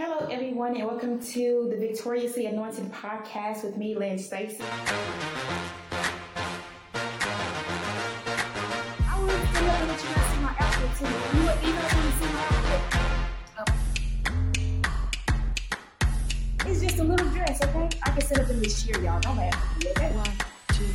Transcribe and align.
Hello, 0.00 0.28
everyone, 0.30 0.76
and 0.76 0.86
welcome 0.86 1.18
to 1.18 1.66
the 1.68 1.76
Victoriously 1.76 2.46
Anointed 2.46 2.92
podcast 2.92 3.64
with 3.64 3.76
me, 3.76 3.96
Lynn 3.96 4.16
Stacy. 4.16 4.62
I 4.62 4.70
would 9.20 9.32
still 9.32 9.66
love 9.66 9.88
that 9.88 9.98
you 9.98 10.08
guys 10.14 10.26
see 10.30 10.38
my 10.38 10.54
outfit 10.60 10.90
too. 11.00 11.06
You 11.36 11.42
would 11.46 11.58
even 11.64 11.82
if 11.82 11.90
you 11.96 12.12
see 12.14 12.30
my 12.32 12.42
outfit. 12.46 12.82
Oh. 13.58 13.64
It's 16.70 16.80
just 16.80 16.98
a 17.00 17.02
little 17.02 17.28
dress, 17.30 17.60
okay? 17.64 17.88
I 18.04 18.10
can 18.10 18.20
sit 18.20 18.38
up 18.38 18.48
in 18.50 18.60
this 18.60 18.80
chair, 18.80 19.02
y'all. 19.02 19.18
Don't 19.18 19.36
laugh 19.36 19.52
at 19.52 19.78
me, 19.82 19.90
okay? 19.90 20.12
One, 20.12 20.30
two, 20.74 20.86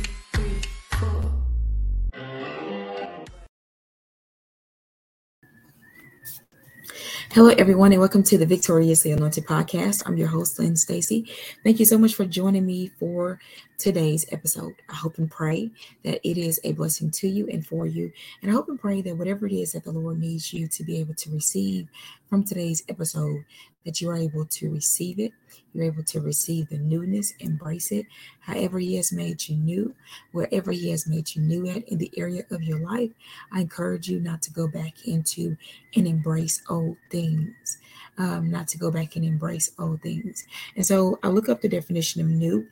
Hello, 7.34 7.48
everyone, 7.58 7.90
and 7.90 7.98
welcome 7.98 8.22
to 8.22 8.38
the 8.38 8.46
Victoriously 8.46 9.10
Anointed 9.10 9.44
podcast. 9.44 10.04
I'm 10.06 10.16
your 10.16 10.28
host, 10.28 10.56
Lynn 10.56 10.76
Stacy. 10.76 11.28
Thank 11.64 11.80
you 11.80 11.84
so 11.84 11.98
much 11.98 12.14
for 12.14 12.24
joining 12.24 12.64
me 12.64 12.92
for 13.00 13.40
today's 13.76 14.24
episode. 14.30 14.74
I 14.88 14.94
hope 14.94 15.18
and 15.18 15.28
pray 15.28 15.72
that 16.04 16.20
it 16.22 16.38
is 16.38 16.60
a 16.62 16.74
blessing 16.74 17.10
to 17.10 17.26
you 17.26 17.48
and 17.48 17.66
for 17.66 17.88
you. 17.88 18.12
And 18.40 18.52
I 18.52 18.54
hope 18.54 18.68
and 18.68 18.78
pray 18.78 19.02
that 19.02 19.16
whatever 19.16 19.48
it 19.48 19.52
is 19.52 19.72
that 19.72 19.82
the 19.82 19.90
Lord 19.90 20.20
needs 20.20 20.52
you 20.52 20.68
to 20.68 20.84
be 20.84 21.00
able 21.00 21.14
to 21.14 21.30
receive 21.32 21.88
from 22.30 22.44
today's 22.44 22.84
episode, 22.88 23.44
that 23.84 24.00
you 24.00 24.10
are 24.10 24.16
able 24.16 24.44
to 24.46 24.70
receive 24.70 25.18
it. 25.18 25.32
You're 25.72 25.84
able 25.84 26.04
to 26.04 26.20
receive 26.20 26.68
the 26.68 26.78
newness, 26.78 27.32
embrace 27.40 27.92
it. 27.92 28.06
However, 28.40 28.78
He 28.78 28.96
has 28.96 29.12
made 29.12 29.48
you 29.48 29.56
new, 29.56 29.94
wherever 30.32 30.72
He 30.72 30.90
has 30.90 31.06
made 31.06 31.34
you 31.34 31.42
new 31.42 31.68
at 31.68 31.88
in 31.88 31.98
the 31.98 32.10
area 32.16 32.44
of 32.50 32.62
your 32.62 32.78
life, 32.78 33.10
I 33.52 33.62
encourage 33.62 34.08
you 34.08 34.20
not 34.20 34.42
to 34.42 34.52
go 34.52 34.68
back 34.68 35.06
into 35.06 35.56
and 35.96 36.06
embrace 36.06 36.62
old 36.68 36.96
things. 37.10 37.78
Um, 38.16 38.48
not 38.48 38.68
to 38.68 38.78
go 38.78 38.92
back 38.92 39.16
and 39.16 39.24
embrace 39.24 39.72
old 39.76 40.00
things. 40.00 40.46
And 40.76 40.86
so 40.86 41.18
I 41.24 41.28
look 41.28 41.48
up 41.48 41.62
the 41.62 41.68
definition 41.68 42.20
of 42.20 42.28
new 42.28 42.64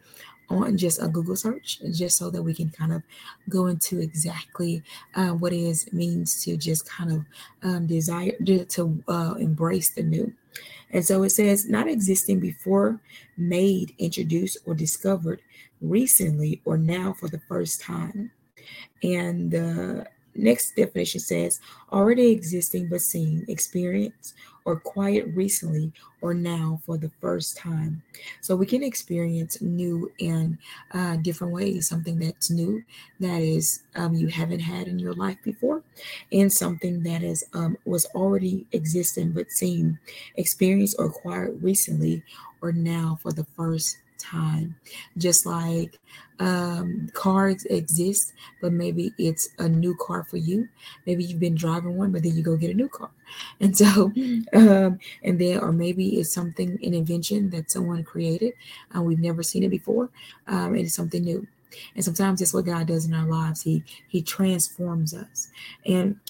on 0.48 0.76
just 0.76 1.02
a 1.02 1.08
Google 1.08 1.36
search, 1.36 1.80
just 1.92 2.16
so 2.16 2.30
that 2.30 2.42
we 2.42 2.54
can 2.54 2.70
kind 2.70 2.92
of 2.92 3.02
go 3.48 3.66
into 3.66 4.00
exactly 4.00 4.82
uh, 5.14 5.30
what 5.30 5.52
it 5.52 5.60
is 5.60 5.92
means 5.92 6.44
to 6.44 6.56
just 6.56 6.88
kind 6.88 7.12
of 7.12 7.24
um, 7.62 7.86
desire 7.86 8.32
to 8.68 9.02
uh, 9.08 9.34
embrace 9.38 9.90
the 9.90 10.02
new. 10.02 10.32
And 10.90 11.04
so 11.04 11.22
it 11.22 11.30
says, 11.30 11.68
not 11.68 11.88
existing 11.88 12.40
before, 12.40 13.00
made, 13.36 13.94
introduced, 13.98 14.58
or 14.66 14.74
discovered 14.74 15.40
recently 15.80 16.60
or 16.64 16.76
now 16.76 17.12
for 17.12 17.28
the 17.28 17.40
first 17.48 17.80
time. 17.80 18.30
And 19.02 19.50
the 19.50 20.06
next 20.34 20.76
definition 20.76 21.20
says, 21.20 21.60
already 21.92 22.30
existing 22.30 22.88
but 22.88 23.00
seen, 23.00 23.44
experienced, 23.48 24.34
or 24.64 24.74
acquired 24.74 25.36
recently 25.36 25.92
or 26.20 26.34
now 26.34 26.80
for 26.86 26.96
the 26.96 27.10
first 27.20 27.56
time. 27.56 28.02
So 28.40 28.54
we 28.54 28.66
can 28.66 28.82
experience 28.82 29.60
new 29.60 30.10
in 30.18 30.58
uh, 30.92 31.16
different 31.16 31.52
ways. 31.52 31.88
Something 31.88 32.18
that's 32.18 32.50
new 32.50 32.82
that 33.20 33.42
is 33.42 33.82
um, 33.96 34.14
you 34.14 34.28
haven't 34.28 34.60
had 34.60 34.88
in 34.88 34.98
your 34.98 35.14
life 35.14 35.38
before, 35.44 35.82
and 36.30 36.52
something 36.52 37.02
that 37.02 37.22
is 37.22 37.44
um, 37.54 37.76
was 37.84 38.06
already 38.14 38.66
existing 38.72 39.32
but 39.32 39.50
seen, 39.50 39.98
experienced, 40.36 40.96
or 40.98 41.06
acquired 41.06 41.62
recently 41.62 42.22
or 42.60 42.72
now 42.72 43.18
for 43.20 43.32
the 43.32 43.44
first 43.56 43.98
time. 44.18 44.76
Just 45.18 45.46
like 45.46 45.98
um, 46.42 47.08
cars 47.12 47.64
exist, 47.66 48.32
but 48.60 48.72
maybe 48.72 49.14
it's 49.16 49.50
a 49.60 49.68
new 49.68 49.94
car 49.94 50.24
for 50.24 50.38
you. 50.38 50.68
Maybe 51.06 51.22
you've 51.22 51.38
been 51.38 51.54
driving 51.54 51.96
one, 51.96 52.10
but 52.10 52.24
then 52.24 52.36
you 52.36 52.42
go 52.42 52.56
get 52.56 52.70
a 52.70 52.74
new 52.74 52.88
car. 52.88 53.10
And 53.60 53.74
so, 53.74 54.12
um, 54.52 54.98
and 55.22 55.38
then, 55.40 55.60
or 55.60 55.72
maybe 55.72 56.20
it's 56.20 56.34
something, 56.34 56.78
an 56.82 56.92
invention 56.92 57.48
that 57.50 57.70
someone 57.70 58.04
created. 58.04 58.52
Uh, 58.94 59.00
we've 59.00 59.20
never 59.20 59.42
seen 59.42 59.62
it 59.62 59.70
before. 59.70 60.10
Um, 60.48 60.74
and 60.74 60.80
it's 60.80 60.94
something 60.94 61.24
new. 61.24 61.46
And 61.94 62.04
sometimes 62.04 62.40
that's 62.40 62.52
what 62.52 62.66
God 62.66 62.88
does 62.88 63.06
in 63.06 63.14
our 63.14 63.26
lives. 63.26 63.62
He 63.62 63.84
He 64.08 64.20
transforms 64.20 65.14
us. 65.14 65.48
And 65.86 66.20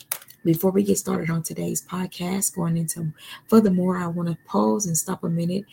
before 0.44 0.70
we 0.70 0.84
get 0.84 0.98
started 0.98 1.28
on 1.30 1.42
today's 1.42 1.84
podcast, 1.84 2.54
going 2.54 2.76
into 2.76 3.12
furthermore, 3.48 3.96
I 3.96 4.06
want 4.06 4.28
to 4.28 4.38
pause 4.46 4.86
and 4.86 4.96
stop 4.96 5.24
a 5.24 5.28
minute 5.28 5.64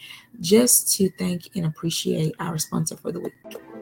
just 0.41 0.91
to 0.95 1.11
thank 1.11 1.55
and 1.55 1.67
appreciate 1.67 2.33
our 2.39 2.57
sponsor 2.57 2.97
for 2.97 3.11
the 3.11 3.19
week. 3.19 3.78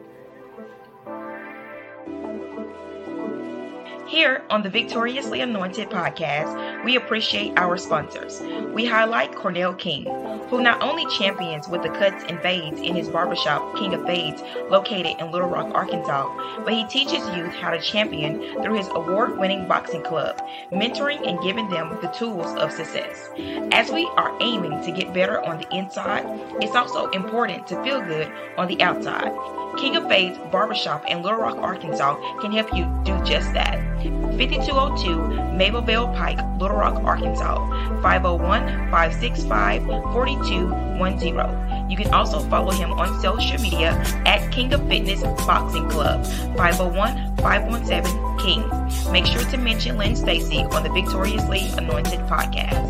Here 4.18 4.42
on 4.50 4.64
the 4.64 4.70
Victoriously 4.72 5.42
Anointed 5.42 5.92
podcast, 5.92 6.84
we 6.84 6.96
appreciate 6.96 7.54
our 7.56 7.78
sponsors. 7.78 8.42
We 8.74 8.84
highlight 8.84 9.36
Cornell 9.36 9.76
King, 9.76 10.06
who 10.50 10.60
not 10.60 10.82
only 10.82 11.06
champions 11.06 11.68
with 11.68 11.84
the 11.84 11.90
cuts 11.90 12.24
and 12.28 12.42
fades 12.42 12.82
in 12.82 12.96
his 12.96 13.10
barbershop, 13.10 13.78
King 13.78 13.94
of 13.94 14.04
Fades, 14.08 14.42
located 14.72 15.18
in 15.20 15.32
Little 15.32 15.48
Rock, 15.48 15.72
Arkansas, 15.72 16.64
but 16.64 16.74
he 16.74 16.84
teaches 16.86 17.30
youth 17.38 17.54
how 17.54 17.70
to 17.70 17.80
champion 17.80 18.42
through 18.64 18.78
his 18.78 18.88
award 18.88 19.38
winning 19.38 19.68
boxing 19.68 20.02
club, 20.02 20.44
mentoring 20.72 21.24
and 21.30 21.40
giving 21.44 21.70
them 21.70 21.96
the 22.02 22.08
tools 22.08 22.56
of 22.56 22.72
success. 22.72 23.30
As 23.72 23.92
we 23.92 24.10
are 24.18 24.36
aiming 24.42 24.82
to 24.82 24.92
get 24.92 25.14
better 25.14 25.46
on 25.46 25.60
the 25.60 25.76
inside, 25.76 26.26
it's 26.60 26.76
also 26.76 27.08
important 27.12 27.68
to 27.68 27.84
feel 27.84 28.02
good 28.02 28.32
on 28.58 28.68
the 28.68 28.82
outside. 28.82 29.32
King 29.78 29.96
of 29.96 30.08
Fades 30.08 30.40
Barbershop 30.52 31.06
in 31.06 31.22
Little 31.22 31.38
Rock, 31.38 31.58
Arkansas 31.58 32.16
can 32.42 32.52
help 32.52 32.74
you 32.74 32.86
do 33.04 33.24
just 33.24 33.54
that. 33.54 33.78
5202 34.38 35.18
Mabelvale 35.58 36.16
Pike, 36.16 36.40
Little 36.60 36.78
Rock, 36.78 37.04
Arkansas, 37.04 37.56
501 38.02 38.62
565 38.92 39.84
4210. 39.86 41.90
You 41.90 41.98
can 41.98 42.14
also 42.14 42.40
follow 42.50 42.72
him 42.72 42.92
on 42.94 43.20
social 43.22 43.62
media 43.62 43.92
at 44.26 44.52
King 44.52 44.74
of 44.74 44.86
Fitness 44.88 45.22
Boxing 45.46 45.90
Club, 45.90 46.26
501 46.58 47.38
517 47.38 48.38
King. 48.40 49.12
Make 49.12 49.26
sure 49.26 49.44
to 49.52 49.58
mention 49.58 49.98
Lynn 49.98 50.16
Stacy 50.16 50.60
on 50.60 50.84
the 50.84 50.90
Victoriously 50.90 51.62
Anointed 51.78 52.20
podcast. 52.22 52.86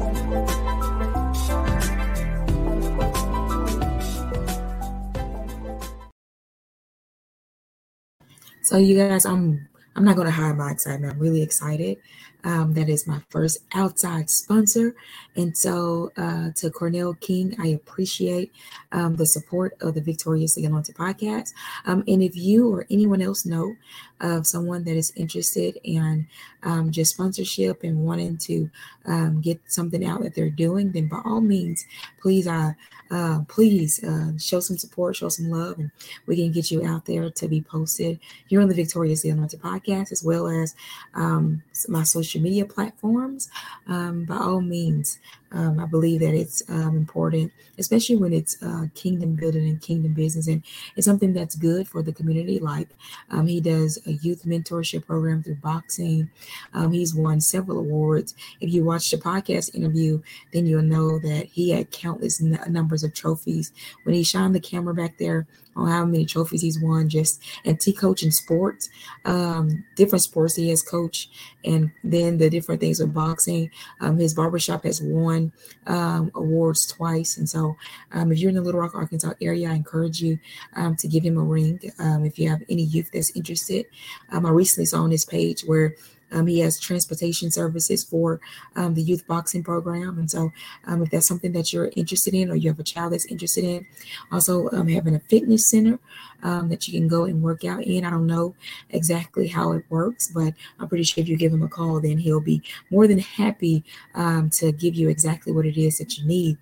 So 8.63 8.75
you 8.75 8.97
guys, 8.97 9.25
I'm 9.25 9.69
I'm 9.97 10.05
not 10.05 10.15
going 10.15 10.27
to 10.27 10.31
hide 10.31 10.55
my 10.57 10.71
excitement. 10.71 11.13
I'm 11.13 11.19
really 11.19 11.41
excited. 11.41 11.97
Um, 12.43 12.73
that 12.75 12.87
is 12.87 13.07
my 13.07 13.19
first 13.29 13.57
outside 13.73 14.29
sponsor, 14.29 14.95
and 15.35 15.57
so 15.57 16.11
uh, 16.17 16.51
to 16.55 16.69
Cornell 16.69 17.13
King, 17.15 17.55
I 17.59 17.67
appreciate 17.67 18.51
um, 18.91 19.15
the 19.15 19.25
support 19.25 19.75
of 19.81 19.95
the 19.95 20.01
Victoriously 20.01 20.63
Anointed 20.65 20.95
podcast. 20.95 21.53
Um, 21.85 22.03
and 22.07 22.23
if 22.23 22.35
you 22.35 22.73
or 22.73 22.85
anyone 22.89 23.21
else 23.21 23.45
know 23.45 23.75
of 24.19 24.47
someone 24.47 24.83
that 24.83 24.95
is 24.95 25.11
interested 25.15 25.79
in 25.83 26.27
um, 26.63 26.91
just 26.91 27.13
sponsorship 27.13 27.83
and 27.83 28.05
wanting 28.05 28.37
to 28.37 28.69
um, 29.05 29.41
get 29.41 29.61
something 29.67 30.03
out 30.05 30.23
that 30.23 30.33
they're 30.35 30.49
doing, 30.49 30.91
then 30.91 31.07
by 31.07 31.21
all 31.23 31.41
means, 31.41 31.85
please, 32.21 32.47
uh, 32.47 32.71
uh, 33.11 33.39
please 33.47 34.03
uh, 34.03 34.37
show 34.37 34.59
some 34.59 34.77
support, 34.77 35.15
show 35.15 35.29
some 35.29 35.49
love, 35.49 35.77
and 35.77 35.91
we 36.25 36.35
can 36.35 36.51
get 36.51 36.71
you 36.71 36.85
out 36.85 37.05
there 37.05 37.29
to 37.29 37.47
be 37.47 37.61
posted 37.61 38.19
here 38.47 38.59
on 38.59 38.67
the 38.67 38.75
Victoriously 38.75 39.29
Anointed 39.29 39.61
podcast, 39.61 40.11
as 40.11 40.23
well 40.23 40.47
as 40.47 40.75
um, 41.13 41.61
my 41.87 42.03
social 42.03 42.26
media 42.35 42.65
platforms. 42.65 43.49
Um, 43.87 44.25
by 44.25 44.37
all 44.37 44.61
means, 44.61 45.19
um, 45.51 45.79
I 45.79 45.85
believe 45.85 46.19
that 46.21 46.33
it's 46.33 46.61
um, 46.69 46.97
important, 46.97 47.51
especially 47.77 48.17
when 48.17 48.33
it's 48.33 48.61
uh, 48.61 48.85
kingdom 48.95 49.35
building 49.35 49.67
and 49.67 49.81
kingdom 49.81 50.13
business, 50.13 50.47
and 50.47 50.63
it's 50.95 51.05
something 51.05 51.33
that's 51.33 51.55
good 51.55 51.87
for 51.87 52.01
the 52.01 52.11
community. 52.11 52.59
Like 52.59 52.89
um, 53.29 53.47
he 53.47 53.61
does 53.61 53.97
a 54.05 54.13
youth 54.13 54.43
mentorship 54.45 55.05
program 55.05 55.43
through 55.43 55.55
boxing. 55.55 56.29
Um, 56.73 56.91
he's 56.91 57.15
won 57.15 57.39
several 57.39 57.79
awards. 57.79 58.35
If 58.59 58.73
you 58.73 58.83
watch 58.83 59.09
the 59.09 59.17
podcast 59.17 59.73
interview, 59.73 60.21
then 60.51 60.65
you'll 60.65 60.81
know 60.81 61.19
that 61.19 61.45
he 61.45 61.69
had 61.69 61.91
countless 61.91 62.41
n- 62.41 62.59
numbers 62.67 63.03
of 63.03 63.13
trophies. 63.13 63.71
When 64.03 64.15
he 64.15 64.23
shined 64.23 64.55
the 64.55 64.59
camera 64.59 64.93
back 64.93 65.17
there 65.17 65.47
on 65.75 65.87
how 65.87 66.05
many 66.05 66.25
trophies 66.25 66.61
he's 66.61 66.81
won, 66.81 67.07
just 67.07 67.41
and 67.63 67.81
he 67.81 67.93
coaching 67.93 68.31
sports, 68.31 68.89
um, 69.25 69.85
different 69.95 70.23
sports 70.23 70.55
he 70.55 70.69
has 70.69 70.81
coached, 70.81 71.29
and 71.63 71.91
then 72.03 72.37
the 72.37 72.49
different 72.49 72.81
things 72.81 72.99
with 72.99 73.13
boxing. 73.13 73.69
Um, 74.01 74.17
his 74.17 74.33
barbershop 74.33 74.83
has 74.83 75.01
won 75.01 75.36
um, 75.85 76.31
awards 76.35 76.85
twice, 76.85 77.37
and 77.37 77.47
so 77.47 77.75
um, 78.11 78.31
if 78.31 78.39
you're 78.39 78.49
in 78.49 78.55
the 78.55 78.61
Little 78.61 78.81
Rock, 78.81 78.95
Arkansas 78.95 79.33
area, 79.41 79.69
I 79.69 79.73
encourage 79.73 80.21
you 80.21 80.39
um, 80.75 80.95
to 80.97 81.07
give 81.07 81.23
him 81.23 81.37
a 81.37 81.43
ring. 81.43 81.79
Um, 81.99 82.25
if 82.25 82.37
you 82.39 82.49
have 82.49 82.63
any 82.69 82.83
youth 82.83 83.09
that's 83.13 83.35
interested, 83.35 83.85
um, 84.31 84.45
I 84.45 84.51
recently 84.51 84.85
saw 84.85 85.01
on 85.01 85.11
his 85.11 85.25
page 85.25 85.61
where 85.61 85.95
um, 86.31 86.47
he 86.47 86.59
has 86.59 86.79
transportation 86.79 87.51
services 87.51 88.03
for 88.03 88.39
um, 88.75 88.93
the 88.93 89.01
youth 89.01 89.25
boxing 89.27 89.63
program. 89.63 90.17
And 90.17 90.29
so, 90.29 90.51
um, 90.85 91.01
if 91.03 91.11
that's 91.11 91.27
something 91.27 91.51
that 91.53 91.71
you're 91.71 91.91
interested 91.95 92.33
in, 92.33 92.49
or 92.49 92.55
you 92.55 92.69
have 92.69 92.79
a 92.79 92.83
child 92.83 93.13
that's 93.13 93.25
interested 93.25 93.63
in, 93.63 93.85
also 94.31 94.69
um, 94.71 94.87
having 94.87 95.15
a 95.15 95.19
fitness 95.19 95.69
center 95.69 95.99
um, 96.43 96.69
that 96.69 96.87
you 96.87 96.99
can 96.99 97.07
go 97.07 97.23
and 97.23 97.41
work 97.41 97.63
out 97.63 97.83
in. 97.83 98.05
I 98.05 98.09
don't 98.09 98.27
know 98.27 98.55
exactly 98.89 99.47
how 99.47 99.71
it 99.71 99.85
works, 99.89 100.29
but 100.33 100.53
I'm 100.79 100.87
pretty 100.87 101.03
sure 101.03 101.21
if 101.21 101.29
you 101.29 101.37
give 101.37 101.53
him 101.53 101.63
a 101.63 101.69
call, 101.69 101.99
then 101.99 102.17
he'll 102.17 102.41
be 102.41 102.61
more 102.91 103.07
than 103.07 103.19
happy 103.19 103.83
um, 104.15 104.49
to 104.51 104.71
give 104.71 104.95
you 104.95 105.09
exactly 105.09 105.51
what 105.53 105.65
it 105.65 105.79
is 105.79 105.97
that 105.97 106.17
you 106.17 106.25
need 106.25 106.57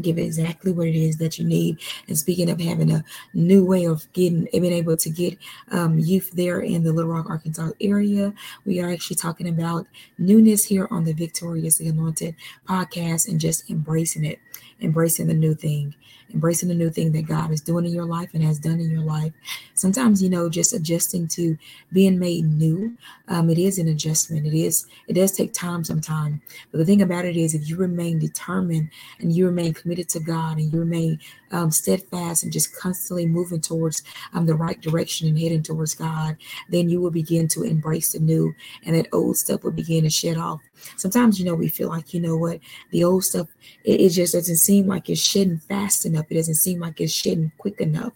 give 0.00 0.18
exactly 0.18 0.72
what 0.72 0.88
it 0.88 0.96
is 0.96 1.16
that 1.18 1.38
you 1.38 1.44
need. 1.44 1.78
And 2.08 2.18
speaking 2.18 2.50
of 2.50 2.60
having 2.60 2.90
a 2.90 3.04
new 3.32 3.64
way 3.64 3.84
of 3.84 4.10
getting, 4.12 4.48
being 4.52 4.72
able 4.72 4.96
to 4.96 5.10
get 5.10 5.38
um, 5.70 5.98
youth 5.98 6.30
there 6.32 6.60
in 6.60 6.84
the 6.84 6.92
Little 6.92 7.10
Rock, 7.10 7.28
Arkansas 7.28 7.70
area, 7.80 8.32
we 8.64 8.80
are 8.80 8.90
actually 8.90 9.16
talking 9.16 9.48
about 9.48 9.86
newness 10.18 10.64
here 10.64 10.88
on 10.90 11.04
the 11.04 11.12
Victoriously 11.12 11.88
Anointed 11.88 12.34
podcast 12.68 13.28
and 13.28 13.40
just 13.40 13.70
embracing 13.70 14.24
it, 14.24 14.38
embracing 14.80 15.26
the 15.26 15.34
new 15.34 15.54
thing 15.54 15.94
embracing 16.34 16.68
the 16.68 16.74
new 16.74 16.90
thing 16.90 17.12
that 17.12 17.26
God 17.26 17.50
is 17.52 17.60
doing 17.60 17.86
in 17.86 17.92
your 17.92 18.04
life 18.04 18.30
and 18.34 18.42
has 18.42 18.58
done 18.58 18.80
in 18.80 18.90
your 18.90 19.02
life. 19.02 19.32
Sometimes, 19.74 20.22
you 20.22 20.28
know, 20.28 20.48
just 20.48 20.72
adjusting 20.72 21.28
to 21.28 21.56
being 21.92 22.18
made 22.18 22.44
new, 22.44 22.96
um, 23.28 23.48
it 23.50 23.58
is 23.58 23.78
an 23.78 23.88
adjustment. 23.88 24.46
It 24.46 24.54
is, 24.54 24.86
it 25.06 25.14
does 25.14 25.32
take 25.32 25.52
time 25.52 25.84
sometimes. 25.84 26.40
But 26.70 26.78
the 26.78 26.84
thing 26.84 27.02
about 27.02 27.24
it 27.24 27.36
is, 27.36 27.54
if 27.54 27.68
you 27.68 27.76
remain 27.76 28.18
determined 28.18 28.90
and 29.20 29.32
you 29.32 29.46
remain 29.46 29.73
committed 29.74 30.08
to 30.10 30.20
God 30.20 30.58
and 30.58 30.72
you 30.72 30.78
remain 30.78 31.18
um, 31.50 31.70
steadfast 31.70 32.42
and 32.42 32.52
just 32.52 32.76
constantly 32.76 33.26
moving 33.26 33.60
towards 33.60 34.02
um, 34.32 34.46
the 34.46 34.54
right 34.54 34.80
direction 34.80 35.28
and 35.28 35.38
heading 35.38 35.62
towards 35.62 35.94
God, 35.94 36.36
then 36.68 36.88
you 36.88 37.00
will 37.00 37.10
begin 37.10 37.48
to 37.48 37.62
embrace 37.62 38.12
the 38.12 38.18
new 38.20 38.54
and 38.84 38.96
that 38.96 39.08
old 39.12 39.36
stuff 39.36 39.62
will 39.64 39.70
begin 39.70 40.04
to 40.04 40.10
shed 40.10 40.36
off. 40.36 40.60
Sometimes, 40.96 41.38
you 41.38 41.44
know, 41.44 41.54
we 41.54 41.68
feel 41.68 41.88
like, 41.88 42.12
you 42.12 42.20
know 42.20 42.36
what, 42.36 42.60
the 42.90 43.04
old 43.04 43.24
stuff, 43.24 43.48
it, 43.84 44.00
it 44.00 44.10
just 44.10 44.34
doesn't 44.34 44.56
seem 44.56 44.86
like 44.86 45.08
it's 45.08 45.20
shedding 45.20 45.58
fast 45.58 46.06
enough. 46.06 46.26
It 46.30 46.34
doesn't 46.34 46.56
seem 46.56 46.80
like 46.80 47.00
it's 47.00 47.12
shedding 47.12 47.52
quick 47.58 47.80
enough. 47.80 48.12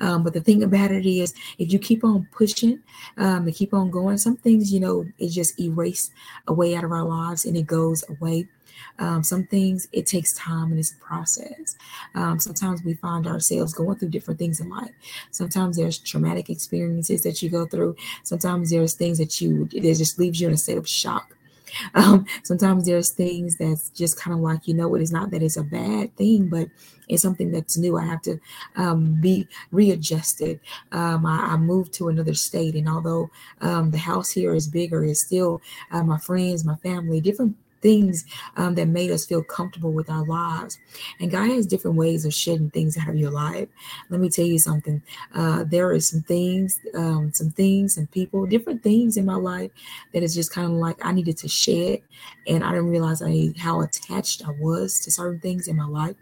Um, 0.00 0.22
but 0.22 0.32
the 0.32 0.40
thing 0.40 0.62
about 0.62 0.90
it 0.90 1.06
is, 1.06 1.34
if 1.58 1.72
you 1.72 1.78
keep 1.78 2.04
on 2.04 2.28
pushing 2.32 2.80
um, 3.16 3.46
and 3.46 3.54
keep 3.54 3.74
on 3.74 3.90
going, 3.90 4.18
some 4.18 4.36
things, 4.36 4.72
you 4.72 4.80
know, 4.80 5.04
it 5.18 5.28
just 5.28 5.60
erase 5.60 6.10
away 6.46 6.74
out 6.74 6.84
of 6.84 6.92
our 6.92 7.04
lives 7.04 7.44
and 7.44 7.56
it 7.56 7.66
goes 7.66 8.04
away. 8.08 8.48
Um, 8.98 9.22
some 9.22 9.44
things 9.44 9.88
it 9.92 10.06
takes 10.06 10.32
time 10.34 10.70
and 10.70 10.78
it's 10.78 10.92
a 10.92 11.04
process. 11.04 11.76
Um, 12.14 12.38
sometimes 12.40 12.82
we 12.82 12.94
find 12.94 13.26
ourselves 13.26 13.72
going 13.74 13.98
through 13.98 14.10
different 14.10 14.38
things 14.38 14.60
in 14.60 14.68
life. 14.68 14.90
Sometimes 15.30 15.76
there's 15.76 15.98
traumatic 15.98 16.50
experiences 16.50 17.22
that 17.22 17.42
you 17.42 17.50
go 17.50 17.66
through. 17.66 17.96
Sometimes 18.24 18.70
there's 18.70 18.94
things 18.94 19.18
that 19.18 19.40
you 19.40 19.68
it 19.72 19.82
just 19.82 20.18
leaves 20.18 20.40
you 20.40 20.48
in 20.48 20.54
a 20.54 20.58
state 20.58 20.78
of 20.78 20.88
shock. 20.88 21.34
Um, 21.94 22.26
sometimes 22.44 22.86
there's 22.86 23.12
things 23.12 23.56
that's 23.56 23.90
just 23.90 24.18
kind 24.18 24.34
of 24.34 24.40
like, 24.40 24.66
you 24.66 24.74
know, 24.74 24.94
it 24.94 25.02
is 25.02 25.12
not 25.12 25.30
that 25.30 25.42
it's 25.42 25.56
a 25.56 25.62
bad 25.62 26.14
thing, 26.16 26.48
but 26.48 26.68
it's 27.08 27.22
something 27.22 27.50
that's 27.50 27.76
new. 27.76 27.96
I 27.96 28.04
have 28.04 28.22
to 28.22 28.38
um, 28.76 29.20
be 29.20 29.48
readjusted. 29.70 30.60
Um, 30.92 31.26
I, 31.26 31.52
I, 31.52 31.56
moved 31.56 31.92
to 31.94 32.08
another 32.08 32.34
state, 32.34 32.74
and 32.74 32.88
although 32.88 33.30
um, 33.60 33.90
the 33.90 33.98
house 33.98 34.30
here 34.30 34.54
is 34.54 34.66
bigger, 34.66 35.04
it's 35.04 35.24
still 35.24 35.60
uh, 35.90 36.02
my 36.02 36.18
friends, 36.18 36.64
my 36.64 36.76
family, 36.76 37.20
different 37.20 37.56
things 37.80 38.24
um, 38.56 38.74
that 38.74 38.88
made 38.88 39.10
us 39.10 39.26
feel 39.26 39.42
comfortable 39.42 39.92
with 39.92 40.10
our 40.10 40.24
lives. 40.24 40.78
And 41.20 41.30
God 41.30 41.48
has 41.50 41.66
different 41.66 41.96
ways 41.96 42.24
of 42.24 42.34
shedding 42.34 42.70
things 42.70 42.96
out 42.96 43.08
of 43.08 43.16
your 43.16 43.30
life. 43.30 43.68
Let 44.10 44.20
me 44.20 44.28
tell 44.28 44.46
you 44.46 44.58
something. 44.58 45.02
Uh, 45.34 45.64
there 45.64 45.90
are 45.90 46.00
some 46.00 46.22
things, 46.22 46.80
um, 46.94 47.32
some 47.32 47.50
things, 47.50 47.96
and 47.96 48.10
people, 48.10 48.46
different 48.46 48.82
things 48.82 49.16
in 49.16 49.24
my 49.24 49.34
life 49.36 49.70
that 50.12 50.22
is 50.22 50.34
just 50.34 50.52
kind 50.52 50.72
of 50.72 50.78
like 50.78 51.04
I 51.04 51.12
needed 51.12 51.36
to 51.38 51.48
shed, 51.48 52.00
and 52.46 52.64
I 52.64 52.70
didn't 52.70 52.90
realize 52.90 53.22
I 53.22 53.52
how 53.58 53.80
attached 53.80 54.46
I 54.46 54.50
was 54.58 55.00
to 55.00 55.10
certain 55.10 55.40
things 55.40 55.68
in 55.68 55.76
my 55.76 55.86
life. 55.86 56.16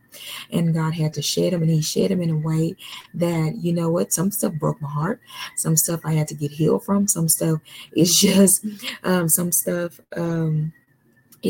And 0.51 0.75
God 0.75 0.95
had 0.95 1.15
to 1.15 1.23
shed 1.23 1.53
them, 1.53 1.63
and 1.63 1.71
He 1.71 1.83
shed 1.83 2.11
them 2.11 2.23
in 2.23 2.31
a 2.31 2.37
way 2.37 2.77
that 3.15 3.57
you 3.57 3.73
know 3.73 3.91
what? 3.91 4.13
Some 4.13 4.31
stuff 4.31 4.55
broke 4.55 4.81
my 4.81 4.89
heart. 4.89 5.21
Some 5.57 5.77
stuff 5.77 6.01
I 6.05 6.13
had 6.13 6.29
to 6.29 6.35
get 6.35 6.51
healed 6.51 6.85
from. 6.85 7.09
Some 7.09 7.29
stuff 7.29 7.61
is 7.95 8.15
just 8.21 8.65
um, 9.05 9.29
some 9.29 9.53
stuff. 9.53 10.01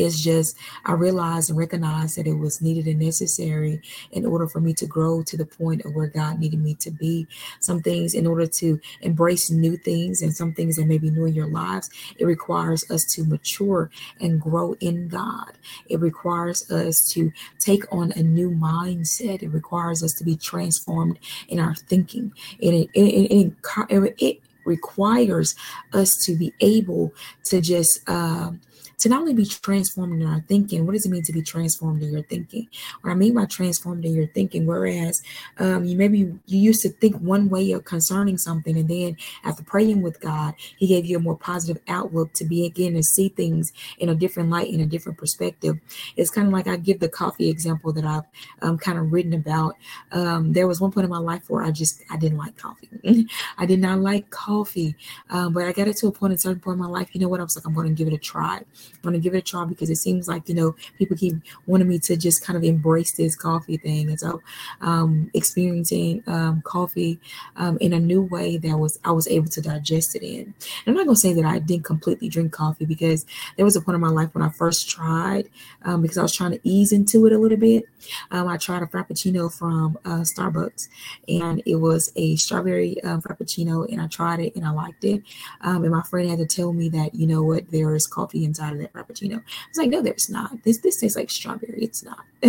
Is 0.03 0.23
just 0.23 0.57
I 0.85 0.93
realized 0.93 1.49
and 1.49 1.57
recognized 1.57 2.17
that 2.17 2.27
it 2.27 2.37
was 2.37 2.61
needed 2.61 2.87
and 2.87 2.99
necessary 2.99 3.81
in 4.11 4.25
order 4.25 4.47
for 4.47 4.59
me 4.59 4.73
to 4.75 4.85
grow 4.85 5.23
to 5.23 5.37
the 5.37 5.45
point 5.45 5.85
of 5.85 5.95
where 5.95 6.07
God 6.07 6.39
needed 6.39 6.61
me 6.61 6.75
to 6.75 6.91
be. 6.91 7.27
Some 7.59 7.81
things 7.81 8.13
in 8.13 8.27
order 8.27 8.47
to 8.47 8.79
embrace 9.01 9.49
new 9.49 9.77
things 9.77 10.21
and 10.21 10.35
some 10.35 10.53
things 10.53 10.75
that 10.75 10.85
may 10.85 10.97
be 10.97 11.09
new 11.09 11.25
in 11.25 11.33
your 11.33 11.47
lives, 11.47 11.89
it 12.17 12.25
requires 12.25 12.89
us 12.89 13.05
to 13.15 13.23
mature 13.23 13.89
and 14.19 14.41
grow 14.41 14.75
in 14.79 15.07
God. 15.07 15.53
It 15.87 15.99
requires 15.99 16.69
us 16.71 17.09
to 17.13 17.31
take 17.59 17.83
on 17.91 18.11
a 18.13 18.23
new 18.23 18.51
mindset. 18.51 19.43
It 19.43 19.49
requires 19.49 20.03
us 20.03 20.13
to 20.13 20.23
be 20.23 20.35
transformed 20.35 21.19
in 21.47 21.59
our 21.59 21.75
thinking. 21.75 22.33
It, 22.59 22.73
it, 22.73 22.89
it, 22.93 23.63
it, 23.89 24.15
it 24.17 24.41
requires 24.65 25.55
us 25.93 26.15
to 26.25 26.35
be 26.35 26.53
able 26.59 27.13
to 27.45 27.61
just 27.61 28.01
uh, 28.07 28.51
to 28.99 29.09
not 29.09 29.21
only 29.21 29.33
be 29.33 29.45
transformed 29.45 30.21
in 30.21 30.27
our 30.27 30.41
thinking, 30.47 30.85
what 30.85 30.93
does 30.93 31.05
it 31.05 31.09
mean 31.09 31.23
to 31.23 31.31
be 31.31 31.41
transformed 31.41 32.01
in 32.01 32.11
your 32.11 32.23
thinking? 32.23 32.67
What 33.01 33.11
I 33.11 33.13
mean 33.13 33.35
by 33.35 33.45
transformed 33.45 34.05
in 34.05 34.15
your 34.15 34.27
thinking, 34.27 34.65
whereas 34.65 35.21
um, 35.59 35.85
you 35.85 35.95
maybe 35.95 36.17
you 36.17 36.59
used 36.59 36.81
to 36.81 36.89
think 36.89 37.15
one 37.17 37.49
way 37.49 37.71
of 37.71 37.85
concerning 37.85 38.37
something, 38.37 38.77
and 38.77 38.89
then 38.89 39.17
after 39.43 39.63
praying 39.63 40.01
with 40.01 40.19
God, 40.19 40.55
He 40.77 40.87
gave 40.87 41.05
you 41.05 41.17
a 41.17 41.21
more 41.21 41.37
positive 41.37 41.81
outlook 41.87 42.33
to 42.33 42.45
be 42.45 42.65
again 42.65 42.93
to 42.93 43.03
see 43.03 43.29
things 43.29 43.71
in 43.99 44.09
a 44.09 44.15
different 44.15 44.49
light, 44.49 44.73
in 44.73 44.81
a 44.81 44.85
different 44.85 45.17
perspective. 45.17 45.77
It's 46.15 46.31
kind 46.31 46.47
of 46.47 46.53
like 46.53 46.67
I 46.67 46.77
give 46.77 46.99
the 46.99 47.09
coffee 47.09 47.49
example 47.49 47.93
that 47.93 48.05
I've 48.05 48.23
um, 48.61 48.77
kind 48.79 48.97
of 48.97 49.11
written 49.13 49.33
about. 49.33 49.75
Um, 50.11 50.53
there 50.53 50.67
was 50.67 50.81
one 50.81 50.91
point 50.91 51.05
in 51.05 51.11
my 51.11 51.19
life 51.19 51.49
where 51.49 51.63
I 51.63 51.71
just 51.71 52.01
I 52.09 52.17
didn't 52.17 52.37
like 52.39 52.57
coffee. 52.57 52.89
I 53.59 53.65
did 53.67 53.79
not 53.79 53.99
like 53.99 54.31
coffee, 54.31 54.95
um, 55.29 55.53
but 55.53 55.65
I 55.65 55.71
got 55.71 55.87
it 55.87 55.97
to 55.97 56.07
a 56.07 56.11
point, 56.11 56.33
a 56.33 56.37
certain 56.37 56.59
point 56.59 56.75
in 56.75 56.81
my 56.81 56.89
life. 56.89 57.09
You 57.13 57.21
know 57.21 57.27
what? 57.27 57.39
I 57.39 57.43
was 57.43 57.55
like, 57.55 57.65
I'm 57.65 57.75
going 57.75 57.87
to 57.87 57.93
give 57.93 58.07
it 58.07 58.13
a 58.13 58.17
try. 58.17 58.63
I'm 59.03 59.13
to 59.13 59.19
give 59.19 59.33
it 59.33 59.39
a 59.39 59.41
try 59.41 59.65
because 59.65 59.89
it 59.89 59.97
seems 59.97 60.27
like, 60.27 60.47
you 60.49 60.55
know, 60.55 60.75
people 60.97 61.17
keep 61.17 61.35
wanting 61.65 61.87
me 61.87 61.99
to 61.99 62.17
just 62.17 62.43
kind 62.43 62.57
of 62.57 62.63
embrace 62.63 63.13
this 63.13 63.35
coffee 63.35 63.77
thing. 63.77 64.09
And 64.09 64.19
so 64.19 64.41
um, 64.81 65.29
experiencing 65.33 66.23
um, 66.27 66.61
coffee 66.61 67.19
um, 67.55 67.77
in 67.79 67.93
a 67.93 67.99
new 67.99 68.21
way 68.21 68.57
that 68.57 68.77
was, 68.77 68.99
I 69.03 69.11
was 69.11 69.27
able 69.27 69.49
to 69.49 69.61
digest 69.61 70.15
it 70.15 70.23
in. 70.23 70.41
And 70.41 70.53
I'm 70.87 70.93
not 70.95 71.05
going 71.05 71.15
to 71.15 71.21
say 71.21 71.33
that 71.33 71.45
I 71.45 71.59
didn't 71.59 71.85
completely 71.85 72.29
drink 72.29 72.51
coffee 72.51 72.85
because 72.85 73.25
there 73.55 73.65
was 73.65 73.75
a 73.75 73.81
point 73.81 73.95
in 73.95 74.01
my 74.01 74.09
life 74.09 74.33
when 74.33 74.43
I 74.43 74.49
first 74.49 74.89
tried 74.89 75.49
um, 75.83 76.01
because 76.01 76.17
I 76.17 76.23
was 76.23 76.33
trying 76.33 76.51
to 76.51 76.59
ease 76.63 76.91
into 76.91 77.25
it 77.25 77.33
a 77.33 77.37
little 77.37 77.57
bit. 77.57 77.85
Um, 78.31 78.47
I 78.47 78.57
tried 78.57 78.83
a 78.83 78.87
Frappuccino 78.87 79.53
from 79.53 79.97
uh, 80.05 80.21
Starbucks 80.21 80.87
and 81.27 81.61
it 81.65 81.75
was 81.75 82.11
a 82.15 82.35
strawberry 82.35 83.01
um, 83.03 83.21
Frappuccino 83.21 83.91
and 83.91 84.01
I 84.01 84.07
tried 84.07 84.39
it 84.39 84.55
and 84.55 84.65
I 84.65 84.71
liked 84.71 85.03
it. 85.03 85.23
and 85.61 85.89
my 85.89 86.03
friend 86.03 86.29
had 86.29 86.39
to 86.39 86.45
tell 86.45 86.73
me 86.73 86.89
that, 86.89 87.15
you 87.15 87.27
know 87.27 87.43
what, 87.43 87.69
there 87.71 87.95
is 87.95 88.07
coffee 88.07 88.43
inside 88.43 88.76
of 88.77 88.83
that 88.83 88.93
frappuccino. 88.93 89.39
I 89.39 89.69
was 89.69 89.77
like, 89.77 89.89
no, 89.89 90.01
there's 90.01 90.29
not. 90.29 90.63
This 90.63 90.77
this 90.79 90.97
tastes 90.97 91.17
like 91.17 91.29
strawberry. 91.29 91.79
It's 91.81 92.03
not. 92.03 92.25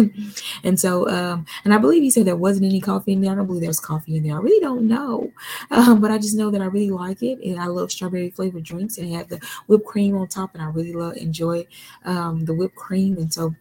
and 0.65 0.79
so, 0.79 1.09
um, 1.09 1.47
and 1.65 1.73
I 1.75 1.79
believe 1.79 2.03
he 2.03 2.11
said 2.11 2.27
there 2.27 2.37
wasn't 2.37 2.67
any 2.67 2.81
coffee 2.81 3.13
in 3.13 3.21
there. 3.21 3.33
I 3.33 3.35
don't 3.35 3.47
believe 3.47 3.63
there 3.63 3.71
was 3.71 3.81
coffee 3.81 4.17
in 4.17 4.23
there. 4.23 4.37
I 4.37 4.41
really 4.41 4.61
don't 4.61 4.87
know, 4.87 5.33
um, 5.71 6.01
but 6.01 6.11
I 6.11 6.19
just 6.19 6.37
know 6.37 6.51
that 6.51 6.61
I 6.61 6.67
really 6.67 6.91
like 6.91 7.23
it, 7.23 7.39
and 7.41 7.61
I 7.61 7.67
love 7.67 7.91
strawberry 7.91 8.31
flavored 8.31 8.65
drinks, 8.65 8.99
and 8.99 9.09
it 9.09 9.15
had 9.15 9.29
the 9.29 9.41
whipped 9.67 9.87
cream 9.87 10.17
on 10.17 10.29
top, 10.29 10.55
and 10.55 10.63
I 10.63 10.67
really 10.67 10.93
love 10.93 11.17
enjoy 11.17 11.67
um, 12.05 12.45
the 12.45 12.55
whipped 12.55 12.77
cream, 12.77 13.17
and 13.19 13.33
so. 13.33 13.55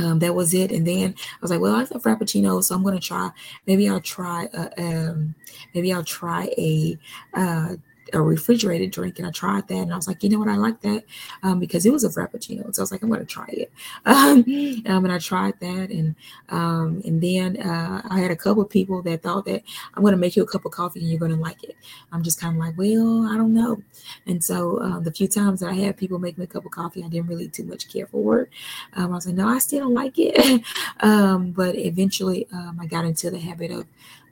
Um, 0.00 0.20
that 0.20 0.32
was 0.32 0.54
it. 0.54 0.70
And 0.70 0.86
then 0.86 1.12
I 1.18 1.38
was 1.42 1.50
like, 1.50 1.58
well, 1.58 1.74
I 1.74 1.78
like 1.78 1.88
Frappuccino, 1.88 2.62
so 2.62 2.76
I'm 2.76 2.84
to 2.84 3.00
try, 3.00 3.32
maybe 3.66 3.88
I'll 3.88 4.00
try, 4.00 4.48
a, 4.54 4.80
um, 4.80 5.34
maybe 5.74 5.92
I'll 5.92 6.04
try 6.04 6.44
a, 6.56 6.96
uh, 7.34 7.74
a 8.12 8.20
refrigerated 8.20 8.90
drink, 8.90 9.18
and 9.18 9.26
I 9.26 9.30
tried 9.30 9.68
that, 9.68 9.74
and 9.74 9.92
I 9.92 9.96
was 9.96 10.06
like, 10.06 10.22
you 10.22 10.28
know 10.28 10.38
what, 10.38 10.48
I 10.48 10.56
like 10.56 10.80
that 10.82 11.04
um, 11.42 11.58
because 11.58 11.86
it 11.86 11.92
was 11.92 12.04
a 12.04 12.08
frappuccino. 12.08 12.74
So 12.74 12.80
I 12.80 12.84
was 12.84 12.92
like, 12.92 13.02
I'm 13.02 13.08
going 13.08 13.20
to 13.20 13.26
try 13.26 13.48
it, 13.48 13.72
um, 14.06 14.44
um, 14.86 15.04
and 15.04 15.12
I 15.12 15.18
tried 15.18 15.58
that, 15.60 15.90
and 15.90 16.14
um, 16.48 17.02
and 17.04 17.20
then 17.20 17.60
uh, 17.60 18.02
I 18.08 18.20
had 18.20 18.30
a 18.30 18.36
couple 18.36 18.62
of 18.62 18.70
people 18.70 19.02
that 19.02 19.22
thought 19.22 19.44
that 19.46 19.62
I'm 19.94 20.02
going 20.02 20.12
to 20.12 20.18
make 20.18 20.36
you 20.36 20.42
a 20.42 20.46
cup 20.46 20.64
of 20.64 20.72
coffee 20.72 21.00
and 21.00 21.08
you're 21.08 21.18
going 21.18 21.32
to 21.32 21.36
like 21.36 21.62
it. 21.64 21.76
I'm 22.12 22.22
just 22.22 22.40
kind 22.40 22.56
of 22.56 22.60
like, 22.60 22.76
well, 22.76 23.26
I 23.26 23.36
don't 23.36 23.54
know. 23.54 23.82
And 24.26 24.42
so 24.42 24.78
uh, 24.78 25.00
the 25.00 25.12
few 25.12 25.28
times 25.28 25.60
that 25.60 25.70
I 25.70 25.74
had 25.74 25.96
people 25.96 26.18
make 26.18 26.38
me 26.38 26.44
a 26.44 26.46
cup 26.46 26.64
of 26.64 26.70
coffee, 26.70 27.04
I 27.04 27.08
didn't 27.08 27.28
really 27.28 27.48
too 27.48 27.64
much 27.64 27.88
care 27.92 28.06
for 28.06 28.40
it. 28.40 28.50
Um, 28.94 29.12
I 29.12 29.14
was 29.14 29.26
like, 29.26 29.36
no, 29.36 29.48
I 29.48 29.58
still 29.58 29.80
don't 29.80 29.94
like 29.94 30.14
it. 30.18 30.62
Um, 31.00 31.52
but 31.52 31.76
eventually, 31.76 32.46
I 32.52 32.86
got 32.86 33.04
into 33.04 33.30
the 33.30 33.38
habit 33.38 33.70
of 33.70 33.86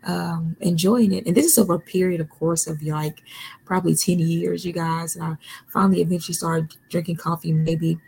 um, 0.06 0.56
enjoying 0.60 1.12
it. 1.12 1.26
And 1.26 1.36
this 1.36 1.46
is 1.46 1.58
over 1.58 1.74
a 1.74 1.80
period, 1.80 2.20
of 2.20 2.30
course, 2.30 2.66
of 2.66 2.82
like 2.82 3.22
probably 3.66 3.94
10 3.94 4.18
years, 4.18 4.64
you 4.64 4.72
guys. 4.72 5.16
And 5.16 5.24
I 5.24 5.36
finally 5.68 6.00
eventually 6.00 6.34
started 6.34 6.74
drinking 6.88 7.16
coffee, 7.16 7.52
maybe 7.52 7.98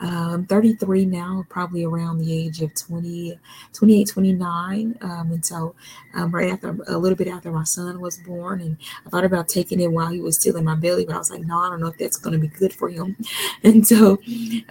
um, 0.00 0.44
33 0.46 1.06
now, 1.06 1.46
probably 1.48 1.84
around 1.84 2.18
the 2.18 2.32
age 2.32 2.60
of 2.60 2.74
20, 2.74 3.38
28, 3.72 4.08
29. 4.08 4.98
Um, 5.00 5.32
and 5.32 5.44
so 5.44 5.74
um, 6.14 6.30
right 6.30 6.52
after, 6.52 6.76
a 6.88 6.98
little 6.98 7.16
bit 7.16 7.28
after 7.28 7.50
my 7.50 7.64
son 7.64 8.00
was 8.00 8.18
born, 8.18 8.60
and 8.60 8.76
I 9.06 9.10
thought 9.10 9.24
about 9.24 9.48
taking 9.48 9.80
it 9.80 9.90
while 9.90 10.08
he 10.08 10.20
was 10.20 10.38
still 10.38 10.56
in 10.56 10.64
my 10.64 10.74
belly, 10.74 11.04
but 11.06 11.14
I 11.14 11.18
was 11.18 11.30
like, 11.30 11.42
no, 11.42 11.58
I 11.58 11.70
don't 11.70 11.80
know 11.80 11.88
if 11.88 11.98
that's 11.98 12.18
going 12.18 12.34
to 12.34 12.38
be 12.38 12.48
good 12.48 12.72
for 12.72 12.88
him. 12.88 13.16
And 13.62 13.86
so, 13.86 14.18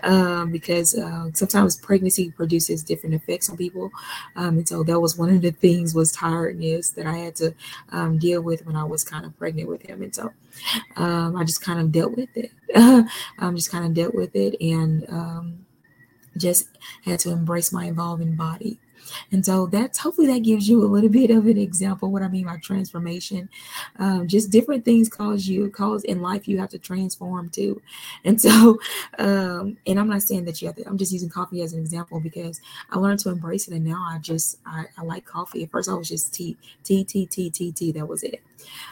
um, 0.04 0.52
because 0.52 0.96
uh, 0.96 1.30
sometimes 1.34 1.78
pregnancy 1.78 2.30
produces 2.32 2.84
different 2.84 3.16
effects 3.16 3.50
on 3.50 3.58
people. 3.58 3.92
Um, 4.36 4.58
and 4.58 4.68
so 4.68 4.84
that 4.84 5.00
was 5.00 5.18
one 5.18 5.34
of 5.34 5.42
the 5.42 5.52
things 5.52 5.96
was 5.96 6.12
tiredness 6.12 6.92
that 6.92 7.08
I 7.08 7.18
had 7.18 7.36
to 7.38 7.56
um, 7.90 8.20
deal 8.20 8.42
with 8.42 8.66
when 8.66 8.76
I 8.76 8.84
was 8.84 9.04
kind 9.04 9.26
of 9.26 9.38
pregnant 9.38 9.70
with 9.70 9.82
him. 9.84 10.02
And 10.04 10.14
so 10.14 10.33
um, 10.96 11.36
I 11.36 11.44
just 11.44 11.62
kind 11.62 11.80
of 11.80 11.92
dealt 11.92 12.16
with 12.16 12.30
it. 12.36 12.52
I'm 13.40 13.56
just 13.56 13.72
kind 13.72 13.86
of 13.86 13.94
dealt 13.94 14.16
with 14.16 14.36
it 14.36 14.56
and 14.62 15.06
um, 15.10 15.66
just 16.38 16.68
had 17.06 17.20
to 17.22 17.32
embrace 17.32 17.72
my 17.72 17.88
evolving 17.88 18.36
body. 18.36 18.80
And 19.32 19.46
so 19.46 19.68
that's 19.68 19.98
hopefully 20.00 20.28
that 20.28 20.40
gives 20.40 20.68
you 20.68 20.84
a 20.84 20.88
little 20.88 21.10
bit 21.10 21.32
of 21.32 21.46
an 21.48 21.58
example 21.58 22.12
what 22.12 22.22
I 22.22 22.28
mean 22.28 22.46
by 22.46 22.58
transformation. 22.58 23.50
Um, 24.00 24.28
just 24.28 24.52
different 24.52 24.86
things 24.86 25.10
cause 25.10 25.48
you 25.48 25.70
cause 25.70 26.04
in 26.04 26.22
life 26.22 26.48
you 26.48 26.60
have 26.60 26.70
to 26.70 26.80
transform 26.80 27.50
too. 27.50 27.82
And 28.24 28.40
so, 28.42 28.80
um, 29.20 29.78
and 29.86 30.00
I'm 30.00 30.10
not 30.10 30.22
saying 30.22 30.46
that 30.46 30.62
you 30.62 30.68
have 30.68 30.76
to. 30.78 30.88
I'm 30.88 30.98
just 30.98 31.12
using 31.12 31.30
coffee 31.30 31.62
as 31.62 31.74
an 31.74 31.80
example 31.80 32.20
because 32.20 32.62
I 32.90 32.98
learned 33.00 33.20
to 33.20 33.30
embrace 33.30 33.68
it, 33.68 33.74
and 33.74 33.86
now 33.86 34.06
I 34.10 34.20
just 34.20 34.60
I, 34.66 34.86
I 34.98 35.04
like 35.04 35.26
coffee. 35.26 35.64
At 35.64 35.72
first, 35.72 35.90
I 35.90 35.94
was 35.94 36.10
just 36.10 36.34
tea, 36.34 36.58
tea, 36.84 37.04
tea, 37.04 37.26
tea, 37.26 37.50
tea, 37.50 37.72
tea. 37.72 37.92
That 37.92 38.08
was 38.08 38.24
it. 38.24 38.42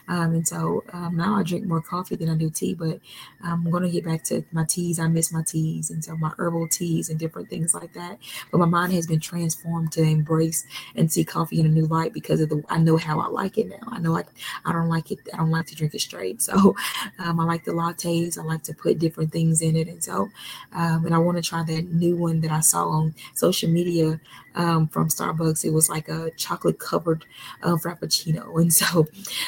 Um, 0.07 0.33
and 0.35 0.47
so 0.47 0.83
um, 0.93 1.15
now 1.15 1.35
I 1.35 1.43
drink 1.43 1.65
more 1.65 1.81
coffee 1.81 2.15
than 2.15 2.29
I 2.29 2.35
do 2.35 2.49
tea, 2.49 2.73
but 2.73 2.99
I'm 3.43 3.69
going 3.69 3.83
to 3.83 3.89
get 3.89 4.05
back 4.05 4.23
to 4.25 4.43
my 4.51 4.65
teas. 4.65 4.99
I 4.99 5.07
miss 5.07 5.31
my 5.31 5.43
teas 5.43 5.89
and 5.89 6.03
so 6.03 6.17
my 6.17 6.31
herbal 6.37 6.67
teas 6.67 7.09
and 7.09 7.19
different 7.19 7.49
things 7.49 7.73
like 7.73 7.93
that. 7.93 8.19
But 8.51 8.59
my 8.59 8.65
mind 8.65 8.93
has 8.93 9.07
been 9.07 9.19
transformed 9.19 9.91
to 9.93 10.00
embrace 10.03 10.65
and 10.95 11.11
see 11.11 11.23
coffee 11.23 11.59
in 11.59 11.65
a 11.65 11.69
new 11.69 11.85
light 11.87 12.13
because 12.13 12.41
of 12.41 12.49
the, 12.49 12.63
I 12.69 12.77
know 12.77 12.97
how 12.97 13.19
I 13.19 13.27
like 13.27 13.57
it 13.57 13.69
now. 13.69 13.87
I 13.87 13.99
know 13.99 14.11
like 14.11 14.27
I 14.65 14.71
don't 14.71 14.89
like 14.89 15.11
it. 15.11 15.19
I 15.33 15.37
don't 15.37 15.51
like 15.51 15.67
to 15.67 15.75
drink 15.75 15.93
it 15.95 16.01
straight. 16.01 16.41
So 16.41 16.75
um, 17.19 17.39
I 17.39 17.43
like 17.45 17.65
the 17.65 17.71
lattes. 17.71 18.37
I 18.37 18.43
like 18.43 18.63
to 18.63 18.73
put 18.73 18.99
different 18.99 19.31
things 19.31 19.61
in 19.61 19.75
it. 19.75 19.87
And 19.87 20.03
so, 20.03 20.29
um, 20.73 21.05
and 21.05 21.13
I 21.13 21.17
want 21.17 21.37
to 21.37 21.43
try 21.43 21.63
that 21.63 21.93
new 21.93 22.15
one 22.15 22.41
that 22.41 22.51
I 22.51 22.61
saw 22.61 22.87
on 22.87 23.13
social 23.35 23.69
media 23.69 24.19
um, 24.55 24.87
from 24.87 25.09
Starbucks. 25.09 25.63
It 25.65 25.71
was 25.71 25.89
like 25.89 26.09
a 26.09 26.31
chocolate 26.31 26.79
covered 26.79 27.25
uh, 27.63 27.75
frappuccino. 27.75 28.41
And 28.61 28.71
so 28.71 29.07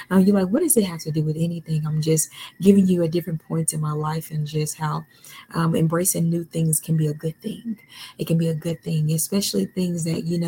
uh, 0.09 0.17
you're 0.17 0.35
like, 0.35 0.47
what 0.47 0.61
does 0.63 0.75
it 0.75 0.85
have 0.85 0.99
to 1.01 1.11
do 1.11 1.21
with 1.23 1.35
anything? 1.37 1.85
I'm 1.85 2.01
just 2.01 2.29
giving 2.61 2.87
you 2.87 3.03
a 3.03 3.07
different 3.07 3.43
point 3.47 3.73
in 3.73 3.79
my 3.79 3.91
life 3.91 4.31
and 4.31 4.47
just 4.47 4.77
how 4.77 5.05
um, 5.53 5.75
embracing 5.75 6.29
new 6.29 6.43
things 6.43 6.79
can 6.79 6.97
be 6.97 7.07
a 7.07 7.13
good 7.13 7.39
thing. 7.41 7.77
It 8.17 8.25
can 8.25 8.37
be 8.37 8.47
a 8.49 8.55
good 8.55 8.81
thing, 8.81 9.11
especially 9.11 9.65
things 9.65 10.03
that, 10.05 10.23
you 10.23 10.39
know, 10.39 10.42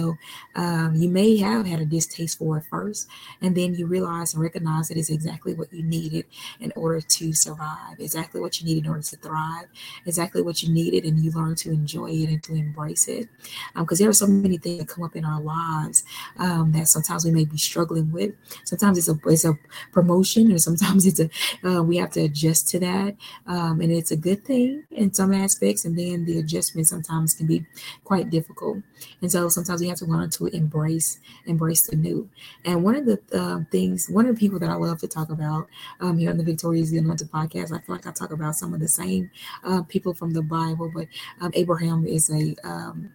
um, 0.55 0.95
you 0.95 1.09
may 1.09 1.37
have 1.37 1.65
had 1.65 1.79
a 1.79 1.85
distaste 1.85 2.37
for 2.37 2.57
it 2.57 2.65
first. 2.69 3.07
And 3.41 3.55
then 3.55 3.75
you 3.75 3.87
realize 3.87 4.33
and 4.33 4.43
recognize 4.43 4.87
that 4.87 4.97
it's 4.97 5.09
exactly 5.09 5.53
what 5.53 5.71
you 5.73 5.83
needed 5.83 6.25
in 6.59 6.71
order 6.75 7.01
to 7.01 7.33
survive, 7.33 7.99
exactly 7.99 8.41
what 8.41 8.59
you 8.59 8.65
needed 8.65 8.85
in 8.85 8.89
order 8.89 9.03
to 9.03 9.17
thrive, 9.17 9.67
exactly 10.05 10.41
what 10.41 10.61
you 10.63 10.73
needed. 10.73 11.05
And 11.05 11.19
you 11.19 11.31
learn 11.31 11.55
to 11.55 11.71
enjoy 11.71 12.09
it 12.11 12.29
and 12.29 12.43
to 12.43 12.53
embrace 12.53 13.07
it. 13.07 13.29
Because 13.75 13.99
um, 13.99 14.03
there 14.03 14.09
are 14.09 14.13
so 14.13 14.27
many 14.27 14.57
things 14.57 14.79
that 14.79 14.87
come 14.87 15.03
up 15.03 15.15
in 15.15 15.25
our 15.25 15.41
lives 15.41 16.03
um, 16.37 16.71
that 16.73 16.87
sometimes 16.87 17.25
we 17.25 17.31
may 17.31 17.45
be 17.45 17.57
struggling 17.57 18.11
with. 18.11 18.33
Sometimes 18.63 18.97
it's 18.97 19.09
a 19.09 19.17
it's 19.25 19.45
a 19.45 19.57
promotion, 19.91 20.51
or 20.51 20.57
sometimes 20.57 21.05
it's 21.05 21.19
a 21.19 21.29
uh, 21.67 21.81
we 21.83 21.97
have 21.97 22.11
to 22.11 22.21
adjust 22.21 22.69
to 22.69 22.79
that, 22.79 23.15
um, 23.47 23.81
and 23.81 23.91
it's 23.91 24.11
a 24.11 24.17
good 24.17 24.43
thing 24.43 24.83
in 24.91 25.13
some 25.13 25.33
aspects. 25.33 25.85
And 25.85 25.97
then 25.97 26.25
the 26.25 26.39
adjustment 26.39 26.87
sometimes 26.87 27.33
can 27.33 27.47
be 27.47 27.65
quite 28.03 28.29
difficult, 28.29 28.77
and 29.21 29.31
so 29.31 29.49
sometimes 29.49 29.81
we 29.85 29.89
have 29.89 29.99
to 29.99 30.05
learn 30.05 30.29
to 30.31 30.47
embrace 30.47 31.19
embrace 31.45 31.87
the 31.87 31.95
new. 31.95 32.27
And 32.65 32.83
one 32.83 32.95
of 32.95 33.05
the 33.05 33.19
uh, 33.33 33.59
things, 33.71 34.07
one 34.09 34.25
of 34.25 34.35
the 34.35 34.39
people 34.39 34.57
that 34.59 34.69
I 34.69 34.73
love 34.73 34.99
to 35.01 35.07
talk 35.07 35.29
about 35.29 35.67
um, 35.99 36.17
here 36.17 36.31
on 36.31 36.37
the 36.37 36.43
Victorious 36.43 36.91
Anointed 36.91 37.31
podcast, 37.31 37.71
I 37.71 37.79
feel 37.79 37.95
like 37.95 38.07
I 38.07 38.11
talk 38.11 38.31
about 38.31 38.55
some 38.55 38.73
of 38.73 38.79
the 38.79 38.87
same 38.87 39.29
uh, 39.63 39.83
people 39.83 40.15
from 40.15 40.31
the 40.31 40.41
Bible, 40.41 40.91
but 40.93 41.07
um, 41.39 41.51
Abraham 41.53 42.07
is 42.07 42.31
a 42.31 42.55
um, 42.67 43.11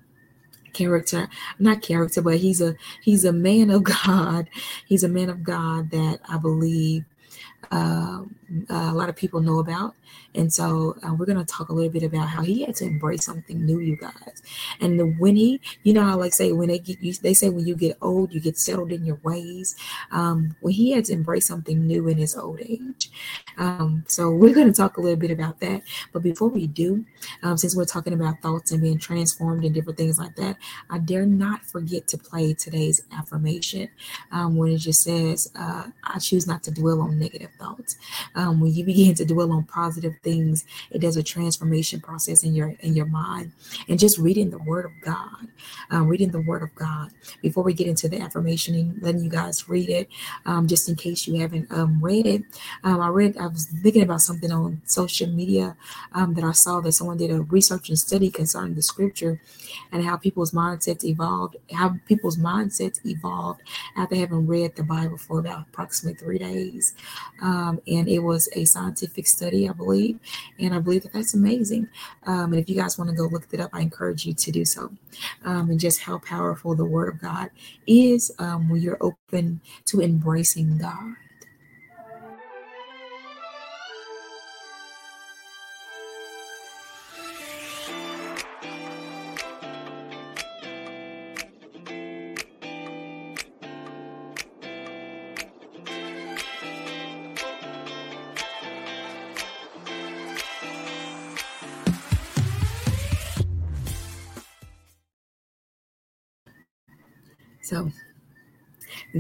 character 0.73 1.29
not 1.59 1.83
character 1.83 2.23
but 2.23 2.37
he's 2.37 2.61
a 2.61 2.77
he's 3.03 3.25
a 3.25 3.33
man 3.33 3.71
of 3.71 3.83
god 4.05 4.49
he's 4.87 5.03
a 5.03 5.09
man 5.09 5.29
of 5.29 5.43
god 5.43 5.91
that 5.91 6.21
i 6.29 6.39
believe 6.39 7.05
uh, 7.71 8.25
a 8.69 8.95
lot 8.95 9.09
of 9.09 9.17
people 9.17 9.41
know 9.41 9.59
about 9.59 9.95
and 10.35 10.53
so 10.53 10.97
uh, 11.03 11.13
we're 11.15 11.27
going 11.27 11.39
to 11.39 11.45
talk 11.45 11.69
a 11.69 11.73
little 11.73 11.91
bit 11.91 12.03
about 12.03 12.29
how 12.29 12.43
he 12.43 12.63
had 12.63 12.77
to 12.77 12.85
embrace 12.85 13.25
something 13.25 13.65
new, 13.65 13.81
you 13.81 13.97
guys. 13.97 14.43
And 14.81 14.99
the, 14.99 15.07
when 15.07 15.37
he, 15.37 15.61
you 15.83 15.93
know, 15.93 16.05
how 16.05 16.19
like 16.19 16.33
say 16.33 16.53
when 16.53 16.69
they 16.69 16.79
get 16.79 17.01
you, 17.01 17.13
they 17.15 17.35
say 17.35 17.49
when 17.49 17.67
you 17.67 17.75
get 17.75 17.99
old, 18.01 18.33
you 18.33 18.41
get 18.41 18.57
settled 18.57 18.93
in 18.93 19.05
your 19.05 19.19
ways. 19.25 19.75
Um, 20.13 20.55
when 20.61 20.75
he 20.75 20.93
had 20.93 21.07
to 21.07 21.13
embrace 21.13 21.47
something 21.47 21.85
new 21.87 22.07
in 22.09 22.19
his 22.19 22.37
old 22.37 22.61
age. 22.61 23.11
Um, 23.59 24.05
so 24.07 24.31
we're 24.31 24.55
going 24.55 24.69
to 24.69 24.73
talk 24.73 24.97
a 24.97 25.01
little 25.01 25.19
bit 25.19 25.31
about 25.31 25.61
that. 25.61 25.83
But 26.13 26.23
before 26.23 26.49
we 26.49 26.67
do, 26.67 27.05
um, 27.43 27.57
since 27.57 27.75
we're 27.75 27.85
talking 27.85 28.13
about 28.13 28.41
thoughts 28.41 28.71
and 28.71 28.81
being 28.81 28.99
transformed 28.99 29.65
and 29.65 29.75
different 29.75 29.99
things 29.99 30.19
like 30.19 30.37
that, 30.37 30.57
I 30.91 30.99
dare 30.99 31.27
not 31.27 31.65
forget 31.65 32.07
to 32.09 32.19
play 32.19 32.55
today's 32.55 33.03
affirmation 33.13 33.89
um, 34.31 34.57
when 34.57 34.71
it 34.73 34.79
just 34.79 35.03
says, 35.03 35.51
uh, 35.59 35.89
"I 36.05 36.19
choose 36.19 36.47
not 36.47 36.63
to 36.65 36.71
dwell 36.71 37.01
on 37.01 37.19
negative 37.19 37.50
thoughts." 37.59 37.97
Um, 38.35 38.61
when 38.61 38.73
you 38.73 38.85
begin 38.85 39.15
to 39.15 39.25
dwell 39.25 39.53
on 39.53 39.65
positive 39.65 40.15
things 40.23 40.65
it 40.91 41.01
does 41.01 41.17
a 41.17 41.23
transformation 41.23 42.01
process 42.01 42.45
in 42.45 42.55
your 42.55 42.75
in 42.81 42.95
your 42.95 43.07
mind 43.07 43.53
and 43.89 43.99
just 43.99 44.19
reading 44.19 44.51
the 44.51 44.59
word 44.59 44.85
of 44.85 44.93
god 45.03 45.47
um, 45.91 46.07
reading 46.07 46.31
the 46.31 46.41
word 46.41 46.63
of 46.63 46.75
god 46.75 47.11
before 47.43 47.63
we 47.65 47.73
get 47.73 47.87
into 47.87 48.09
the 48.09 48.21
affirmation 48.21 48.75
and 48.75 49.03
letting 49.03 49.23
you 49.23 49.31
guys 49.31 49.69
read 49.69 49.89
it 49.89 50.09
um, 50.47 50.67
just 50.67 50.89
in 50.89 50.95
case 50.95 51.27
you 51.27 51.41
haven't 51.41 51.71
um, 51.73 51.99
read 52.03 52.27
it 52.27 52.43
um, 52.85 53.01
i 53.01 53.09
read 53.09 53.37
i 53.39 53.47
was 53.47 53.67
thinking 53.83 54.03
about 54.03 54.21
something 54.21 54.53
on 54.53 54.81
social 54.85 55.29
media 55.29 55.77
um, 56.13 56.35
that 56.35 56.45
i 56.45 56.53
saw 56.53 56.81
that 56.81 56.93
someone 56.93 57.17
did 57.17 57.31
a 57.31 57.41
research 57.43 57.89
and 57.89 57.99
study 57.99 58.31
concerning 58.31 58.75
the 58.75 58.83
scripture 58.83 59.41
and 59.93 60.05
how 60.05 60.17
people's 60.17 60.53
mindsets 60.53 61.05
evolved 61.05 61.57
how 61.73 61.95
people's 62.07 62.37
mindsets 62.37 63.05
evolved 63.05 63.61
after 63.97 64.15
having 64.15 64.47
read 64.47 64.75
the 64.77 64.83
bible 64.83 65.17
for 65.17 65.39
about 65.39 65.67
approximately 65.69 66.19
three 66.19 66.39
days 66.39 66.95
um, 67.43 67.81
and 67.87 68.09
it 68.09 68.21
was 68.21 68.49
a 68.55 68.65
scientific 68.67 69.27
study 69.27 69.69
i 69.69 69.73
believe 69.73 70.17
and 70.59 70.75
I 70.75 70.79
believe 70.79 71.03
that 71.05 71.13
that's 71.13 71.35
amazing. 71.35 71.89
Um, 72.27 72.53
and 72.53 72.57
if 72.57 72.69
you 72.69 72.77
guys 72.77 72.99
want 72.99 73.11
to 73.11 73.17
go 73.17 73.25
look 73.25 73.47
it 73.53 73.61
up, 73.61 73.71
I 73.73 73.81
encourage 73.83 74.27
you 74.27 74.35
to 74.35 74.53
do 74.53 74.65
so. 74.65 74.93
Um, 75.45 75.71
and 75.71 75.81
just 75.81 76.03
how 76.03 76.19
powerful 76.19 76.75
the 76.75 76.85
Word 76.85 77.09
of 77.15 77.21
God 77.21 77.51
is 77.87 78.33
um, 78.39 78.69
when 78.69 78.81
you're 78.81 78.99
open 79.03 79.61
to 79.87 80.01
embracing 80.03 80.79
God. 80.79 81.15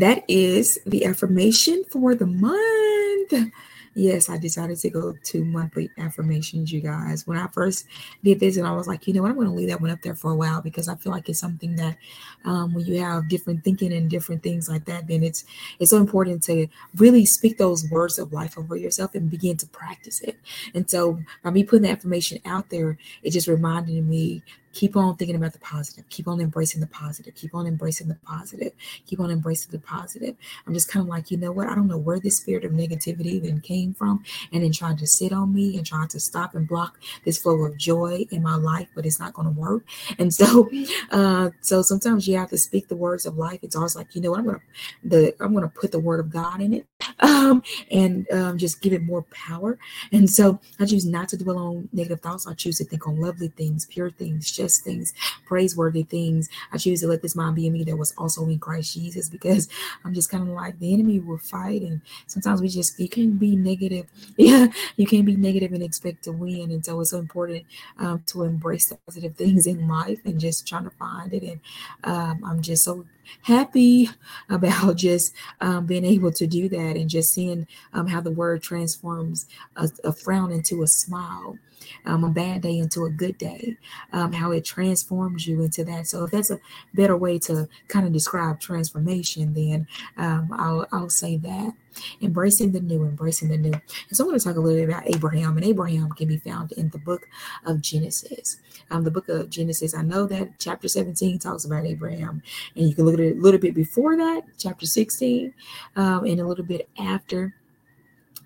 That 0.00 0.24
is 0.28 0.78
the 0.86 1.04
affirmation 1.04 1.84
for 1.90 2.14
the 2.14 2.26
month. 2.26 3.52
Yes, 3.94 4.28
I 4.28 4.38
decided 4.38 4.78
to 4.78 4.90
go 4.90 5.14
to 5.24 5.44
monthly 5.44 5.90
affirmations, 5.98 6.70
you 6.70 6.80
guys. 6.80 7.26
When 7.26 7.36
I 7.36 7.48
first 7.48 7.86
did 8.22 8.38
this, 8.38 8.56
and 8.56 8.66
I 8.66 8.70
was 8.70 8.86
like, 8.86 9.08
you 9.08 9.12
know 9.12 9.22
what, 9.22 9.30
I'm 9.30 9.34
going 9.36 9.48
to 9.48 9.52
leave 9.52 9.68
that 9.68 9.80
one 9.80 9.90
up 9.90 10.00
there 10.02 10.14
for 10.14 10.30
a 10.30 10.36
while 10.36 10.62
because 10.62 10.88
I 10.88 10.94
feel 10.94 11.10
like 11.10 11.28
it's 11.28 11.40
something 11.40 11.74
that 11.74 11.96
um, 12.44 12.72
when 12.72 12.86
you 12.86 13.00
have 13.00 13.28
different 13.28 13.64
thinking 13.64 13.92
and 13.92 14.08
different 14.08 14.44
things 14.44 14.68
like 14.68 14.84
that, 14.84 15.08
then 15.08 15.24
it's 15.24 15.44
it's 15.80 15.90
so 15.90 15.96
important 15.96 16.42
to 16.44 16.68
really 16.96 17.26
speak 17.26 17.58
those 17.58 17.90
words 17.90 18.18
of 18.18 18.32
life 18.32 18.56
over 18.56 18.76
yourself 18.76 19.16
and 19.16 19.28
begin 19.28 19.56
to 19.56 19.66
practice 19.66 20.20
it. 20.20 20.38
And 20.72 20.88
so 20.88 21.18
by 21.42 21.50
me 21.50 21.64
putting 21.64 21.82
the 21.82 21.90
affirmation 21.90 22.38
out 22.44 22.70
there, 22.70 22.96
it 23.24 23.32
just 23.32 23.48
reminded 23.48 24.06
me 24.06 24.44
keep 24.72 24.96
on 24.96 25.16
thinking 25.16 25.36
about 25.36 25.52
the 25.52 25.58
positive. 25.58 26.08
Keep 26.08 26.28
on 26.28 26.40
embracing 26.40 26.80
the 26.80 26.86
positive. 26.86 27.34
Keep 27.34 27.54
on 27.54 27.66
embracing 27.66 28.08
the 28.08 28.14
positive. 28.26 28.72
Keep 29.06 29.20
on 29.20 29.30
embracing 29.30 29.72
the 29.72 29.78
positive. 29.78 30.36
I'm 30.66 30.74
just 30.74 30.88
kind 30.88 31.02
of 31.02 31.08
like 31.08 31.30
you 31.30 31.36
know 31.36 31.52
what? 31.52 31.68
I 31.68 31.74
don't 31.74 31.88
know 31.88 31.98
where 31.98 32.20
this 32.20 32.36
spirit 32.38 32.64
of 32.64 32.72
negativity 32.72 33.42
then 33.42 33.60
came 33.60 33.94
from 33.94 34.24
and 34.52 34.62
then 34.62 34.72
trying 34.72 34.96
to 34.98 35.06
sit 35.06 35.32
on 35.32 35.52
me 35.52 35.76
and 35.76 35.86
trying 35.86 36.08
to 36.08 36.20
stop 36.20 36.54
and 36.54 36.68
block 36.68 36.98
this 37.24 37.38
flow 37.38 37.64
of 37.64 37.76
joy 37.76 38.26
in 38.30 38.42
my 38.42 38.56
life 38.56 38.88
but 38.94 39.06
it's 39.06 39.20
not 39.20 39.32
going 39.34 39.52
to 39.52 39.60
work. 39.60 39.84
And 40.18 40.32
so 40.32 40.70
uh 41.10 41.50
so 41.60 41.82
sometimes 41.82 42.26
you 42.28 42.36
have 42.36 42.50
to 42.50 42.58
speak 42.58 42.88
the 42.88 42.96
words 42.96 43.26
of 43.26 43.36
life. 43.36 43.60
It's 43.62 43.76
always 43.76 43.96
like 43.96 44.14
you 44.14 44.20
know 44.20 44.30
what? 44.30 44.40
I'm 44.40 44.46
gonna 44.46 44.60
the 45.04 45.34
i'm 45.40 45.54
gonna 45.54 45.68
put 45.68 45.92
the 45.92 45.98
word 45.98 46.20
of 46.20 46.30
god 46.30 46.60
in 46.60 46.72
it 46.72 46.86
um 47.20 47.62
and 47.90 48.30
um 48.32 48.58
just 48.58 48.80
give 48.80 48.92
it 48.92 49.02
more 49.02 49.22
power. 49.30 49.78
And 50.12 50.28
so 50.28 50.60
i 50.78 50.86
choose 50.86 51.06
not 51.06 51.28
to 51.30 51.36
dwell 51.36 51.58
on 51.58 51.88
negative 51.92 52.20
thoughts. 52.20 52.46
I 52.46 52.54
choose 52.54 52.78
to 52.78 52.84
think 52.84 53.06
on 53.06 53.20
lovely 53.20 53.48
things 53.48 53.86
pure 53.86 54.10
things 54.10 54.50
just 54.60 54.84
things, 54.84 55.14
praiseworthy 55.46 56.02
things. 56.02 56.48
I 56.72 56.78
choose 56.78 57.00
to 57.00 57.06
let 57.06 57.22
this 57.22 57.36
mind 57.36 57.56
be 57.56 57.66
in 57.66 57.72
me 57.72 57.84
that 57.84 57.96
was 57.96 58.12
also 58.18 58.44
in 58.46 58.58
Christ 58.58 58.94
Jesus 58.94 59.28
because 59.28 59.68
I'm 60.04 60.14
just 60.14 60.30
kind 60.30 60.42
of 60.42 60.54
like 60.54 60.78
the 60.78 60.92
enemy 60.92 61.18
will 61.20 61.38
fight. 61.38 61.82
And 61.82 62.00
sometimes 62.26 62.60
we 62.60 62.68
just, 62.68 62.98
you 62.98 63.08
can't 63.08 63.38
be 63.38 63.56
negative. 63.56 64.06
Yeah, 64.40 64.68
you 64.96 65.06
can't 65.06 65.26
be 65.26 65.36
negative 65.36 65.72
and 65.72 65.82
expect 65.82 66.24
to 66.24 66.32
win. 66.32 66.70
And 66.70 66.84
so 66.84 66.98
it's 67.00 67.10
so 67.10 67.18
important 67.18 67.66
um, 67.98 68.22
to 68.26 68.44
embrace 68.44 68.88
the 68.88 68.96
positive 68.96 69.36
things 69.36 69.66
in 69.66 69.86
life 69.86 70.18
and 70.24 70.40
just 70.40 70.66
trying 70.66 70.84
to 70.84 70.90
find 70.90 71.34
it. 71.34 71.42
And 71.42 71.60
um, 72.04 72.42
I'm 72.42 72.62
just 72.62 72.84
so 72.84 73.04
happy 73.42 74.08
about 74.48 74.96
just 74.96 75.34
um, 75.60 75.86
being 75.86 76.04
able 76.04 76.32
to 76.32 76.46
do 76.46 76.68
that 76.68 76.96
and 76.96 77.10
just 77.10 77.32
seeing 77.32 77.66
um, 77.92 78.06
how 78.06 78.20
the 78.20 78.30
word 78.30 78.62
transforms 78.62 79.46
a, 79.76 79.88
a, 80.04 80.12
frown 80.12 80.50
into 80.52 80.82
a 80.82 80.86
smile 80.86 81.58
um, 82.04 82.24
a 82.24 82.28
bad 82.28 82.62
day 82.62 82.78
into 82.78 83.04
a 83.04 83.10
good 83.10 83.38
day, 83.38 83.76
um, 84.12 84.32
how 84.32 84.50
it 84.52 84.64
transforms 84.64 85.46
you 85.46 85.62
into 85.62 85.84
that. 85.84 86.06
So 86.06 86.24
if 86.24 86.30
that's 86.30 86.50
a 86.50 86.60
better 86.94 87.16
way 87.16 87.38
to 87.40 87.68
kind 87.88 88.06
of 88.06 88.12
describe 88.12 88.60
transformation, 88.60 89.54
then 89.54 89.86
um, 90.16 90.50
I'll, 90.52 90.86
I'll 90.92 91.10
say 91.10 91.36
that. 91.38 91.74
Embracing 92.22 92.72
the 92.72 92.80
new, 92.80 93.02
embracing 93.02 93.48
the 93.48 93.58
new. 93.58 93.72
And 93.72 94.16
so 94.16 94.24
I 94.24 94.28
want 94.28 94.40
to 94.40 94.46
talk 94.46 94.56
a 94.56 94.60
little 94.60 94.78
bit 94.78 94.88
about 94.88 95.12
Abraham, 95.12 95.56
and 95.56 95.66
Abraham 95.66 96.10
can 96.12 96.28
be 96.28 96.36
found 96.36 96.72
in 96.72 96.88
the 96.90 96.98
book 96.98 97.26
of 97.66 97.80
Genesis. 97.80 98.58
Um, 98.90 99.04
the 99.04 99.10
book 99.10 99.28
of 99.28 99.50
Genesis, 99.50 99.94
I 99.94 100.02
know 100.02 100.26
that 100.26 100.58
chapter 100.58 100.88
17 100.88 101.40
talks 101.40 101.64
about 101.64 101.86
Abraham, 101.86 102.42
and 102.76 102.88
you 102.88 102.94
can 102.94 103.04
look 103.04 103.14
at 103.14 103.20
it 103.20 103.36
a 103.36 103.40
little 103.40 103.60
bit 103.60 103.74
before 103.74 104.16
that, 104.16 104.42
chapter 104.56 104.86
16, 104.86 105.52
um, 105.96 106.24
and 106.24 106.40
a 106.40 106.46
little 106.46 106.64
bit 106.64 106.88
after 106.98 107.54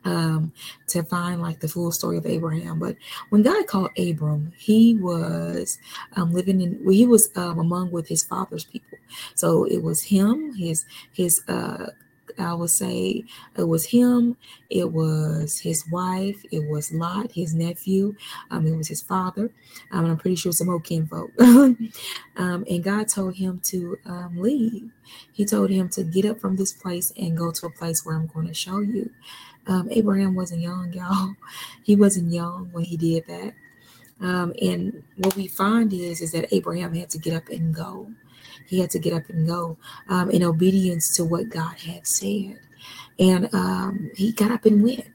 um, 0.04 0.52
to 0.88 1.02
find 1.02 1.40
like 1.40 1.60
the 1.60 1.68
full 1.68 1.92
story 1.92 2.16
of 2.16 2.26
Abraham. 2.26 2.78
But 2.78 2.96
when 3.30 3.42
God 3.42 3.66
called 3.66 3.90
Abram, 3.98 4.52
he 4.56 4.96
was 4.96 5.78
um, 6.16 6.32
living 6.32 6.60
in, 6.60 6.84
he 6.90 7.06
was 7.06 7.30
um, 7.36 7.58
among 7.58 7.90
with 7.90 8.08
his 8.08 8.22
father's 8.22 8.64
people. 8.64 8.98
So 9.34 9.64
it 9.64 9.82
was 9.82 10.02
him, 10.02 10.54
his, 10.54 10.84
his, 11.12 11.42
uh, 11.48 11.90
I 12.38 12.54
would 12.54 12.70
say 12.70 13.24
it 13.56 13.62
was 13.62 13.84
him, 13.84 14.36
it 14.70 14.92
was 14.92 15.58
his 15.58 15.88
wife, 15.90 16.42
it 16.50 16.68
was 16.68 16.92
Lot, 16.92 17.30
his 17.32 17.54
nephew, 17.54 18.16
um, 18.50 18.66
it 18.66 18.76
was 18.76 18.88
his 18.88 19.02
father, 19.02 19.50
um, 19.92 20.06
I'm 20.06 20.16
pretty 20.16 20.36
sure 20.36 20.50
some 20.52 20.66
more 20.66 20.80
kinfolk. 20.80 21.30
um, 21.40 21.78
and 22.36 22.82
God 22.82 23.08
told 23.08 23.36
him 23.36 23.60
to 23.64 23.98
um, 24.06 24.36
leave. 24.36 24.90
He 25.32 25.44
told 25.44 25.70
him 25.70 25.88
to 25.90 26.02
get 26.02 26.24
up 26.24 26.40
from 26.40 26.56
this 26.56 26.72
place 26.72 27.12
and 27.16 27.36
go 27.36 27.52
to 27.52 27.66
a 27.66 27.70
place 27.70 28.04
where 28.04 28.16
I'm 28.16 28.26
going 28.26 28.48
to 28.48 28.54
show 28.54 28.80
you. 28.80 29.10
Um, 29.66 29.88
Abraham 29.90 30.34
wasn't 30.34 30.62
young, 30.62 30.92
y'all. 30.92 31.34
He 31.82 31.96
wasn't 31.96 32.32
young 32.32 32.70
when 32.72 32.84
he 32.84 32.96
did 32.96 33.26
that. 33.26 33.52
Um, 34.20 34.54
and 34.62 35.02
what 35.18 35.36
we 35.36 35.48
find 35.48 35.92
is, 35.92 36.22
is 36.22 36.32
that 36.32 36.54
Abraham 36.54 36.94
had 36.94 37.10
to 37.10 37.18
get 37.18 37.34
up 37.34 37.48
and 37.50 37.74
go. 37.74 38.10
He 38.66 38.80
had 38.80 38.90
to 38.90 38.98
get 38.98 39.12
up 39.12 39.28
and 39.28 39.46
go 39.46 39.76
um, 40.08 40.30
in 40.30 40.42
obedience 40.42 41.14
to 41.16 41.24
what 41.24 41.50
God 41.50 41.76
had 41.78 42.06
said. 42.06 42.58
And 43.18 43.52
um, 43.54 44.10
he 44.16 44.32
got 44.32 44.50
up 44.50 44.64
and 44.64 44.82
went. 44.82 45.06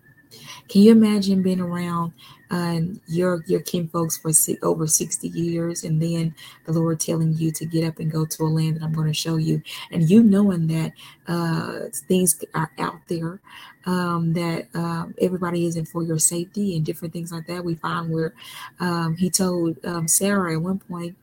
Can 0.67 0.81
you 0.81 0.91
imagine 0.91 1.41
being 1.41 1.59
around 1.59 2.13
uh, 2.51 2.79
your 3.07 3.43
your 3.47 3.61
kinfolks 3.61 4.17
for 4.17 4.31
over 4.63 4.87
60 4.87 5.27
years 5.29 5.83
and 5.83 6.01
then 6.01 6.33
the 6.65 6.71
Lord 6.71 6.99
telling 6.99 7.33
you 7.33 7.51
to 7.51 7.65
get 7.65 7.85
up 7.85 7.99
and 7.99 8.11
go 8.11 8.25
to 8.25 8.43
a 8.43 8.45
land 8.45 8.77
that 8.77 8.83
I'm 8.83 8.93
going 8.93 9.07
to 9.07 9.13
show 9.13 9.37
you. 9.37 9.61
And 9.91 10.09
you 10.09 10.23
knowing 10.23 10.67
that 10.67 10.93
uh, 11.27 11.89
things 12.07 12.43
are 12.55 12.71
out 12.77 12.99
there 13.07 13.39
um, 13.85 14.33
that 14.33 14.67
um, 14.73 15.15
everybody 15.21 15.65
isn't 15.65 15.85
for 15.85 16.03
your 16.03 16.19
safety 16.19 16.75
and 16.75 16.85
different 16.85 17.13
things 17.13 17.31
like 17.31 17.47
that 17.47 17.63
we 17.63 17.75
find 17.75 18.11
where 18.11 18.33
um, 18.79 19.15
he 19.15 19.29
told 19.29 19.83
um, 19.85 20.07
Sarah 20.07 20.53
at 20.53 20.61
one 20.61 20.79
point 20.79 21.15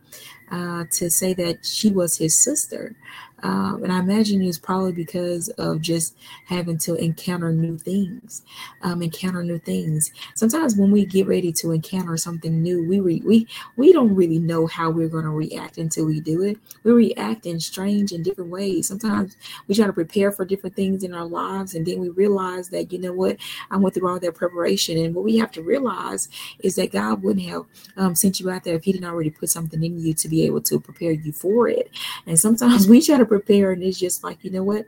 uh, 0.51 0.85
to 0.93 1.11
say 1.11 1.35
that 1.35 1.65
she 1.65 1.91
was 1.91 2.17
his 2.17 2.43
sister 2.43 2.95
um, 3.43 3.83
and 3.85 3.93
I 3.93 3.99
imagine 3.99 4.43
it's 4.43 4.59
probably 4.59 4.93
because 4.93 5.49
of 5.51 5.81
just 5.83 6.17
having 6.47 6.79
to 6.79 6.95
encounter 6.95 7.53
new 7.53 7.77
things, 7.77 8.43
um, 8.83 9.03
encounter 9.03 9.45
new 9.45 9.59
things. 9.59 10.11
Sometimes 10.35 10.75
when 10.77 10.91
we 10.91 11.05
get 11.05 11.27
ready 11.27 11.53
to 11.55 11.73
encounter 11.73 12.17
something 12.17 12.63
new, 12.63 12.83
we 12.87 13.01
re- 13.01 13.23
we 13.25 13.47
we 13.77 13.93
don't 13.93 14.15
really 14.15 14.39
know 14.39 14.67
how 14.67 14.91
we're 14.91 15.09
going 15.09 15.25
to 15.25 15.31
react 15.31 15.77
until 15.77 16.07
we 16.07 16.21
do 16.21 16.43
it. 16.43 16.59
We 16.83 16.93
react 16.93 17.45
in 17.45 17.61
strange 17.61 18.13
and 18.13 18.25
different 18.25 18.51
ways. 18.51 18.89
Sometimes 18.89 19.37
we 19.69 19.75
try 19.75 19.87
to 19.87 19.93
prepare 19.93 20.33
for 20.33 20.47
different 20.47 20.75
things 20.75 21.05
in 21.05 21.13
our 21.13 21.27
lives, 21.27 21.75
and 21.75 21.85
then 21.85 22.01
we 22.01 22.09
realize 22.09 22.71
that 22.71 22.91
you 22.91 22.99
know 22.99 23.13
what 23.13 23.37
I 23.71 23.77
went 23.77 23.95
through 23.95 24.09
all 24.09 24.19
that 24.19 24.35
preparation, 24.35 24.97
and 24.97 25.15
what 25.15 25.25
we 25.25 25.37
have 25.37 25.53
to 25.53 25.63
realize 25.63 26.29
is 26.61 26.77
that 26.77 26.93
God 26.93 27.23
wouldn't 27.23 27.47
have 27.47 27.65
um, 27.99 28.15
sent 28.15 28.41
you 28.41 28.49
out 28.49 28.65
there 28.65 28.77
if 28.77 28.85
He 28.85 28.93
didn't 28.93 29.09
already 29.09 29.31
put 29.31 29.51
something 29.51 29.83
in 29.83 30.01
you 30.01 30.15
to 30.15 30.29
be 30.29 30.45
able 30.47 30.63
to 30.63 30.81
prepare 30.81 31.13
you 31.13 31.33
for 31.33 31.69
it. 31.69 31.91
And 32.27 32.41
sometimes 32.41 32.89
we 32.89 33.03
try 33.03 33.19
to 33.19 33.26
prepare 33.27 33.73
and 33.73 33.83
it's 33.83 33.99
just 33.99 34.25
like 34.25 34.43
you 34.43 34.51
know 34.51 34.63
what 34.63 34.87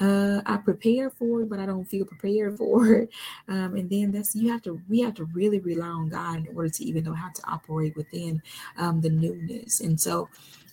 uh, 0.00 0.40
I 0.46 0.56
prepare 0.56 1.10
for 1.10 1.42
it, 1.42 1.50
but 1.50 1.60
I 1.60 1.66
don't 1.66 1.84
feel 1.84 2.04
prepared 2.04 2.58
for 2.58 2.92
it. 2.94 3.10
Um, 3.48 3.76
and 3.76 3.88
then 3.88 4.10
that's 4.10 4.34
you 4.34 4.50
have 4.50 4.62
to 4.62 4.80
we 4.88 5.00
have 5.00 5.14
to 5.14 5.24
really 5.26 5.60
rely 5.60 5.86
on 5.86 6.08
God 6.08 6.46
in 6.46 6.56
order 6.56 6.70
to 6.70 6.84
even 6.84 7.04
know 7.04 7.14
how 7.14 7.30
to 7.30 7.42
operate 7.48 7.96
within 7.96 8.42
um, 8.78 9.00
the 9.00 9.10
newness. 9.10 9.80
And 9.80 10.00
so 10.00 10.28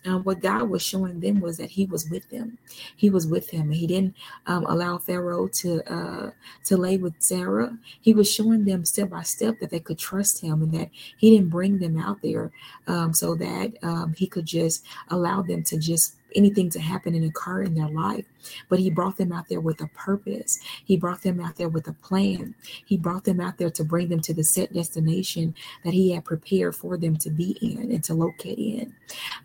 um, 0.05 0.23
what 0.23 0.39
God 0.39 0.69
was 0.69 0.82
showing 0.82 1.19
them 1.19 1.41
was 1.41 1.58
that 1.58 1.69
He 1.69 1.86
was 1.86 2.10
with 2.10 2.29
them. 2.29 2.58
He 2.95 3.10
was 3.10 3.27
with 3.27 3.49
him. 3.49 3.69
He 3.69 3.86
didn't 3.86 4.15
um, 4.47 4.65
allow 4.65 4.97
Pharaoh 4.97 5.47
to 5.47 5.93
uh, 5.93 6.32
to 6.65 6.77
lay 6.77 6.97
with 6.97 7.15
Sarah. 7.19 7.77
He 7.99 8.13
was 8.13 8.32
showing 8.32 8.63
them 8.63 8.86
step 8.86 9.10
by 9.10 9.23
step 9.23 9.60
that 9.60 9.69
they 9.69 9.82
could 9.82 9.99
trust 9.99 10.41
Him 10.41 10.62
and 10.62 10.71
that 10.73 10.89
He 11.17 11.32
didn't 11.32 11.49
bring 11.49 11.79
them 11.79 11.97
out 11.97 12.21
there 12.21 12.51
um, 12.88 13.13
so 13.13 13.36
that 13.36 13.73
um, 13.84 14.13
He 14.17 14.25
could 14.25 14.45
just 14.45 14.86
allow 15.10 15.41
them 15.41 15.63
to 15.63 15.77
just 15.77 16.15
anything 16.35 16.69
to 16.71 16.79
happen 16.79 17.15
and 17.15 17.25
occur 17.25 17.61
in 17.63 17.75
their 17.75 17.89
life. 17.89 18.25
But 18.69 18.79
he 18.79 18.89
brought 18.89 19.17
them 19.17 19.31
out 19.31 19.49
there 19.49 19.59
with 19.59 19.81
a 19.81 19.87
purpose. 19.87 20.59
He 20.85 20.97
brought 20.97 21.23
them 21.23 21.39
out 21.39 21.57
there 21.57 21.69
with 21.69 21.87
a 21.87 21.93
plan. 21.93 22.55
He 22.85 22.97
brought 22.97 23.25
them 23.25 23.39
out 23.39 23.57
there 23.57 23.69
to 23.71 23.83
bring 23.83 24.09
them 24.09 24.21
to 24.21 24.33
the 24.33 24.43
set 24.43 24.73
destination 24.73 25.55
that 25.83 25.93
he 25.93 26.11
had 26.11 26.25
prepared 26.25 26.75
for 26.75 26.97
them 26.97 27.17
to 27.17 27.29
be 27.29 27.57
in 27.61 27.91
and 27.91 28.03
to 28.05 28.13
locate 28.13 28.59
in. 28.59 28.95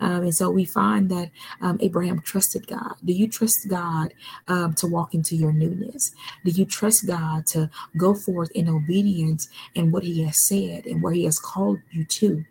Um, 0.01 0.23
and 0.23 0.35
so 0.35 0.51
we 0.51 0.65
find 0.65 1.11
that 1.11 1.31
um, 1.61 1.79
Abraham 1.81 2.21
trusted 2.21 2.67
God. 2.67 2.95
Do 3.05 3.13
you 3.13 3.29
trust 3.29 3.67
God 3.69 4.15
um, 4.49 4.75
to 4.75 4.87
walk 4.87 5.15
into 5.15 5.37
your 5.37 5.53
newness? 5.53 6.15
Do 6.45 6.51
you 6.51 6.65
trust 6.65 7.07
God 7.07 7.47
to 7.49 7.71
go 7.97 8.15
forth 8.15 8.51
in 8.53 8.69
obedience 8.69 9.49
in 9.75 9.91
what 9.91 10.03
he 10.03 10.23
has 10.25 10.47
said 10.47 10.87
and 10.87 11.03
where 11.03 11.13
he 11.13 11.25
has 11.25 11.39
called 11.39 11.79
you 11.91 12.05
to? 12.05 12.45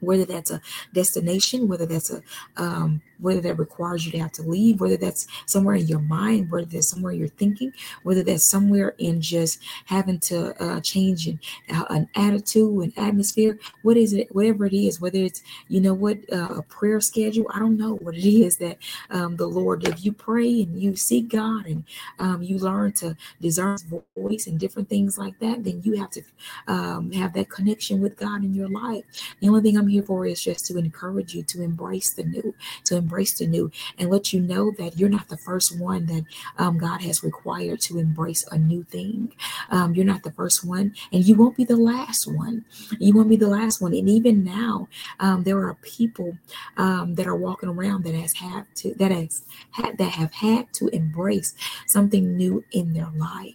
Whether 0.00 0.26
that's 0.26 0.50
a 0.50 0.60
destination, 0.92 1.66
whether 1.66 1.86
that's 1.86 2.10
a 2.12 2.22
um, 2.56 3.00
whether 3.24 3.40
that 3.40 3.58
requires 3.58 4.06
you 4.06 4.12
to 4.12 4.18
have 4.18 4.32
to 4.32 4.42
leave, 4.42 4.80
whether 4.80 4.96
that's 4.96 5.26
somewhere 5.46 5.76
in 5.76 5.86
your 5.86 6.00
mind, 6.00 6.50
whether 6.50 6.66
that's 6.66 6.90
somewhere 6.90 7.12
you're 7.12 7.28
thinking, 7.28 7.72
whether 8.02 8.22
that's 8.22 8.48
somewhere 8.48 8.94
in 8.98 9.20
just 9.20 9.60
having 9.86 10.18
to 10.20 10.54
uh, 10.62 10.80
change 10.80 11.26
an, 11.26 11.40
uh, 11.70 11.84
an 11.90 12.08
attitude, 12.14 12.82
an 12.82 12.92
atmosphere, 12.96 13.58
what 13.82 13.96
is 13.96 14.12
it, 14.12 14.34
whatever 14.34 14.66
it 14.66 14.74
is, 14.74 15.00
whether 15.00 15.18
it's, 15.18 15.42
you 15.68 15.80
know 15.80 15.94
what, 15.94 16.18
uh, 16.32 16.54
a 16.56 16.62
prayer 16.62 17.00
schedule, 17.00 17.46
I 17.52 17.58
don't 17.58 17.78
know 17.78 17.94
what 17.96 18.14
it 18.14 18.24
is 18.44 18.56
that 18.58 18.78
um, 19.10 19.36
the 19.36 19.46
Lord, 19.46 19.86
if 19.86 20.04
you 20.04 20.12
pray 20.12 20.62
and 20.62 20.80
you 20.80 20.96
seek 20.96 21.28
God 21.28 21.66
and 21.66 21.84
um, 22.18 22.42
you 22.42 22.58
learn 22.58 22.92
to 22.94 23.16
discern 23.40 23.78
voice 24.16 24.46
and 24.46 24.58
different 24.58 24.88
things 24.88 25.18
like 25.18 25.38
that, 25.40 25.64
then 25.64 25.80
you 25.84 25.94
have 25.94 26.10
to 26.10 26.22
um, 26.66 27.12
have 27.12 27.32
that 27.34 27.48
connection 27.48 28.00
with 28.00 28.16
God 28.16 28.44
in 28.44 28.54
your 28.54 28.68
life. 28.68 29.04
The 29.40 29.48
only 29.48 29.62
thing 29.62 29.76
I'm 29.76 29.88
here 29.88 30.02
for 30.02 30.26
is 30.26 30.42
just 30.42 30.66
to 30.66 30.78
encourage 30.78 31.34
you 31.34 31.42
to 31.42 31.62
embrace 31.62 32.12
the 32.12 32.24
new, 32.24 32.54
to 32.84 32.96
embrace 32.96 33.13
the 33.14 33.46
new 33.46 33.70
and 33.98 34.10
let 34.10 34.32
you 34.32 34.40
know 34.40 34.72
that 34.72 34.98
you're 34.98 35.08
not 35.08 35.28
the 35.28 35.36
first 35.36 35.78
one 35.78 36.06
that 36.06 36.24
um, 36.58 36.78
God 36.78 37.02
has 37.02 37.22
required 37.22 37.80
to 37.82 37.98
embrace 37.98 38.44
a 38.50 38.58
new 38.58 38.82
thing. 38.84 39.32
Um, 39.70 39.94
you're 39.94 40.04
not 40.04 40.22
the 40.22 40.32
first 40.32 40.64
one, 40.64 40.94
and 41.12 41.24
you 41.24 41.34
won't 41.34 41.56
be 41.56 41.64
the 41.64 41.76
last 41.76 42.26
one. 42.26 42.64
You 42.98 43.14
won't 43.14 43.28
be 43.28 43.36
the 43.36 43.48
last 43.48 43.80
one. 43.80 43.94
And 43.94 44.08
even 44.08 44.44
now, 44.44 44.88
um, 45.20 45.44
there 45.44 45.58
are 45.58 45.74
people 45.82 46.36
um, 46.76 47.14
that 47.14 47.26
are 47.26 47.36
walking 47.36 47.68
around 47.68 48.04
that 48.04 48.14
has 48.14 48.34
had 48.34 48.66
to 48.76 48.94
that 48.94 49.10
has 49.10 49.42
had 49.70 49.98
that 49.98 50.12
have 50.12 50.32
had 50.32 50.72
to 50.74 50.88
embrace 50.88 51.54
something 51.86 52.36
new 52.36 52.64
in 52.72 52.92
their 52.92 53.10
life 53.16 53.54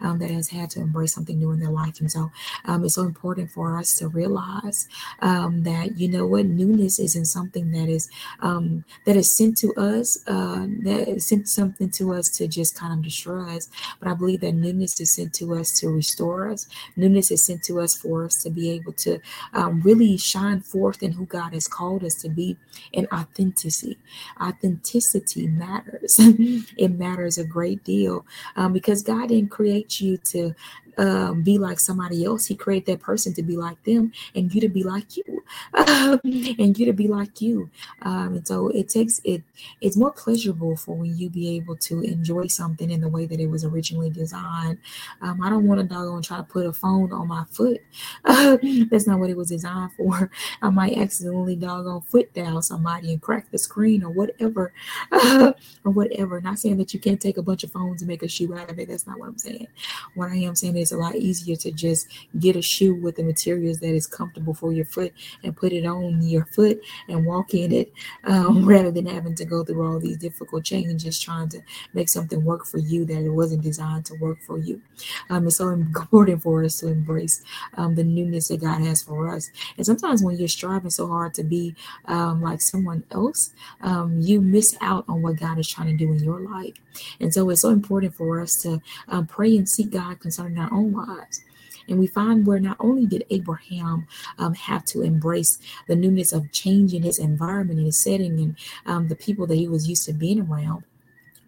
um, 0.00 0.18
that 0.18 0.30
has 0.30 0.48
had 0.48 0.70
to 0.70 0.80
embrace 0.80 1.14
something 1.14 1.38
new 1.38 1.52
in 1.52 1.60
their 1.60 1.70
life. 1.70 2.00
And 2.00 2.10
so 2.10 2.30
um, 2.64 2.84
it's 2.84 2.94
so 2.94 3.02
important 3.02 3.50
for 3.50 3.78
us 3.78 3.96
to 3.98 4.08
realize 4.08 4.88
um, 5.20 5.62
that, 5.62 5.98
you 5.98 6.08
know 6.08 6.26
what, 6.26 6.46
newness 6.46 6.98
isn't 6.98 7.26
something 7.26 7.70
that 7.72 7.88
is 7.88 8.08
um, 8.40 8.84
that 9.04 9.16
is 9.16 9.36
sent 9.36 9.56
to 9.58 9.74
us, 9.74 10.18
uh, 10.26 10.66
that 10.82 11.08
is 11.08 11.26
sent 11.26 11.48
something 11.48 11.90
to 11.90 12.14
us 12.14 12.28
to 12.30 12.48
just 12.48 12.74
kind 12.74 12.92
of 12.92 13.02
destroy 13.02 13.56
us. 13.56 13.68
But 13.98 14.08
I 14.08 14.14
believe 14.14 14.40
that 14.40 14.52
newness 14.52 15.00
is 15.00 15.14
sent 15.14 15.32
to 15.34 15.54
us 15.54 15.78
to 15.80 15.88
restore 15.88 16.50
us. 16.50 16.66
Newness 16.96 17.30
is 17.30 17.44
sent 17.44 17.62
to 17.64 17.80
us 17.80 17.96
for 17.96 18.24
us 18.24 18.42
to 18.42 18.50
be 18.50 18.70
able 18.70 18.92
to 18.94 19.18
um, 19.52 19.80
really 19.82 20.16
shine 20.16 20.60
forth 20.60 21.02
in 21.02 21.12
who 21.12 21.26
God 21.26 21.52
has 21.54 21.68
called 21.68 22.04
us 22.04 22.14
to 22.16 22.28
be 22.28 22.56
in 22.92 23.06
authenticity. 23.12 23.98
Authenticity 24.40 25.46
matters. 25.46 26.16
it 26.18 26.92
matters 26.92 27.38
a 27.38 27.44
great 27.44 27.84
deal 27.84 28.24
um, 28.56 28.72
because 28.72 29.02
God 29.02 29.28
didn't 29.28 29.50
create 29.58 30.00
you 30.00 30.16
to 30.18 30.54
um, 30.98 31.42
be 31.42 31.58
like 31.58 31.80
somebody 31.80 32.24
else. 32.24 32.46
He 32.46 32.54
created 32.54 32.86
that 32.86 33.00
person 33.00 33.32
to 33.34 33.42
be 33.42 33.56
like 33.56 33.82
them 33.84 34.12
and 34.34 34.54
you 34.54 34.60
to 34.60 34.68
be 34.68 34.82
like 34.82 35.16
you 35.16 35.42
um, 35.74 36.20
and 36.24 36.78
you 36.78 36.86
to 36.86 36.92
be 36.92 37.08
like 37.08 37.40
you. 37.40 37.70
Um, 38.02 38.34
and 38.34 38.46
so 38.46 38.68
it 38.68 38.88
takes 38.88 39.20
it, 39.24 39.42
it's 39.80 39.96
more 39.96 40.12
pleasurable 40.12 40.76
for 40.76 40.94
when 40.94 41.16
you 41.16 41.30
be 41.30 41.56
able 41.56 41.76
to 41.76 42.02
enjoy 42.02 42.48
something 42.48 42.90
in 42.90 43.00
the 43.00 43.08
way 43.08 43.26
that 43.26 43.40
it 43.40 43.46
was 43.46 43.64
originally 43.64 44.10
designed. 44.10 44.78
Um, 45.22 45.42
I 45.42 45.48
don't 45.48 45.66
want 45.66 45.88
to 45.88 46.20
try 46.22 46.36
to 46.36 46.42
put 46.42 46.66
a 46.66 46.72
phone 46.72 47.12
on 47.12 47.28
my 47.28 47.44
foot. 47.50 47.80
that's 48.24 49.06
not 49.06 49.18
what 49.18 49.30
it 49.30 49.36
was 49.36 49.48
designed 49.48 49.92
for. 49.92 50.30
I 50.62 50.70
might 50.70 50.98
accidentally 50.98 51.56
doggone 51.56 52.02
foot 52.02 52.32
down 52.34 52.60
somebody 52.62 53.12
and 53.12 53.22
crack 53.22 53.50
the 53.50 53.58
screen 53.58 54.02
or 54.02 54.10
whatever, 54.10 54.72
or 55.12 55.54
whatever. 55.84 56.40
Not 56.40 56.58
saying 56.58 56.78
that 56.78 56.92
you 56.92 57.00
can't 57.00 57.20
take 57.20 57.36
a 57.36 57.42
bunch 57.42 57.64
of 57.64 57.72
phones 57.72 58.02
and 58.02 58.08
make 58.08 58.22
a 58.22 58.28
shoe 58.28 58.54
out 58.54 58.70
of 58.70 58.78
it. 58.78 58.88
That's 58.88 59.06
not 59.06 59.18
what 59.18 59.28
I'm 59.28 59.38
saying. 59.38 59.68
What 60.14 60.30
I 60.30 60.36
am 60.36 60.54
saying 60.54 60.76
is 60.76 60.87
it's 60.88 60.92
a 60.92 60.96
lot 60.96 61.16
easier 61.16 61.54
to 61.54 61.70
just 61.70 62.08
get 62.38 62.56
a 62.56 62.62
shoe 62.62 62.94
with 62.94 63.16
the 63.16 63.22
materials 63.22 63.78
that 63.80 63.94
is 63.94 64.06
comfortable 64.06 64.54
for 64.54 64.72
your 64.72 64.86
foot 64.86 65.12
and 65.44 65.54
put 65.54 65.72
it 65.72 65.84
on 65.84 66.22
your 66.22 66.46
foot 66.46 66.80
and 67.08 67.26
walk 67.26 67.52
in 67.52 67.72
it 67.72 67.92
um, 68.24 68.64
rather 68.74 68.90
than 68.90 69.04
having 69.04 69.34
to 69.34 69.44
go 69.44 69.62
through 69.62 69.86
all 69.86 70.00
these 70.00 70.16
difficult 70.16 70.64
changes 70.64 71.20
trying 71.20 71.48
to 71.50 71.60
make 71.92 72.08
something 72.08 72.42
work 72.42 72.64
for 72.64 72.78
you 72.78 73.04
that 73.04 73.22
it 73.22 73.28
wasn't 73.28 73.62
designed 73.62 74.06
to 74.06 74.14
work 74.14 74.38
for 74.46 74.56
you. 74.58 74.80
Um, 75.28 75.46
it's 75.46 75.56
so 75.58 75.68
important 75.80 76.42
for 76.42 76.64
us 76.64 76.80
to 76.80 76.88
embrace 76.88 77.42
um, 77.76 77.94
the 77.94 78.04
newness 78.04 78.48
that 78.48 78.62
God 78.62 78.80
has 78.80 79.02
for 79.02 79.28
us. 79.28 79.50
And 79.76 79.84
sometimes 79.84 80.22
when 80.22 80.38
you're 80.38 80.48
striving 80.48 80.90
so 80.90 81.06
hard 81.06 81.34
to 81.34 81.44
be 81.44 81.74
um, 82.06 82.40
like 82.40 82.62
someone 82.62 83.04
else, 83.10 83.52
um, 83.82 84.20
you 84.20 84.40
miss 84.40 84.74
out 84.80 85.04
on 85.06 85.20
what 85.20 85.36
God 85.36 85.58
is 85.58 85.68
trying 85.68 85.88
to 85.88 86.04
do 86.04 86.10
in 86.12 86.24
your 86.24 86.40
life. 86.40 86.74
And 87.20 87.32
so 87.32 87.48
it's 87.50 87.62
so 87.62 87.70
important 87.70 88.14
for 88.14 88.40
us 88.40 88.56
to 88.62 88.80
um, 89.08 89.26
pray 89.26 89.56
and 89.56 89.68
seek 89.68 89.90
God 89.90 90.20
concerning 90.20 90.58
our 90.58 90.72
own 90.72 90.77
lives. 90.82 91.44
And 91.88 91.98
we 91.98 92.06
find 92.06 92.46
where 92.46 92.60
not 92.60 92.76
only 92.80 93.06
did 93.06 93.24
Abraham 93.30 94.06
um, 94.38 94.54
have 94.54 94.84
to 94.86 95.02
embrace 95.02 95.58
the 95.86 95.96
newness 95.96 96.32
of 96.32 96.52
changing 96.52 97.02
his 97.02 97.18
environment 97.18 97.78
and 97.78 97.86
his 97.86 98.02
setting 98.02 98.38
and 98.38 98.56
um, 98.84 99.08
the 99.08 99.16
people 99.16 99.46
that 99.46 99.54
he 99.54 99.68
was 99.68 99.88
used 99.88 100.04
to 100.04 100.12
being 100.12 100.40
around, 100.40 100.84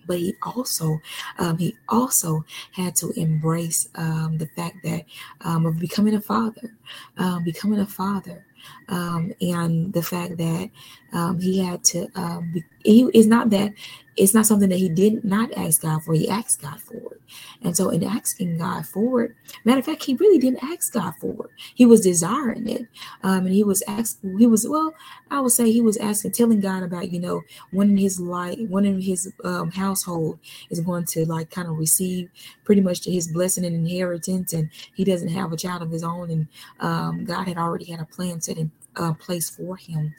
but 0.07 0.19
he 0.19 0.35
also 0.43 1.01
um, 1.39 1.59
he 1.59 1.77
also 1.89 2.45
had 2.73 2.97
to 2.97 3.11
embrace 3.17 3.89
um, 3.97 4.39
the 4.39 4.47
fact 4.47 4.79
that 4.83 5.05
um, 5.43 5.67
of 5.67 5.79
becoming 5.79 6.15
a 6.15 6.21
father, 6.21 6.75
um, 7.19 7.45
becoming 7.45 7.81
a 7.81 7.87
father, 7.87 8.45
um, 8.89 9.33
and 9.41 9.93
the 9.93 10.03
fact 10.03 10.37
that 10.39 10.71
um, 11.13 11.41
he 11.41 11.59
had 11.59 11.85
to. 11.85 12.09
Be, 12.53 12.65
he 12.85 13.09
is 13.13 13.27
not 13.27 13.51
that 13.51 13.73
it's 14.21 14.35
not 14.35 14.45
something 14.45 14.69
that 14.69 14.79
he 14.79 14.89
did 14.89 15.25
not 15.25 15.51
ask 15.57 15.83
God 15.83 16.03
for. 16.03 16.13
He 16.13 16.29
asked 16.29 16.61
God 16.61 16.81
for 16.81 17.15
it. 17.15 17.21
And 17.63 17.77
so, 17.77 17.89
in 17.89 18.05
asking 18.05 18.59
God 18.59 18.85
for 18.85 19.23
it, 19.23 19.33
matter 19.65 19.79
of 19.79 19.87
fact, 19.87 20.05
he 20.05 20.15
really 20.15 20.39
didn't 20.39 20.63
ask 20.63 20.93
God 20.93 21.15
for 21.21 21.47
it. 21.47 21.51
He 21.75 21.87
was 21.87 22.01
desiring 22.01 22.69
it. 22.69 22.83
Um, 23.23 23.47
and 23.47 23.55
he 23.55 23.63
was 23.65 23.83
asking, 23.87 24.39
he 24.39 24.47
was, 24.47 24.67
well, 24.69 24.95
I 25.31 25.41
would 25.41 25.53
say 25.53 25.71
he 25.71 25.81
was 25.81 25.97
asking, 25.97 26.33
telling 26.33 26.61
God 26.61 26.83
about, 26.83 27.11
you 27.13 27.21
know, 27.21 27.43
when 27.71 27.91
in 27.91 27.97
his 27.97 28.21
life, 28.21 28.59
when 28.69 28.85
in 28.85 29.01
his 29.01 29.33
um, 29.45 29.71
household 29.71 30.39
is 30.71 30.81
going 30.81 31.05
to 31.07 31.25
like 31.25 31.51
kind 31.51 31.69
of 31.69 31.79
receive 31.79 32.29
pretty 32.65 32.83
much 32.83 33.05
his 33.05 33.29
blessing 33.29 33.65
and 33.65 33.75
inheritance. 33.75 34.53
And 34.53 34.71
he 34.95 35.05
doesn't 35.05 35.29
have 35.29 35.53
a 35.53 35.57
child 35.57 35.83
of 35.83 35.91
his 35.91 36.03
own. 36.03 36.31
And 36.31 36.49
um, 36.81 37.25
God 37.25 37.47
had 37.47 37.59
already 37.59 37.87
had 37.87 38.01
a 38.01 38.05
plan 38.05 38.41
set 38.41 38.59
in 38.59 38.71
uh, 38.97 39.13
place 39.15 39.51
for 39.51 39.77
him. 39.77 40.15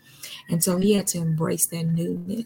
And 0.49 0.63
so 0.63 0.77
he 0.77 0.93
had 0.93 1.07
to 1.07 1.17
embrace 1.17 1.67
that 1.67 1.83
newness. 1.83 2.45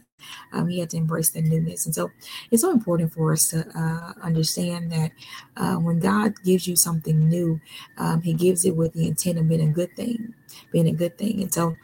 Um, 0.53 0.67
he 0.69 0.79
had 0.79 0.89
to 0.91 0.97
embrace 0.97 1.31
the 1.31 1.41
newness. 1.41 1.85
And 1.85 1.93
so 1.93 2.09
it's 2.51 2.61
so 2.61 2.71
important 2.71 3.13
for 3.13 3.33
us 3.33 3.49
to 3.49 3.67
uh, 3.75 4.13
understand 4.21 4.91
that 4.91 5.11
uh, 5.57 5.75
when 5.75 5.99
God 5.99 6.33
gives 6.43 6.67
you 6.67 6.75
something 6.75 7.27
new, 7.27 7.59
um, 7.97 8.21
he 8.21 8.33
gives 8.33 8.65
it 8.65 8.75
with 8.75 8.93
the 8.93 9.07
intent 9.07 9.37
of 9.37 9.47
being 9.47 9.69
a 9.69 9.71
good 9.71 9.95
thing, 9.95 10.33
being 10.71 10.87
a 10.87 10.93
good 10.93 11.17
thing. 11.17 11.41
And 11.41 11.53
so 11.53 11.75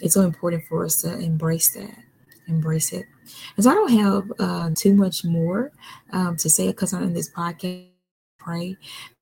it's 0.00 0.14
so 0.14 0.22
important 0.22 0.64
for 0.64 0.84
us 0.84 0.96
to 1.02 1.18
embrace 1.18 1.72
that, 1.74 1.96
embrace 2.48 2.92
it. 2.92 3.06
And 3.56 3.64
so 3.64 3.70
I 3.70 3.74
don't 3.74 3.92
have 3.92 4.32
uh, 4.38 4.70
too 4.74 4.94
much 4.94 5.24
more 5.24 5.72
um, 6.12 6.36
to 6.36 6.50
say 6.50 6.68
because 6.68 6.92
I'm 6.92 7.04
in 7.04 7.14
this 7.14 7.30
podcast. 7.30 7.90
Pray 8.38 8.76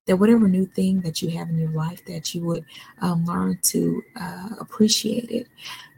that 0.07 0.17
whatever 0.17 0.49
new 0.49 0.67
thing 0.67 1.01
that 1.01 1.23
you 1.23 1.31
have 1.31 1.49
in 1.49 1.59
your 1.59 1.71
life 1.71 2.05
that 2.05 2.35
you 2.35 2.45
would 2.45 2.65
um, 3.01 3.25
learn 3.25 3.59
to 3.63 4.03
uh, 4.21 4.51
appreciate 4.61 5.31
it 5.31 5.49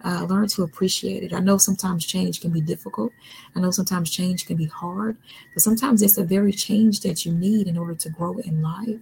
uh, 0.04 0.26
learn 0.28 0.48
to 0.48 0.62
appreciate 0.62 1.22
it. 1.22 1.32
I 1.32 1.40
know 1.40 1.58
sometimes 1.58 2.06
change 2.06 2.40
can 2.40 2.50
be 2.50 2.60
difficult. 2.60 3.12
I 3.54 3.60
know 3.60 3.70
sometimes 3.70 4.10
change 4.10 4.46
can 4.46 4.56
be 4.56 4.66
hard 4.66 5.16
but 5.56 5.62
sometimes 5.62 6.02
it's 6.02 6.18
a 6.18 6.24
very 6.24 6.52
change 6.52 7.00
that 7.00 7.24
you 7.24 7.32
need 7.32 7.66
in 7.66 7.78
order 7.78 7.94
to 7.94 8.10
grow 8.10 8.36
in 8.38 8.60
life. 8.60 9.00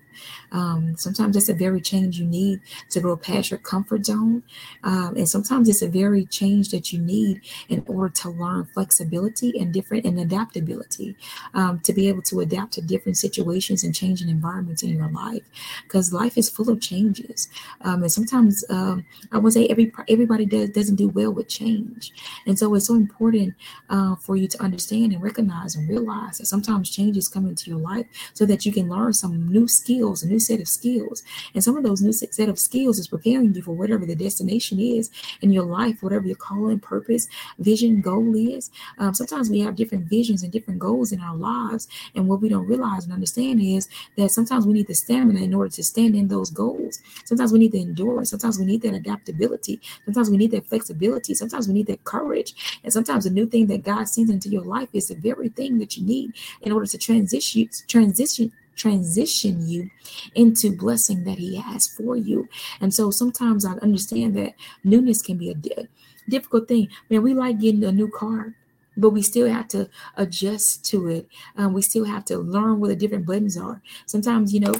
Um, 0.52 0.96
sometimes 0.96 1.36
it's 1.36 1.48
a 1.48 1.54
very 1.54 1.80
change 1.80 2.18
you 2.18 2.26
need 2.26 2.60
to 2.90 3.00
grow 3.00 3.16
past 3.16 3.50
your 3.50 3.58
comfort 3.58 4.06
zone. 4.06 4.44
Um, 4.84 5.16
and 5.16 5.28
sometimes 5.28 5.68
it's 5.68 5.82
a 5.82 5.88
very 5.88 6.26
change 6.26 6.70
that 6.70 6.92
you 6.92 7.00
need 7.00 7.40
in 7.68 7.84
order 7.88 8.08
to 8.20 8.30
learn 8.30 8.66
flexibility 8.66 9.58
and 9.58 9.72
different 9.72 10.04
and 10.04 10.20
adaptability 10.20 11.16
um, 11.54 11.80
to 11.80 11.92
be 11.92 12.08
able 12.08 12.22
to 12.22 12.38
adapt 12.38 12.74
to 12.74 12.82
different 12.82 13.18
situations 13.18 13.82
and 13.82 13.92
changing 13.92 14.28
environments 14.28 14.84
in 14.84 14.90
your 14.90 15.10
life. 15.10 15.42
Because 15.82 16.12
life 16.12 16.38
is 16.38 16.48
full 16.48 16.70
of 16.70 16.80
changes. 16.80 17.48
Um, 17.80 18.02
and 18.02 18.12
sometimes 18.12 18.64
um, 18.70 19.04
i 19.32 19.38
would 19.38 19.52
say 19.52 19.66
every 19.66 19.92
everybody 20.08 20.46
does 20.46 20.83
doesn't 20.84 20.96
do 20.96 21.08
well 21.08 21.32
with 21.32 21.48
change 21.48 22.12
and 22.46 22.58
so 22.58 22.74
it's 22.74 22.86
so 22.86 22.94
important 22.94 23.54
uh, 23.90 24.14
for 24.16 24.36
you 24.36 24.46
to 24.46 24.62
understand 24.62 25.12
and 25.12 25.22
recognize 25.22 25.74
and 25.76 25.88
realize 25.88 26.38
that 26.38 26.46
sometimes 26.46 26.90
changes 26.90 27.28
come 27.28 27.46
into 27.46 27.70
your 27.70 27.78
life 27.78 28.06
so 28.34 28.44
that 28.46 28.64
you 28.66 28.72
can 28.72 28.88
learn 28.88 29.12
some 29.12 29.48
new 29.48 29.66
skills 29.66 30.22
a 30.22 30.28
new 30.28 30.38
set 30.38 30.60
of 30.60 30.68
skills 30.68 31.22
and 31.54 31.64
some 31.64 31.76
of 31.76 31.82
those 31.82 32.02
new 32.02 32.12
set 32.12 32.48
of 32.48 32.58
skills 32.58 32.98
is 32.98 33.08
preparing 33.08 33.54
you 33.54 33.62
for 33.62 33.72
whatever 33.72 34.04
the 34.06 34.14
destination 34.14 34.78
is 34.78 35.10
in 35.40 35.50
your 35.50 35.64
life 35.64 36.02
whatever 36.02 36.26
your 36.26 36.36
calling 36.36 36.78
purpose 36.78 37.26
vision 37.58 38.00
goal 38.00 38.34
is 38.36 38.70
um, 38.98 39.14
sometimes 39.14 39.50
we 39.50 39.60
have 39.60 39.76
different 39.76 40.04
visions 40.04 40.42
and 40.42 40.52
different 40.52 40.78
goals 40.78 41.12
in 41.12 41.20
our 41.20 41.36
lives 41.36 41.88
and 42.14 42.28
what 42.28 42.40
we 42.40 42.48
don't 42.48 42.66
realize 42.66 43.04
and 43.04 43.12
understand 43.12 43.60
is 43.60 43.88
that 44.16 44.30
sometimes 44.30 44.66
we 44.66 44.72
need 44.74 44.86
the 44.86 44.94
stamina 44.94 45.40
in 45.40 45.54
order 45.54 45.70
to 45.70 45.82
stand 45.82 46.14
in 46.14 46.28
those 46.28 46.50
goals. 46.50 47.00
Sometimes 47.24 47.52
we 47.52 47.58
need 47.58 47.72
the 47.72 47.80
endurance. 47.80 48.30
Sometimes 48.30 48.58
we 48.58 48.64
need 48.64 48.82
that 48.82 48.94
adaptability. 48.94 49.80
Sometimes 50.04 50.30
we 50.30 50.36
need 50.36 50.50
that 50.52 50.66
flexibility. 50.74 51.34
Sometimes 51.34 51.68
we 51.68 51.74
need 51.74 51.86
that 51.86 52.04
courage. 52.04 52.80
And 52.82 52.92
sometimes 52.92 53.24
the 53.24 53.30
new 53.30 53.46
thing 53.46 53.68
that 53.68 53.84
God 53.84 54.08
sends 54.08 54.30
into 54.30 54.48
your 54.48 54.64
life 54.64 54.88
is 54.92 55.08
the 55.08 55.14
very 55.14 55.48
thing 55.48 55.78
that 55.78 55.96
you 55.96 56.04
need 56.04 56.32
in 56.62 56.72
order 56.72 56.86
to 56.86 56.98
transition 56.98 57.68
transition 57.86 58.52
transition 58.76 59.68
you 59.68 59.88
into 60.34 60.76
blessing 60.76 61.22
that 61.22 61.38
he 61.38 61.54
has 61.54 61.86
for 61.86 62.16
you. 62.16 62.48
And 62.80 62.92
so 62.92 63.12
sometimes 63.12 63.64
I 63.64 63.74
understand 63.74 64.34
that 64.36 64.54
newness 64.82 65.22
can 65.22 65.38
be 65.38 65.50
a 65.52 65.88
difficult 66.28 66.66
thing. 66.66 66.88
Man, 67.08 67.22
we 67.22 67.34
like 67.34 67.60
getting 67.60 67.84
a 67.84 67.92
new 67.92 68.10
car 68.10 68.54
but 68.96 69.10
we 69.10 69.22
still 69.22 69.48
have 69.48 69.66
to 69.66 69.88
adjust 70.16 70.84
to 70.84 71.08
it. 71.08 71.28
Um, 71.56 71.72
we 71.72 71.82
still 71.82 72.04
have 72.04 72.24
to 72.26 72.38
learn 72.38 72.78
what 72.78 72.88
the 72.88 72.96
different 72.96 73.26
buttons 73.26 73.56
are. 73.58 73.82
Sometimes, 74.06 74.54
you 74.54 74.60
know, 74.60 74.74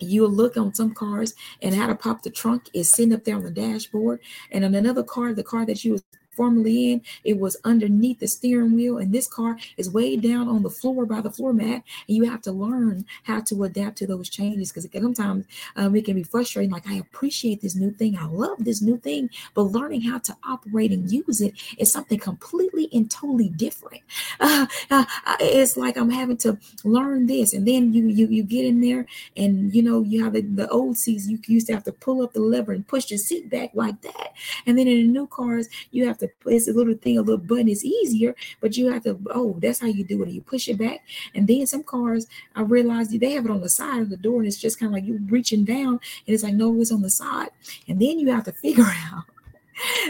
you'll 0.00 0.30
look 0.30 0.56
on 0.56 0.74
some 0.74 0.94
cars 0.94 1.34
and 1.62 1.74
how 1.74 1.86
to 1.86 1.94
pop 1.94 2.22
the 2.22 2.30
trunk 2.30 2.68
is 2.72 2.90
sitting 2.90 3.12
up 3.12 3.24
there 3.24 3.36
on 3.36 3.42
the 3.42 3.50
dashboard. 3.50 4.20
And 4.50 4.64
on 4.64 4.74
another 4.74 5.02
car, 5.02 5.32
the 5.34 5.42
car 5.42 5.66
that 5.66 5.84
you 5.84 5.92
was 5.92 6.04
formerly 6.38 6.92
in, 6.92 7.02
it 7.24 7.38
was 7.38 7.56
underneath 7.64 8.20
the 8.20 8.28
steering 8.28 8.74
wheel, 8.76 8.96
and 8.98 9.12
this 9.12 9.26
car 9.26 9.58
is 9.76 9.90
way 9.90 10.16
down 10.16 10.48
on 10.48 10.62
the 10.62 10.70
floor 10.70 11.04
by 11.04 11.20
the 11.20 11.32
floor 11.32 11.52
mat. 11.52 11.82
And 12.06 12.16
you 12.16 12.30
have 12.30 12.42
to 12.42 12.52
learn 12.52 13.04
how 13.24 13.40
to 13.40 13.64
adapt 13.64 13.98
to 13.98 14.06
those 14.06 14.28
changes 14.28 14.70
because 14.70 14.88
sometimes 14.92 15.46
um, 15.74 15.96
it 15.96 16.04
can 16.04 16.14
be 16.14 16.22
frustrating. 16.22 16.70
Like, 16.70 16.88
I 16.88 16.94
appreciate 16.94 17.60
this 17.60 17.74
new 17.74 17.90
thing, 17.90 18.16
I 18.16 18.26
love 18.26 18.64
this 18.64 18.80
new 18.80 18.98
thing, 18.98 19.30
but 19.54 19.62
learning 19.62 20.02
how 20.02 20.18
to 20.18 20.36
operate 20.48 20.92
and 20.92 21.10
use 21.10 21.40
it 21.40 21.54
is 21.76 21.92
something 21.92 22.20
completely 22.20 22.88
and 22.92 23.10
totally 23.10 23.48
different. 23.48 24.02
Uh, 24.40 24.66
uh, 24.90 25.04
it's 25.40 25.76
like 25.76 25.96
I'm 25.96 26.10
having 26.10 26.36
to 26.38 26.58
learn 26.84 27.26
this, 27.26 27.52
and 27.52 27.66
then 27.66 27.92
you 27.92 28.06
you 28.06 28.26
you 28.28 28.42
get 28.42 28.64
in 28.64 28.80
there, 28.80 29.06
and 29.36 29.74
you 29.74 29.82
know 29.82 30.02
you 30.02 30.22
have 30.22 30.32
the, 30.32 30.42
the 30.42 30.68
old 30.68 30.96
seats. 30.96 31.26
You 31.26 31.38
used 31.46 31.66
to 31.66 31.74
have 31.74 31.84
to 31.84 31.92
pull 31.92 32.22
up 32.22 32.32
the 32.32 32.40
lever 32.40 32.72
and 32.72 32.86
push 32.86 33.10
your 33.10 33.18
seat 33.18 33.50
back 33.50 33.70
like 33.74 34.00
that, 34.02 34.32
and 34.66 34.78
then 34.78 34.86
in 34.86 34.98
the 34.98 35.06
new 35.06 35.26
cars 35.26 35.68
you 35.90 36.06
have 36.06 36.18
it's 36.46 36.68
a 36.68 36.72
little 36.72 36.94
thing, 36.94 37.18
a 37.18 37.22
little 37.22 37.38
button 37.38 37.68
is 37.68 37.84
easier, 37.84 38.34
but 38.60 38.76
you 38.76 38.90
have 38.90 39.04
to, 39.04 39.18
oh, 39.30 39.56
that's 39.60 39.80
how 39.80 39.86
you 39.86 40.04
do 40.04 40.22
it. 40.22 40.28
You 40.28 40.40
push 40.40 40.68
it 40.68 40.78
back. 40.78 41.04
And 41.34 41.46
then 41.46 41.66
some 41.66 41.82
cars, 41.82 42.26
I 42.54 42.62
realized 42.62 43.18
they 43.18 43.32
have 43.32 43.44
it 43.44 43.50
on 43.50 43.60
the 43.60 43.68
side 43.68 44.02
of 44.02 44.10
the 44.10 44.16
door, 44.16 44.38
and 44.38 44.46
it's 44.46 44.58
just 44.58 44.78
kind 44.78 44.90
of 44.90 44.94
like 44.94 45.04
you 45.04 45.20
reaching 45.28 45.64
down, 45.64 45.88
and 45.88 46.00
it's 46.26 46.42
like, 46.42 46.54
no, 46.54 46.80
it's 46.80 46.92
on 46.92 47.02
the 47.02 47.10
side. 47.10 47.50
And 47.88 48.00
then 48.00 48.18
you 48.18 48.30
have 48.30 48.44
to 48.44 48.52
figure 48.64 48.84
out. 49.12 49.24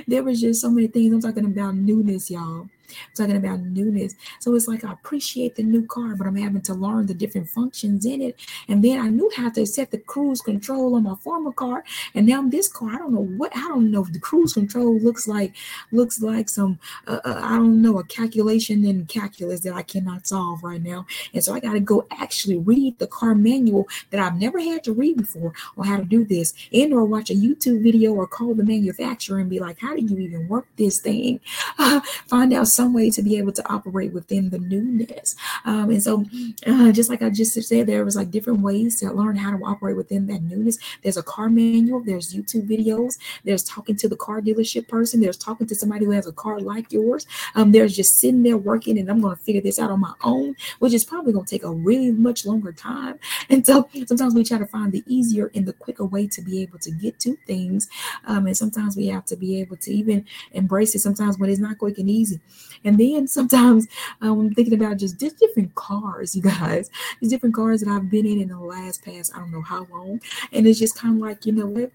there 0.07 0.23
was 0.23 0.41
just 0.41 0.61
so 0.61 0.71
many 0.71 0.87
things. 0.87 1.13
I'm 1.13 1.21
talking 1.21 1.45
about 1.45 1.75
newness, 1.75 2.31
y'all. 2.31 2.69
I'm 2.91 3.15
talking 3.15 3.37
about 3.37 3.61
newness. 3.61 4.15
So 4.41 4.55
it's 4.55 4.69
like 4.69 4.85
I 4.85 4.93
appreciate 4.93 5.57
the 5.57 5.63
new 5.63 5.87
car, 5.87 6.15
but 6.15 6.27
I'm 6.27 6.37
having 6.37 6.63
to 6.63 6.75
learn 6.75 7.07
the 7.07 7.15
different 7.15 7.49
functions 7.49 8.07
in 8.07 8.23
it. 8.23 8.41
And 8.69 8.85
then 8.85 9.01
I 9.01 9.09
knew 9.09 9.31
how 9.37 9.51
to 9.51 9.67
set 9.67 9.91
the 9.91 9.99
cruise 9.99 10.41
control 10.41 10.95
on 10.95 11.05
my 11.05 11.15
former 11.17 11.53
car. 11.53 11.85
And 12.15 12.27
now 12.27 12.43
this 12.43 12.69
car, 12.69 12.91
I 12.91 12.99
don't 12.99 13.13
know 13.13 13.25
what 13.25 13.57
I 13.57 13.69
don't 13.69 13.91
know 13.91 14.03
if 14.03 14.13
the 14.13 14.21
cruise 14.21 14.55
control 14.55 14.99
looks 14.99 15.27
like 15.29 15.55
looks 15.93 16.21
like 16.21 16.49
some 16.49 16.79
uh, 17.07 17.21
uh, 17.25 17.41
I 17.43 17.57
don't 17.57 17.83
know 17.83 17.99
a 17.99 18.05
calculation 18.05 18.85
in 18.85 19.07
calculus 19.07 19.61
that 19.61 19.75
I 19.75 19.83
cannot 19.83 20.27
solve 20.27 20.63
right 20.63 20.83
now. 20.83 21.07
And 21.35 21.43
so 21.43 21.55
I 21.55 21.61
got 21.61 21.73
to 21.73 21.81
go 21.81 22.07
actually 22.11 22.57
read 22.57 22.99
the 22.99 23.07
car 23.07 23.35
manual 23.35 23.89
that 24.11 24.21
I've 24.21 24.39
never 24.39 24.61
had 24.61 24.85
to 24.85 24.93
read 24.93 25.17
before 25.17 25.53
on 25.77 25.87
how 25.87 25.97
to 25.97 26.05
do 26.05 26.25
this, 26.25 26.55
and 26.73 26.93
or 26.93 27.05
watch 27.05 27.31
a 27.31 27.35
YouTube 27.35 27.83
video 27.83 28.13
or 28.13 28.27
call 28.27 28.55
the 28.55 28.65
manufacturer 28.65 29.39
and 29.39 29.51
be 29.51 29.59
like, 29.59 29.79
how 29.81 29.95
do 29.95 30.03
you 30.03 30.19
even 30.19 30.49
work 30.49 30.67
this 30.77 31.01
thing? 31.01 31.41
Uh, 31.79 32.01
find 32.27 32.53
out 32.53 32.69
some 32.79 32.95
way 32.95 33.11
to 33.11 33.23
be 33.23 33.37
able 33.39 33.53
to 33.53 33.65
operate 33.69 34.13
within 34.13 34.51
the 34.51 34.59
newness. 34.59 35.35
Um, 35.65 35.91
and 35.91 36.03
so, 36.03 36.25
uh, 36.65 36.93
just 36.93 37.11
like 37.11 37.23
I 37.23 37.31
just 37.31 37.61
said, 37.61 37.87
there 37.89 38.05
was 38.05 38.15
like 38.15 38.31
different 38.31 38.61
ways 38.61 39.01
to 39.01 39.13
learn 39.13 39.37
how 39.37 39.51
to 39.57 39.65
operate 39.65 39.97
within 39.97 40.29
that 40.29 40.43
newness. 40.43 40.79
There's 41.03 41.17
a 41.17 41.23
car 41.23 41.49
manual, 41.49 42.01
there's 42.01 42.33
YouTube 42.33 42.69
videos, 42.75 43.19
there's 43.45 43.65
talking 43.65 43.97
to 43.97 44.09
the 44.09 44.17
car 44.17 44.41
dealership 44.41 44.87
person, 44.87 45.21
there's 45.21 45.37
talking 45.37 45.67
to 45.67 45.75
somebody 45.75 46.05
who 46.05 46.13
has 46.13 46.29
a 46.29 46.33
car 46.33 46.61
like 46.61 46.93
yours. 46.93 47.27
Um, 47.57 47.73
there's 47.73 47.97
just 47.97 48.17
sitting 48.21 48.45
there 48.45 48.57
working, 48.57 48.97
and 48.97 49.11
I'm 49.11 49.21
going 49.21 49.37
to 49.37 49.43
figure 49.43 49.61
this 49.61 49.81
out 49.81 49.91
on 49.91 50.01
my 50.01 50.15
own, 50.23 50.55
which 50.79 50.95
is 50.95 51.05
probably 51.05 51.33
going 51.33 51.47
to 51.47 51.51
take 51.51 51.65
a 51.65 51.73
really 51.73 52.13
much 52.13 52.47
longer 52.47 52.73
time. 52.73 53.19
And 53.51 53.67
so 53.67 53.89
sometimes 54.07 54.35
we 54.35 54.45
try 54.45 54.59
to 54.59 54.67
find 54.67 54.93
the 54.93 55.03
easier 55.07 55.51
and 55.55 55.67
the 55.67 55.73
quicker 55.73 56.05
way 56.05 56.27
to 56.29 56.43
be 56.43 56.61
able 56.63 56.79
to 56.81 56.91
get 56.91 57.19
to 57.21 57.37
things. 57.47 57.89
Um, 58.27 58.47
and 58.47 58.57
sometimes 58.57 58.97
we 58.97 59.07
have 59.07 59.25
to 59.27 59.37
be 59.37 59.61
able 59.61 59.77
to 59.79 59.91
even 59.91 60.27
embrace 60.53 60.95
it 60.95 61.01
sometimes 61.01 61.39
when 61.39 61.51
it's 61.51 61.59
not 61.59 61.79
quick 61.79 61.99
and 61.99 62.11
easy. 62.11 62.41
And 62.85 62.99
then 62.99 63.27
sometimes 63.27 63.87
um, 64.21 64.41
I'm 64.41 64.55
thinking 64.55 64.75
about 64.75 64.99
just 64.99 65.19
different 65.19 65.75
cars, 65.75 66.37
you 66.37 66.43
guys, 66.43 66.91
these 67.21 67.31
different 67.31 67.55
cars 67.55 67.81
that 67.81 67.91
I've 67.91 68.11
been 68.11 68.27
in 68.27 68.41
in 68.41 68.49
the 68.49 68.59
last 68.59 69.05
past, 69.05 69.33
I 69.35 69.39
don't 69.39 69.53
know 69.53 69.63
how 69.63 69.87
long. 69.91 70.21
And 70.53 70.67
it's 70.67 70.79
just 70.79 70.97
kind 70.97 71.17
of 71.17 71.21
like, 71.21 71.47
you 71.47 71.53
know 71.53 71.67
what? 71.67 71.91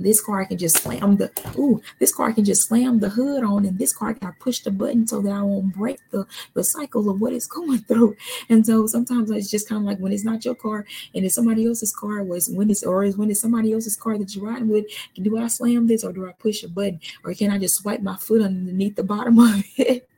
This 0.00 0.20
car 0.20 0.40
I 0.40 0.44
can 0.46 0.58
just 0.58 0.78
slam 0.78 1.16
the 1.16 1.30
ooh, 1.58 1.80
this 1.98 2.12
car 2.12 2.30
I 2.30 2.32
can 2.32 2.44
just 2.44 2.68
slam 2.68 2.98
the 3.00 3.10
hood 3.10 3.44
on, 3.44 3.64
and 3.66 3.78
this 3.78 3.92
car 3.92 4.14
can 4.14 4.32
push 4.40 4.60
the 4.60 4.70
button 4.70 5.06
so 5.06 5.20
that 5.20 5.32
I 5.32 5.42
won't 5.42 5.74
break 5.74 6.00
the, 6.10 6.26
the 6.54 6.64
cycle 6.64 7.08
of 7.10 7.20
what 7.20 7.32
it's 7.32 7.46
going 7.58 7.78
through. 7.78 8.16
And 8.48 8.66
so 8.66 8.86
sometimes 8.86 9.30
it's 9.30 9.50
just 9.50 9.68
kind 9.68 9.82
of 9.82 9.86
like 9.86 9.98
when 9.98 10.12
it's 10.12 10.24
not 10.24 10.44
your 10.44 10.54
car 10.54 10.86
and 11.14 11.24
it's 11.24 11.34
somebody 11.34 11.66
else's 11.66 11.94
car, 11.94 12.22
was 12.22 12.48
when 12.48 12.70
it's 12.70 12.82
or 12.82 13.04
is 13.04 13.16
when 13.16 13.30
it's 13.30 13.40
somebody 13.40 13.72
else's 13.72 13.96
car 13.96 14.18
that 14.18 14.34
you're 14.34 14.46
riding 14.46 14.68
with, 14.68 14.86
do 15.14 15.38
I 15.38 15.46
slam 15.48 15.86
this 15.86 16.04
or 16.04 16.12
do 16.12 16.26
I 16.26 16.32
push 16.32 16.62
a 16.62 16.68
button? 16.68 17.00
Or 17.24 17.34
can 17.34 17.50
I 17.50 17.58
just 17.58 17.76
swipe 17.76 18.00
my 18.02 18.16
foot 18.16 18.42
underneath 18.42 18.96
the 18.96 19.04
bottom 19.04 19.38
of 19.38 19.62
it? 19.76 20.08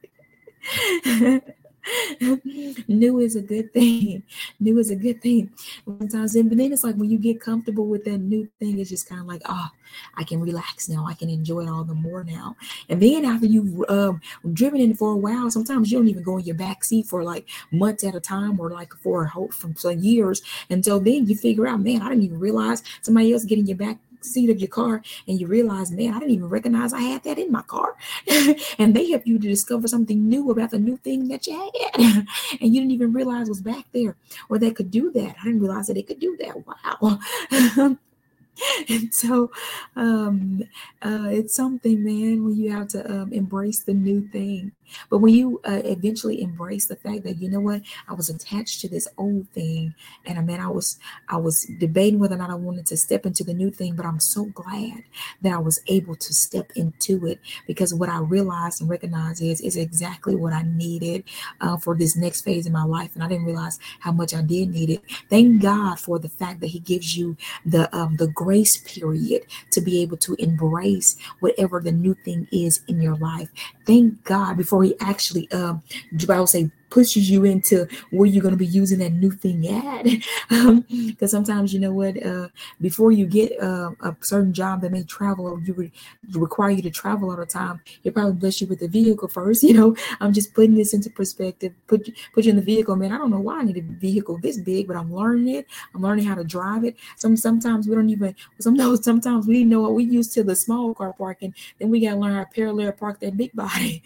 new 2.88 3.18
is 3.18 3.36
a 3.36 3.42
good 3.42 3.72
thing. 3.72 4.22
New 4.60 4.78
is 4.78 4.90
a 4.90 4.96
good 4.96 5.20
thing. 5.20 5.50
Sometimes, 5.84 6.34
and 6.36 6.50
then 6.58 6.72
it's 6.72 6.84
like 6.84 6.96
when 6.96 7.10
you 7.10 7.18
get 7.18 7.40
comfortable 7.40 7.86
with 7.86 8.04
that 8.04 8.18
new 8.18 8.48
thing, 8.58 8.78
it's 8.78 8.90
just 8.90 9.08
kind 9.08 9.20
of 9.20 9.26
like, 9.26 9.42
oh, 9.46 9.68
I 10.16 10.24
can 10.24 10.40
relax 10.40 10.88
now. 10.88 11.06
I 11.06 11.14
can 11.14 11.28
enjoy 11.28 11.62
it 11.62 11.68
all 11.68 11.84
the 11.84 11.94
more 11.94 12.24
now. 12.24 12.56
And 12.88 13.02
then 13.02 13.24
after 13.24 13.46
you've 13.46 13.84
um, 13.88 14.20
driven 14.52 14.80
in 14.80 14.94
for 14.94 15.12
a 15.12 15.16
while, 15.16 15.50
sometimes 15.50 15.90
you 15.90 15.98
don't 15.98 16.08
even 16.08 16.22
go 16.22 16.38
in 16.38 16.44
your 16.44 16.56
back 16.56 16.84
seat 16.84 17.06
for 17.06 17.22
like 17.22 17.48
months 17.70 18.04
at 18.04 18.14
a 18.14 18.20
time 18.20 18.60
or 18.60 18.70
like 18.70 18.92
for 18.94 19.24
a 19.24 19.28
whole 19.28 19.48
from 19.48 19.74
years. 19.98 20.42
Until 20.70 21.00
then 21.00 21.26
you 21.26 21.36
figure 21.36 21.66
out, 21.66 21.80
man, 21.80 22.02
I 22.02 22.10
didn't 22.10 22.24
even 22.24 22.38
realize 22.38 22.82
somebody 23.02 23.32
else 23.32 23.44
getting 23.44 23.66
your 23.66 23.76
back 23.76 23.98
seat 24.24 24.50
of 24.50 24.58
your 24.58 24.68
car 24.68 25.02
and 25.26 25.40
you 25.40 25.46
realize, 25.46 25.90
man, 25.90 26.14
I 26.14 26.18
didn't 26.18 26.34
even 26.34 26.48
recognize 26.48 26.92
I 26.92 27.00
had 27.00 27.22
that 27.24 27.38
in 27.38 27.50
my 27.50 27.62
car. 27.62 27.96
and 28.78 28.94
they 28.94 29.10
help 29.10 29.26
you 29.26 29.38
to 29.38 29.48
discover 29.48 29.88
something 29.88 30.28
new 30.28 30.50
about 30.50 30.70
the 30.70 30.78
new 30.78 30.96
thing 30.98 31.28
that 31.28 31.46
you 31.46 31.58
had. 31.58 32.26
and 32.60 32.74
you 32.74 32.80
didn't 32.80 32.92
even 32.92 33.12
realize 33.12 33.48
was 33.48 33.60
back 33.60 33.84
there 33.92 34.16
or 34.48 34.58
they 34.58 34.70
could 34.70 34.90
do 34.90 35.10
that. 35.12 35.36
I 35.40 35.44
didn't 35.44 35.60
realize 35.60 35.86
that 35.86 35.94
they 35.94 36.02
could 36.02 36.20
do 36.20 36.36
that. 36.40 36.66
Wow. 36.66 37.18
and 38.88 39.14
so 39.14 39.50
um, 39.96 40.62
uh, 41.02 41.28
it's 41.30 41.54
something, 41.54 42.04
man, 42.04 42.44
when 42.44 42.56
you 42.56 42.70
have 42.70 42.88
to 42.88 43.10
um, 43.10 43.32
embrace 43.32 43.80
the 43.80 43.94
new 43.94 44.28
thing. 44.28 44.72
But 45.10 45.18
when 45.18 45.34
you 45.34 45.60
uh, 45.64 45.82
eventually 45.84 46.42
embrace 46.42 46.86
the 46.86 46.96
fact 46.96 47.24
that 47.24 47.38
you 47.38 47.48
know 47.48 47.60
what, 47.60 47.82
I 48.08 48.14
was 48.14 48.28
attached 48.28 48.80
to 48.80 48.88
this 48.88 49.08
old 49.18 49.48
thing, 49.50 49.94
and 50.26 50.38
I 50.38 50.42
mean, 50.42 50.60
I 50.60 50.68
was 50.68 50.98
I 51.28 51.36
was 51.36 51.64
debating 51.78 52.18
whether 52.18 52.34
or 52.34 52.38
not 52.38 52.50
I 52.50 52.54
wanted 52.54 52.86
to 52.86 52.96
step 52.96 53.26
into 53.26 53.44
the 53.44 53.54
new 53.54 53.70
thing. 53.70 53.96
But 53.96 54.06
I'm 54.06 54.20
so 54.20 54.44
glad 54.46 55.04
that 55.42 55.52
I 55.52 55.58
was 55.58 55.80
able 55.88 56.14
to 56.16 56.32
step 56.32 56.70
into 56.76 57.26
it 57.26 57.40
because 57.66 57.94
what 57.94 58.08
I 58.08 58.18
realized 58.18 58.80
and 58.80 58.90
recognized 58.90 59.42
is 59.42 59.60
is 59.60 59.76
exactly 59.76 60.34
what 60.34 60.52
I 60.52 60.62
needed 60.62 61.24
uh, 61.60 61.76
for 61.76 61.94
this 61.96 62.16
next 62.16 62.42
phase 62.42 62.66
in 62.66 62.72
my 62.72 62.84
life, 62.84 63.10
and 63.14 63.22
I 63.22 63.28
didn't 63.28 63.46
realize 63.46 63.78
how 64.00 64.12
much 64.12 64.34
I 64.34 64.42
did 64.42 64.70
need 64.70 64.90
it. 64.90 65.02
Thank 65.28 65.62
God 65.62 65.98
for 65.98 66.18
the 66.18 66.28
fact 66.28 66.60
that 66.60 66.68
He 66.68 66.80
gives 66.80 67.16
you 67.16 67.36
the 67.64 67.94
um, 67.96 68.16
the 68.16 68.28
grace 68.28 68.76
period 68.78 69.42
to 69.70 69.80
be 69.80 70.02
able 70.02 70.16
to 70.18 70.34
embrace 70.38 71.16
whatever 71.40 71.80
the 71.80 71.92
new 71.92 72.14
thing 72.14 72.48
is 72.52 72.82
in 72.88 73.00
your 73.00 73.16
life. 73.16 73.48
Thank 73.86 74.24
God 74.24 74.56
before 74.56 74.81
He 74.82 74.94
actually, 75.00 75.50
um, 75.52 75.82
the 76.12 76.26
Bible 76.26 76.46
say, 76.46 76.70
pushes 76.92 77.30
you 77.30 77.44
into 77.44 77.88
where 78.10 78.28
you're 78.28 78.42
going 78.42 78.52
to 78.52 78.58
be 78.58 78.66
using 78.66 78.98
that 78.98 79.14
new 79.14 79.30
thing 79.30 79.66
at. 79.66 80.04
Because 80.04 81.34
um, 81.34 81.44
sometimes, 81.44 81.72
you 81.72 81.80
know 81.80 81.92
what, 81.92 82.22
uh, 82.22 82.48
before 82.82 83.12
you 83.12 83.24
get 83.24 83.58
uh, 83.62 83.92
a 84.02 84.14
certain 84.20 84.52
job 84.52 84.82
that 84.82 84.92
may 84.92 85.02
travel 85.02 85.46
or 85.46 85.58
you 85.60 85.72
re- 85.72 85.92
require 86.32 86.70
you 86.70 86.82
to 86.82 86.90
travel 86.90 87.30
all 87.30 87.36
the 87.36 87.46
time, 87.46 87.80
you 88.02 88.12
probably 88.12 88.34
bless 88.34 88.60
you 88.60 88.66
with 88.66 88.80
the 88.80 88.88
vehicle 88.88 89.28
first. 89.28 89.62
You 89.72 89.78
know, 89.78 89.96
I'm 90.20 90.34
just 90.34 90.52
putting 90.52 90.74
this 90.74 90.92
into 90.92 91.08
perspective. 91.08 91.72
Put 91.86 92.10
put 92.34 92.44
you 92.44 92.50
in 92.50 92.56
the 92.56 92.62
vehicle, 92.62 92.94
man. 92.94 93.10
I 93.10 93.16
don't 93.16 93.30
know 93.30 93.40
why 93.40 93.60
I 93.60 93.62
need 93.62 93.78
a 93.78 93.80
vehicle 93.80 94.36
this 94.36 94.58
big, 94.58 94.86
but 94.86 94.96
I'm 94.96 95.14
learning 95.14 95.54
it. 95.54 95.66
I'm 95.94 96.02
learning 96.02 96.26
how 96.26 96.34
to 96.34 96.44
drive 96.44 96.84
it. 96.84 96.96
Some 97.16 97.38
sometimes 97.38 97.88
we 97.88 97.94
don't 97.94 98.10
even. 98.10 98.34
Sometimes 98.58 99.02
sometimes 99.10 99.46
we 99.46 99.64
know 99.64 99.80
what 99.80 99.94
we 99.94 100.04
used 100.04 100.34
to 100.34 100.44
the 100.44 100.54
small 100.54 100.92
car 100.92 101.14
parking. 101.14 101.54
Then 101.78 101.88
we 101.88 102.00
gotta 102.00 102.16
learn 102.16 102.34
how 102.34 102.44
to 102.44 102.50
parallel 102.50 102.92
park 102.92 103.20
that 103.20 103.38
big 103.38 103.54
body. 103.54 104.02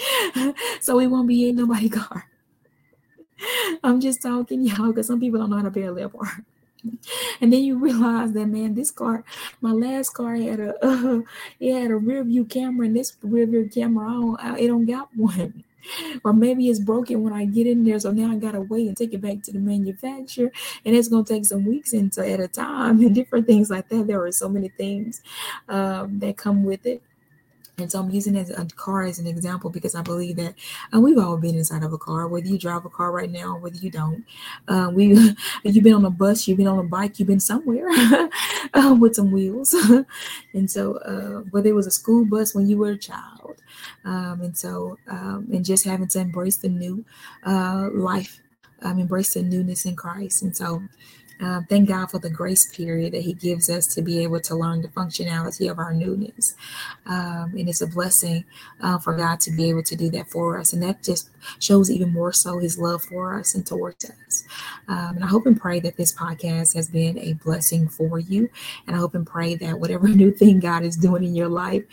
so 0.80 0.96
we 0.96 1.06
won't 1.06 1.28
be 1.28 1.48
in 1.48 1.56
nobody 1.56 1.88
car. 2.00 2.26
I'm 3.82 4.00
just 4.00 4.22
talking, 4.22 4.62
y'all, 4.64 4.88
because 4.88 5.06
some 5.06 5.20
people 5.20 5.40
don't 5.40 5.50
know 5.50 5.56
how 5.56 5.62
to 5.62 5.70
parallel 5.70 6.10
park. 6.10 6.42
And 7.40 7.52
then 7.52 7.62
you 7.62 7.78
realize 7.78 8.32
that 8.32 8.46
man, 8.46 8.74
this 8.74 8.90
car, 8.90 9.24
my 9.60 9.70
last 9.72 10.10
car 10.10 10.34
had 10.34 10.60
a 10.60 10.84
uh, 10.84 11.20
it 11.60 11.80
had 11.80 11.90
a 11.90 11.96
rear 11.96 12.24
view 12.24 12.44
camera, 12.44 12.86
and 12.86 12.96
this 12.96 13.16
rear 13.22 13.46
view 13.46 13.70
camera, 13.72 14.08
I 14.08 14.12
don't, 14.12 14.40
I, 14.40 14.58
it 14.58 14.66
don't 14.68 14.86
got 14.86 15.08
one. 15.16 15.64
Or 16.24 16.32
maybe 16.32 16.68
it's 16.68 16.78
broken 16.78 17.24
when 17.24 17.32
I 17.32 17.44
get 17.44 17.66
in 17.66 17.82
there, 17.84 17.98
so 17.98 18.12
now 18.12 18.30
I 18.30 18.36
gotta 18.36 18.60
wait 18.60 18.86
and 18.86 18.96
take 18.96 19.14
it 19.14 19.20
back 19.20 19.42
to 19.42 19.52
the 19.52 19.58
manufacturer, 19.58 20.52
and 20.84 20.94
it's 20.94 21.08
gonna 21.08 21.24
take 21.24 21.44
some 21.44 21.64
weeks 21.66 21.92
into 21.92 22.28
at 22.28 22.40
a 22.40 22.48
time, 22.48 23.00
and 23.00 23.14
different 23.14 23.46
things 23.46 23.70
like 23.70 23.88
that. 23.88 24.06
There 24.06 24.22
are 24.22 24.32
so 24.32 24.48
many 24.48 24.68
things 24.68 25.22
um, 25.68 26.18
that 26.20 26.36
come 26.36 26.64
with 26.64 26.86
it. 26.86 27.02
And 27.78 27.90
so 27.90 28.00
I'm 28.00 28.10
using 28.10 28.36
as 28.36 28.50
a 28.50 28.66
car 28.66 29.02
as 29.04 29.18
an 29.18 29.26
example 29.26 29.70
because 29.70 29.94
I 29.94 30.02
believe 30.02 30.36
that 30.36 30.54
uh, 30.94 31.00
we've 31.00 31.18
all 31.18 31.38
been 31.38 31.56
inside 31.56 31.82
of 31.82 31.92
a 31.92 31.98
car, 31.98 32.28
whether 32.28 32.46
you 32.46 32.58
drive 32.58 32.84
a 32.84 32.90
car 32.90 33.10
right 33.10 33.30
now 33.30 33.54
or 33.54 33.56
whether 33.56 33.76
you 33.76 33.90
don't. 33.90 34.24
Uh, 34.68 34.90
we, 34.92 35.34
you've 35.64 35.82
been 35.82 35.94
on 35.94 36.04
a 36.04 36.10
bus, 36.10 36.46
you've 36.46 36.58
been 36.58 36.66
on 36.66 36.78
a 36.78 36.82
bike, 36.84 37.18
you've 37.18 37.28
been 37.28 37.40
somewhere 37.40 37.88
uh, 38.74 38.94
with 38.98 39.14
some 39.14 39.32
wheels. 39.32 39.72
and 40.54 40.70
so 40.70 40.96
uh, 40.98 41.40
whether 41.50 41.70
it 41.70 41.74
was 41.74 41.86
a 41.86 41.90
school 41.90 42.26
bus 42.26 42.54
when 42.54 42.68
you 42.68 42.76
were 42.76 42.90
a 42.90 42.98
child, 42.98 43.56
um, 44.04 44.42
and 44.42 44.56
so 44.56 44.98
um, 45.08 45.48
and 45.52 45.64
just 45.64 45.84
having 45.84 46.08
to 46.08 46.20
embrace 46.20 46.58
the 46.58 46.68
new 46.68 47.04
uh, 47.44 47.88
life, 47.92 48.40
um, 48.82 48.98
embrace 48.98 49.34
the 49.34 49.42
newness 49.42 49.86
in 49.86 49.96
Christ. 49.96 50.42
And 50.42 50.56
so 50.56 50.82
uh, 51.42 51.60
thank 51.68 51.88
God 51.88 52.10
for 52.10 52.18
the 52.18 52.30
grace 52.30 52.74
period 52.74 53.12
that 53.14 53.22
He 53.22 53.32
gives 53.32 53.68
us 53.68 53.86
to 53.94 54.02
be 54.02 54.22
able 54.22 54.40
to 54.40 54.54
learn 54.54 54.82
the 54.82 54.88
functionality 54.88 55.70
of 55.70 55.78
our 55.78 55.92
newness. 55.92 56.54
Um, 57.06 57.54
and 57.56 57.68
it's 57.68 57.80
a 57.80 57.86
blessing 57.86 58.44
uh, 58.80 58.98
for 58.98 59.16
God 59.16 59.40
to 59.40 59.50
be 59.50 59.68
able 59.68 59.82
to 59.84 59.96
do 59.96 60.08
that 60.10 60.30
for 60.30 60.58
us. 60.58 60.72
And 60.72 60.82
that 60.82 61.02
just 61.02 61.30
shows 61.58 61.90
even 61.90 62.12
more 62.12 62.32
so 62.32 62.58
His 62.58 62.78
love 62.78 63.02
for 63.02 63.38
us 63.38 63.54
and 63.54 63.66
towards 63.66 64.04
us. 64.04 64.44
Um, 64.88 65.16
and 65.16 65.24
I 65.24 65.26
hope 65.26 65.46
and 65.46 65.60
pray 65.60 65.80
that 65.80 65.96
this 65.96 66.14
podcast 66.14 66.74
has 66.76 66.88
been 66.88 67.18
a 67.18 67.34
blessing 67.34 67.88
for 67.88 68.18
you. 68.18 68.48
And 68.86 68.94
I 68.94 68.98
hope 68.98 69.14
and 69.14 69.26
pray 69.26 69.56
that 69.56 69.80
whatever 69.80 70.08
new 70.22 70.30
thing 70.32 70.60
God 70.60 70.84
is 70.84 70.96
doing 70.96 71.24
in 71.24 71.34
your 71.34 71.48
life, 71.48 71.84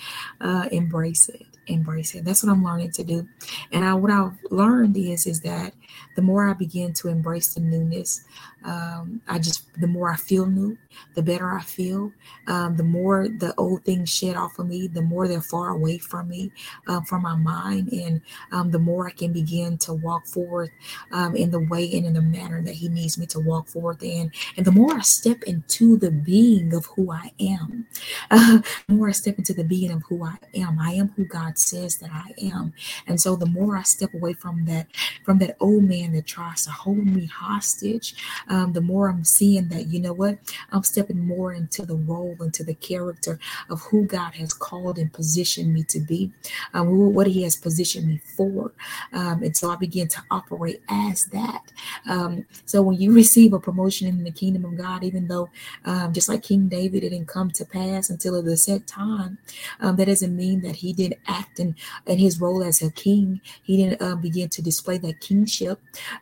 uh, 0.42 0.70
embrace 0.72 1.28
it 1.30 1.46
embrace 1.70 2.16
it. 2.16 2.26
That's 2.26 2.44
what 2.44 2.52
I'm 2.52 2.64
learning 2.64 2.92
to 2.94 3.04
do. 3.04 3.28
And 3.72 3.86
I, 3.86 3.94
what 3.94 4.12
I've 4.12 4.38
learned 4.50 4.98
is 4.98 5.26
is 5.26 5.42
that 5.42 5.74
the 6.16 6.22
more 6.22 6.50
I 6.50 6.54
begin 6.54 6.94
to 6.94 7.08
embrace 7.08 7.54
the 7.54 7.62
newness, 7.62 8.24
um, 8.66 9.22
I 9.28 9.40
just 9.40 9.66
the 9.80 9.88
more 9.88 10.12
I 10.12 10.18
feel 10.18 10.46
new, 10.46 10.78
the 11.16 11.24
better 11.24 11.52
I 11.52 11.62
feel. 11.62 12.12
Um, 12.48 12.76
the 12.76 12.84
more 12.84 13.28
the 13.28 13.54
old 13.58 13.86
things 13.86 14.10
shed 14.10 14.36
off 14.36 14.60
of 14.60 14.68
me, 14.68 14.88
the 14.88 15.02
more 15.02 15.28
they're 15.28 15.42
far 15.42 15.70
away 15.70 15.98
from 15.98 16.30
me, 16.30 16.52
uh, 16.88 17.02
from 17.02 17.22
my 17.22 17.36
mind, 17.36 17.90
and 17.94 18.22
um, 18.52 18.72
the 18.72 18.80
more 18.80 19.08
I 19.08 19.12
can 19.12 19.32
begin 19.32 19.78
to 19.80 19.94
walk 19.94 20.28
forth 20.28 20.70
um, 21.12 21.36
in 21.36 21.52
the 21.52 21.60
way 21.60 21.90
and 21.94 22.06
in 22.06 22.14
the 22.14 22.22
manner 22.22 22.62
that 22.64 22.76
He 22.76 22.90
needs 22.90 23.18
me 23.18 23.26
to 23.28 23.40
walk 23.40 23.68
forth 23.68 24.04
in. 24.04 24.32
And 24.58 24.66
the 24.66 24.72
more 24.72 24.94
I 24.94 25.02
step 25.02 25.44
into 25.44 25.98
the 25.98 26.12
being 26.12 26.74
of 26.74 26.86
who 26.88 27.12
I 27.12 27.32
am, 27.40 27.88
uh, 28.30 28.60
the 28.88 28.94
more 28.94 29.10
I 29.10 29.14
step 29.14 29.38
into 29.38 29.54
the 29.54 29.64
being 29.64 29.92
of 29.92 30.04
who 30.10 30.26
I 30.26 30.38
am. 30.54 30.80
I 30.80 30.92
am 30.92 31.10
who 31.16 31.26
God 31.26 31.58
says 31.58 31.98
that 31.98 32.12
I 32.12 32.34
am, 32.42 32.74
and 33.08 33.22
so 33.22 33.36
the 33.36 33.46
more 33.46 33.78
I 33.78 33.84
step 33.84 34.14
away 34.14 34.34
from 34.34 34.66
that, 34.66 34.88
from 35.24 35.38
that 35.40 35.56
old 35.60 35.84
man 35.90 36.14
that 36.14 36.28
tries 36.28 36.66
to 36.66 36.72
hold 36.72 37.06
me 37.06 37.28
hostage 37.28 38.16
um, 38.50 38.74
the 38.74 38.82
more 38.82 39.10
I'm 39.10 39.26
seeing 39.26 39.70
that, 39.70 39.88
you 39.88 40.02
know 40.02 40.14
what, 40.14 40.40
I'm 40.72 40.84
stepping 40.84 41.26
more 41.26 41.54
into 41.54 41.86
the 41.86 41.96
role, 41.96 42.38
into 42.42 42.64
the 42.64 42.76
character 42.76 43.40
of 43.70 43.82
who 43.82 44.06
God 44.06 44.36
has 44.36 44.54
called 44.54 45.00
and 45.00 45.12
positioned 45.14 45.74
me 45.74 45.84
to 45.86 46.00
be, 46.00 46.32
um, 46.74 47.14
what 47.14 47.28
He 47.28 47.44
has 47.44 47.58
positioned 47.58 48.08
me 48.08 48.22
for. 48.38 48.74
Um, 49.14 49.44
and 49.44 49.56
so 49.56 49.72
I 49.72 49.78
begin 49.78 50.08
to 50.10 50.24
operate 50.32 50.82
as 50.90 51.26
that. 51.26 51.72
Um, 52.10 52.46
so 52.66 52.82
when 52.82 53.00
you 53.02 53.14
receive 53.16 53.54
a 53.54 53.60
promotion 53.60 54.08
in 54.08 54.24
the 54.24 54.32
kingdom 54.32 54.66
of 54.66 54.78
God, 54.78 55.04
even 55.04 55.28
though 55.28 55.50
um, 55.86 56.14
just 56.14 56.30
like 56.30 56.44
King 56.44 56.68
David, 56.68 57.04
it 57.04 57.10
didn't 57.10 57.28
come 57.28 57.52
to 57.52 57.66
pass 57.66 58.10
until 58.10 58.42
the 58.42 58.58
set 58.58 58.88
time, 58.88 59.38
um, 59.82 59.96
that 59.98 60.06
doesn't 60.06 60.36
mean 60.36 60.62
that 60.62 60.78
he 60.78 60.94
didn't 60.94 61.20
act 61.28 61.50
acting 61.60 61.76
in 62.06 62.18
his 62.18 62.40
role 62.40 62.64
as 62.64 62.82
a 62.82 62.92
king. 62.92 63.42
He 63.64 63.78
didn't 63.78 64.02
uh, 64.02 64.16
begin 64.16 64.50
to 64.50 64.62
display 64.62 64.98
that 65.00 65.20
kingship. 65.20 65.69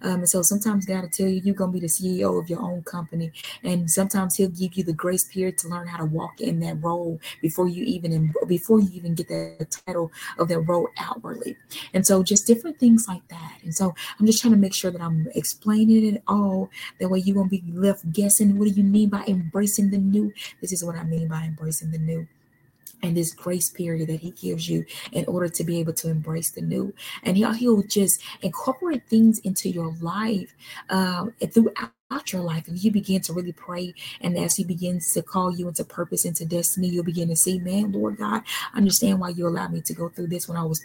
Um, 0.02 0.20
and 0.20 0.30
so 0.30 0.42
sometimes 0.42 0.86
God 0.86 1.02
will 1.02 1.10
tell 1.10 1.28
you, 1.28 1.42
you're 1.44 1.56
going 1.56 1.72
to 1.72 1.74
be 1.74 1.80
the 1.80 1.88
CEO 1.88 2.40
of 2.40 2.50
your 2.50 2.62
own 2.62 2.84
company. 2.84 3.32
And 3.64 3.90
sometimes 3.90 4.36
he'll 4.36 4.50
give 4.50 4.74
you 4.76 4.84
the 4.84 4.94
grace 4.94 5.24
period 5.26 5.58
to 5.60 5.68
learn 5.68 5.88
how 5.88 5.98
to 5.98 6.06
walk 6.06 6.42
in 6.42 6.60
that 6.62 6.84
role 6.84 7.20
before 7.42 7.68
you 7.68 7.84
even, 7.84 8.34
before 8.48 8.80
you 8.80 8.90
even 8.94 9.16
get 9.16 9.28
the 9.28 9.68
title 9.86 10.12
of 10.38 10.48
that 10.48 10.60
role 10.62 10.90
outwardly. 10.98 11.58
And 11.94 12.06
so 12.06 12.24
just 12.24 12.48
different 12.48 12.80
things 12.80 13.08
like 13.08 13.28
that. 13.30 13.58
And 13.64 13.74
so 13.76 13.94
I'm 14.20 14.26
just 14.26 14.42
trying 14.42 14.54
to 14.54 14.60
make 14.60 14.74
sure 14.74 14.92
that 14.92 15.02
I'm 15.02 15.28
explaining 15.36 16.16
it 16.16 16.24
all. 16.28 16.70
That 17.00 17.10
way 17.10 17.20
you 17.20 17.34
won't 17.36 17.52
be 17.52 17.64
left 17.72 18.12
guessing. 18.12 18.58
What 18.58 18.68
do 18.70 18.74
you 18.74 18.84
mean 18.84 19.10
by 19.10 19.24
embracing 19.28 19.92
the 19.92 19.98
new? 19.98 20.34
This 20.62 20.72
is 20.72 20.84
what 20.84 20.96
I 20.96 21.04
mean 21.04 21.28
by 21.28 21.44
embracing 21.44 21.92
the 21.92 21.98
new 21.98 22.28
and 23.04 23.16
this 23.16 23.34
grace 23.34 23.70
period 23.70 24.10
that 24.10 24.20
he 24.20 24.32
gives 24.32 24.70
you 24.70 24.86
in 25.12 25.26
order 25.26 25.50
to 25.50 25.64
be 25.64 25.80
able 25.80 25.94
to 25.94 26.10
embrace 26.10 26.52
the 26.52 26.62
new. 26.62 26.94
And 27.24 27.38
he'll, 27.38 27.54
he'll 27.54 27.84
just 27.84 28.22
incorporate 28.42 29.08
things 29.08 29.40
into 29.40 29.70
your 29.70 29.94
life 30.02 30.56
um, 30.90 31.34
throughout 31.52 31.92
your 32.32 32.42
life 32.42 32.68
and 32.68 32.84
you 32.84 32.92
begin 32.92 33.22
to 33.22 33.34
really 33.34 33.52
pray 33.54 33.94
and 34.22 34.38
as 34.38 34.56
he 34.56 34.64
begins 34.64 35.12
to 35.14 35.22
call 35.22 35.56
you 35.56 35.68
into 35.68 35.84
purpose 35.84 36.26
into 36.26 36.46
destiny 36.46 36.88
you'll 36.88 37.04
begin 37.04 37.30
to 37.30 37.36
see 37.36 37.60
man 37.60 37.92
lord 37.92 38.18
god 38.18 38.42
I 38.74 38.78
understand 38.78 39.20
why 39.20 39.30
you 39.30 39.48
allowed 39.48 39.72
me 39.72 39.82
to 39.82 39.94
go 39.94 40.10
through 40.10 40.28
this 40.28 40.48
when 40.48 40.58
i 40.58 40.64
was 40.64 40.82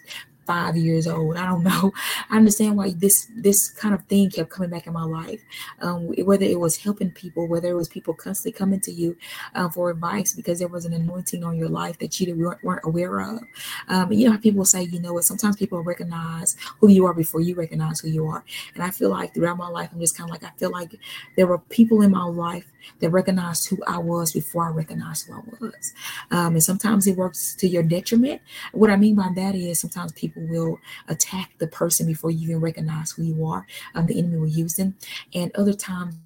five 0.47 0.77
years 0.77 1.07
old. 1.07 1.37
I 1.37 1.47
don't 1.47 1.63
know. 1.71 1.93
I 2.31 2.37
understand 2.37 2.77
why 2.77 2.91
this 2.91 3.29
this 3.37 3.71
kind 3.71 3.95
of 3.95 4.05
thing 4.05 4.31
kept 4.31 4.51
coming 4.51 4.71
back 4.71 4.87
in 4.87 4.93
my 4.93 5.05
life. 5.05 5.41
Um, 5.81 6.09
whether 6.25 6.45
it 6.45 6.59
was 6.59 6.77
helping 6.77 7.11
people, 7.11 7.47
whether 7.47 7.69
it 7.69 7.75
was 7.75 7.89
people 7.89 8.15
constantly 8.15 8.57
coming 8.57 8.81
to 8.81 8.93
you 8.93 9.17
uh, 9.55 9.69
for 9.69 9.91
advice 9.91 10.33
because 10.35 10.59
there 10.59 10.69
was 10.69 10.85
an 10.85 10.93
anointing 10.93 11.45
on 11.45 11.57
your 11.57 11.69
life 11.69 11.99
that 11.99 12.19
you 12.21 12.35
weren't, 12.35 12.63
weren't 12.63 12.85
aware 12.85 13.21
of. 13.21 13.41
Um, 13.89 14.13
you 14.13 14.27
know 14.27 14.33
how 14.33 14.39
people 14.39 14.65
say, 14.65 14.83
you 14.83 15.01
know 15.01 15.13
what? 15.13 15.25
Sometimes 15.25 15.57
people 15.57 15.83
recognize 15.83 16.57
who 16.81 16.89
you 16.89 17.07
are 17.07 17.15
before 17.15 17.41
you 17.41 17.55
recognize 17.55 18.01
who 18.01 18.09
you 18.09 18.27
are. 18.27 18.45
And 18.75 18.83
I 18.83 18.91
feel 18.91 19.11
like 19.11 19.35
throughout 19.35 19.57
my 19.57 19.69
life, 19.69 19.91
I'm 19.93 20.01
just 20.01 20.17
kind 20.17 20.29
of 20.29 20.33
like 20.33 20.45
I 20.45 20.55
feel 20.59 20.71
like 20.71 20.99
there 21.37 21.47
were 21.47 21.59
people 21.59 22.03
in 22.03 22.11
my 22.11 22.25
life 22.25 22.67
that 23.01 23.11
recognized 23.11 23.69
who 23.69 23.79
I 23.87 23.99
was 23.99 24.33
before 24.33 24.67
I 24.67 24.71
recognized 24.71 25.27
who 25.27 25.35
I 25.35 25.41
was. 25.61 25.93
Um, 26.31 26.55
and 26.55 26.63
sometimes 26.63 27.07
it 27.07 27.17
works 27.17 27.55
to 27.57 27.69
your 27.69 27.83
detriment. 27.83 28.41
What 28.73 28.91
I 28.91 28.97
mean 28.97 29.15
by 29.15 29.29
that 29.37 29.55
is 29.55 29.81
sometimes 29.81 30.13
people 30.13 30.43
will 30.49 30.79
attack 31.09 31.53
the 31.59 31.67
person 31.67 32.07
before 32.07 32.31
you 32.31 32.49
even 32.49 32.61
recognize 32.61 33.13
who 33.13 33.23
you 33.23 33.47
are. 33.47 33.67
Um, 33.95 34.07
the 34.07 34.19
enemy 34.19 34.39
will 34.39 34.49
use 34.49 34.75
them. 34.75 34.97
And 35.35 35.55
other 35.55 35.75
times, 35.75 36.17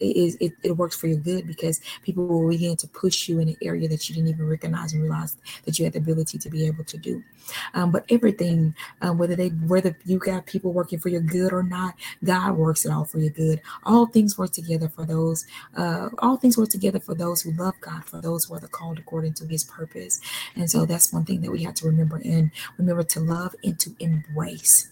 It, 0.00 0.52
it 0.62 0.72
works 0.72 0.96
for 0.96 1.06
your 1.06 1.18
good 1.18 1.46
because 1.46 1.80
people 2.02 2.26
will 2.26 2.48
begin 2.48 2.76
to 2.76 2.88
push 2.88 3.28
you 3.28 3.38
in 3.40 3.48
an 3.48 3.56
area 3.62 3.88
that 3.88 4.08
you 4.08 4.14
didn't 4.14 4.30
even 4.30 4.48
recognize 4.48 4.92
and 4.92 5.02
realize 5.02 5.36
that 5.64 5.78
you 5.78 5.84
had 5.84 5.94
the 5.94 5.98
ability 5.98 6.38
to 6.38 6.50
be 6.50 6.66
able 6.66 6.84
to 6.84 6.96
do. 6.96 7.22
Um, 7.74 7.90
but 7.90 8.04
everything, 8.10 8.74
um, 9.00 9.18
whether 9.18 9.36
they 9.36 9.48
whether 9.48 9.96
you 10.04 10.18
got 10.18 10.46
people 10.46 10.72
working 10.72 10.98
for 10.98 11.08
your 11.08 11.20
good 11.20 11.52
or 11.52 11.62
not, 11.62 11.94
God 12.24 12.56
works 12.56 12.84
it 12.84 12.92
all 12.92 13.04
for 13.04 13.18
your 13.18 13.30
good. 13.30 13.60
All 13.84 14.06
things 14.06 14.36
work 14.36 14.52
together 14.52 14.88
for 14.88 15.04
those. 15.04 15.46
Uh, 15.76 16.10
all 16.18 16.36
things 16.36 16.58
work 16.58 16.68
together 16.68 17.00
for 17.00 17.14
those 17.14 17.42
who 17.42 17.52
love 17.52 17.74
God, 17.80 18.04
for 18.04 18.20
those 18.20 18.44
who 18.44 18.54
are 18.54 18.60
the 18.60 18.68
called 18.68 18.98
according 18.98 19.34
to 19.34 19.46
His 19.46 19.64
purpose. 19.64 20.20
And 20.56 20.70
so 20.70 20.86
that's 20.86 21.12
one 21.12 21.24
thing 21.24 21.40
that 21.42 21.50
we 21.50 21.64
have 21.64 21.74
to 21.74 21.86
remember 21.86 22.20
and 22.24 22.50
remember 22.76 23.02
to 23.04 23.20
love 23.20 23.54
and 23.64 23.78
to 23.80 23.94
embrace 24.00 24.90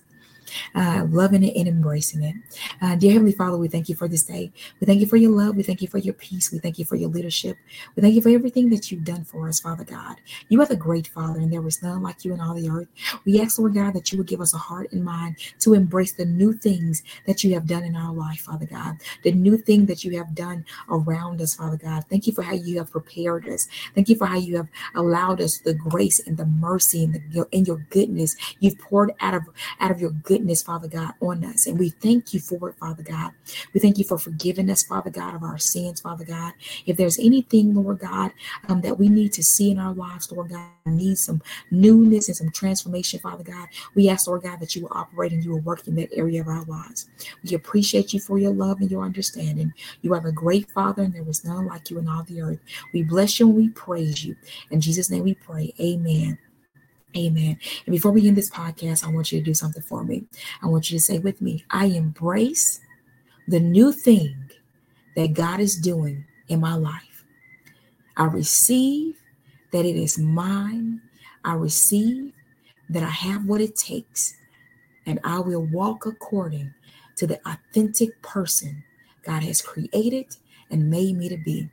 uh, 0.74 1.06
loving 1.10 1.44
it 1.44 1.56
and 1.56 1.68
embracing 1.68 2.22
it. 2.22 2.34
Uh, 2.80 2.96
dear 2.96 3.12
Heavenly 3.12 3.32
Father, 3.32 3.56
we 3.56 3.68
thank 3.68 3.88
you 3.88 3.94
for 3.94 4.08
this 4.08 4.22
day. 4.22 4.52
We 4.80 4.86
thank 4.86 5.00
you 5.00 5.06
for 5.06 5.16
your 5.16 5.32
love. 5.32 5.56
We 5.56 5.62
thank 5.62 5.82
you 5.82 5.88
for 5.88 5.98
your 5.98 6.14
peace. 6.14 6.52
We 6.52 6.58
thank 6.58 6.78
you 6.78 6.84
for 6.84 6.96
your 6.96 7.08
leadership. 7.08 7.56
We 7.94 8.02
thank 8.02 8.14
you 8.14 8.22
for 8.22 8.30
everything 8.30 8.70
that 8.70 8.90
you've 8.90 9.04
done 9.04 9.24
for 9.24 9.48
us, 9.48 9.60
Father 9.60 9.84
God. 9.84 10.16
You 10.48 10.60
are 10.62 10.66
the 10.66 10.76
great 10.76 11.08
Father, 11.08 11.40
and 11.40 11.52
there 11.52 11.66
is 11.66 11.82
none 11.82 12.02
like 12.02 12.24
you 12.24 12.34
in 12.34 12.40
all 12.40 12.54
the 12.54 12.68
earth. 12.68 12.88
We 13.24 13.40
ask, 13.40 13.58
Lord 13.58 13.74
God, 13.74 13.94
that 13.94 14.12
you 14.12 14.18
would 14.18 14.26
give 14.26 14.40
us 14.40 14.54
a 14.54 14.58
heart 14.58 14.92
and 14.92 15.04
mind 15.04 15.36
to 15.60 15.74
embrace 15.74 16.12
the 16.12 16.24
new 16.24 16.52
things 16.52 17.02
that 17.26 17.42
you 17.42 17.54
have 17.54 17.66
done 17.66 17.84
in 17.84 17.96
our 17.96 18.12
life, 18.12 18.40
Father 18.40 18.66
God. 18.66 18.96
The 19.22 19.32
new 19.32 19.56
thing 19.56 19.86
that 19.86 20.04
you 20.04 20.16
have 20.18 20.34
done 20.34 20.64
around 20.88 21.40
us, 21.40 21.54
Father 21.54 21.76
God. 21.76 22.04
Thank 22.08 22.26
you 22.26 22.32
for 22.32 22.42
how 22.42 22.54
you 22.54 22.78
have 22.78 22.90
prepared 22.90 23.48
us. 23.48 23.68
Thank 23.94 24.08
you 24.08 24.16
for 24.16 24.26
how 24.26 24.36
you 24.36 24.56
have 24.56 24.68
allowed 24.94 25.40
us 25.40 25.58
the 25.58 25.74
grace 25.74 26.20
and 26.26 26.36
the 26.36 26.46
mercy 26.46 27.04
and, 27.04 27.14
the, 27.32 27.46
and 27.52 27.66
your 27.66 27.84
goodness. 27.90 28.36
You've 28.60 28.78
poured 28.78 29.12
out 29.20 29.34
of 29.34 29.42
out 29.80 29.90
of 29.90 30.00
your 30.00 30.10
goodness 30.10 30.45
goodness, 30.46 30.62
Father 30.62 30.86
God, 30.86 31.12
on 31.20 31.44
us. 31.44 31.66
And 31.66 31.76
we 31.76 31.88
thank 31.88 32.32
you 32.32 32.38
for 32.38 32.68
it, 32.68 32.76
Father 32.78 33.02
God. 33.02 33.32
We 33.74 33.80
thank 33.80 33.98
you 33.98 34.04
for 34.04 34.16
forgiving 34.16 34.70
us, 34.70 34.84
Father 34.84 35.10
God, 35.10 35.34
of 35.34 35.42
our 35.42 35.58
sins, 35.58 36.00
Father 36.00 36.24
God. 36.24 36.52
If 36.86 36.96
there's 36.96 37.18
anything, 37.18 37.74
Lord 37.74 37.98
God, 37.98 38.30
um, 38.68 38.80
that 38.82 38.96
we 38.96 39.08
need 39.08 39.32
to 39.32 39.42
see 39.42 39.72
in 39.72 39.80
our 39.80 39.92
lives, 39.92 40.30
Lord 40.30 40.50
God, 40.50 40.68
need 40.84 41.18
some 41.18 41.42
newness 41.72 42.28
and 42.28 42.36
some 42.36 42.50
transformation, 42.50 43.18
Father 43.18 43.42
God, 43.42 43.66
we 43.96 44.08
ask, 44.08 44.28
Lord 44.28 44.42
God, 44.42 44.60
that 44.60 44.76
you 44.76 44.82
will 44.82 44.92
operate 44.92 45.32
and 45.32 45.42
you 45.42 45.50
will 45.50 45.60
work 45.62 45.88
in 45.88 45.96
that 45.96 46.10
area 46.12 46.42
of 46.42 46.46
our 46.46 46.62
lives. 46.62 47.08
We 47.42 47.56
appreciate 47.56 48.14
you 48.14 48.20
for 48.20 48.38
your 48.38 48.54
love 48.54 48.80
and 48.80 48.88
your 48.88 49.02
understanding. 49.02 49.74
You 50.02 50.14
are 50.14 50.20
the 50.20 50.30
great 50.30 50.70
Father, 50.70 51.02
and 51.02 51.12
there 51.12 51.24
was 51.24 51.44
none 51.44 51.66
like 51.66 51.90
you 51.90 51.98
in 51.98 52.06
all 52.06 52.22
the 52.22 52.40
earth. 52.40 52.60
We 52.92 53.02
bless 53.02 53.40
you 53.40 53.48
and 53.48 53.56
we 53.56 53.70
praise 53.70 54.24
you. 54.24 54.36
In 54.70 54.80
Jesus' 54.80 55.10
name 55.10 55.24
we 55.24 55.34
pray. 55.34 55.74
Amen. 55.80 56.38
Amen. 57.16 57.58
And 57.86 57.92
before 57.92 58.12
we 58.12 58.28
end 58.28 58.36
this 58.36 58.50
podcast, 58.50 59.04
I 59.06 59.10
want 59.10 59.32
you 59.32 59.38
to 59.38 59.44
do 59.44 59.54
something 59.54 59.82
for 59.82 60.04
me. 60.04 60.24
I 60.62 60.66
want 60.66 60.90
you 60.90 60.98
to 60.98 61.02
say 61.02 61.18
with 61.18 61.40
me, 61.40 61.64
I 61.70 61.86
embrace 61.86 62.80
the 63.48 63.60
new 63.60 63.92
thing 63.92 64.50
that 65.14 65.32
God 65.32 65.60
is 65.60 65.76
doing 65.76 66.24
in 66.48 66.60
my 66.60 66.74
life. 66.74 67.24
I 68.16 68.24
receive 68.24 69.16
that 69.72 69.84
it 69.84 69.96
is 69.96 70.18
mine. 70.18 71.00
I 71.44 71.54
receive 71.54 72.32
that 72.90 73.02
I 73.02 73.10
have 73.10 73.46
what 73.46 73.60
it 73.60 73.76
takes, 73.76 74.34
and 75.06 75.18
I 75.24 75.40
will 75.40 75.62
walk 75.62 76.06
according 76.06 76.72
to 77.16 77.26
the 77.26 77.40
authentic 77.46 78.20
person 78.22 78.84
God 79.22 79.42
has 79.42 79.62
created 79.62 80.36
and 80.70 80.90
made 80.90 81.16
me 81.16 81.28
to 81.28 81.36
be. 81.36 81.68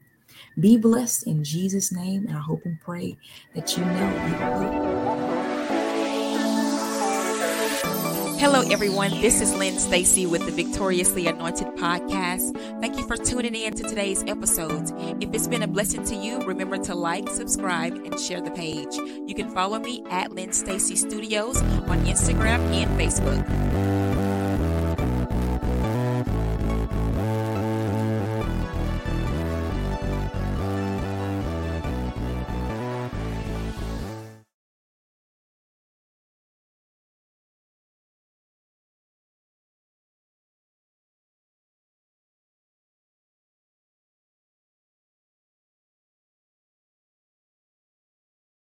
Be 0.59 0.77
blessed 0.77 1.27
in 1.27 1.43
Jesus' 1.43 1.91
name, 1.91 2.27
and 2.27 2.37
I 2.37 2.41
hope 2.41 2.65
and 2.65 2.79
pray 2.81 3.17
that 3.55 3.77
you 3.77 3.85
know 3.85 5.22
Hello, 8.39 8.61
everyone. 8.69 9.11
This 9.21 9.41
is 9.41 9.53
Lynn 9.53 9.79
Stacy 9.79 10.25
with 10.25 10.45
the 10.45 10.51
Victoriously 10.51 11.27
Anointed 11.27 11.67
podcast. 11.75 12.55
Thank 12.81 12.97
you 12.97 13.07
for 13.07 13.15
tuning 13.15 13.55
in 13.55 13.73
to 13.73 13.83
today's 13.83 14.23
episode. 14.27 14.91
If 15.21 15.33
it's 15.33 15.47
been 15.47 15.63
a 15.63 15.67
blessing 15.67 16.03
to 16.05 16.15
you, 16.15 16.39
remember 16.41 16.77
to 16.79 16.95
like, 16.95 17.29
subscribe, 17.29 17.93
and 17.93 18.19
share 18.19 18.41
the 18.41 18.51
page. 18.51 18.95
You 19.25 19.33
can 19.35 19.49
follow 19.49 19.79
me 19.79 20.03
at 20.09 20.31
Lynn 20.31 20.51
Stacy 20.51 20.95
Studios 20.95 21.61
on 21.61 22.05
Instagram 22.05 22.59
and 22.73 22.99
Facebook. 22.99 24.12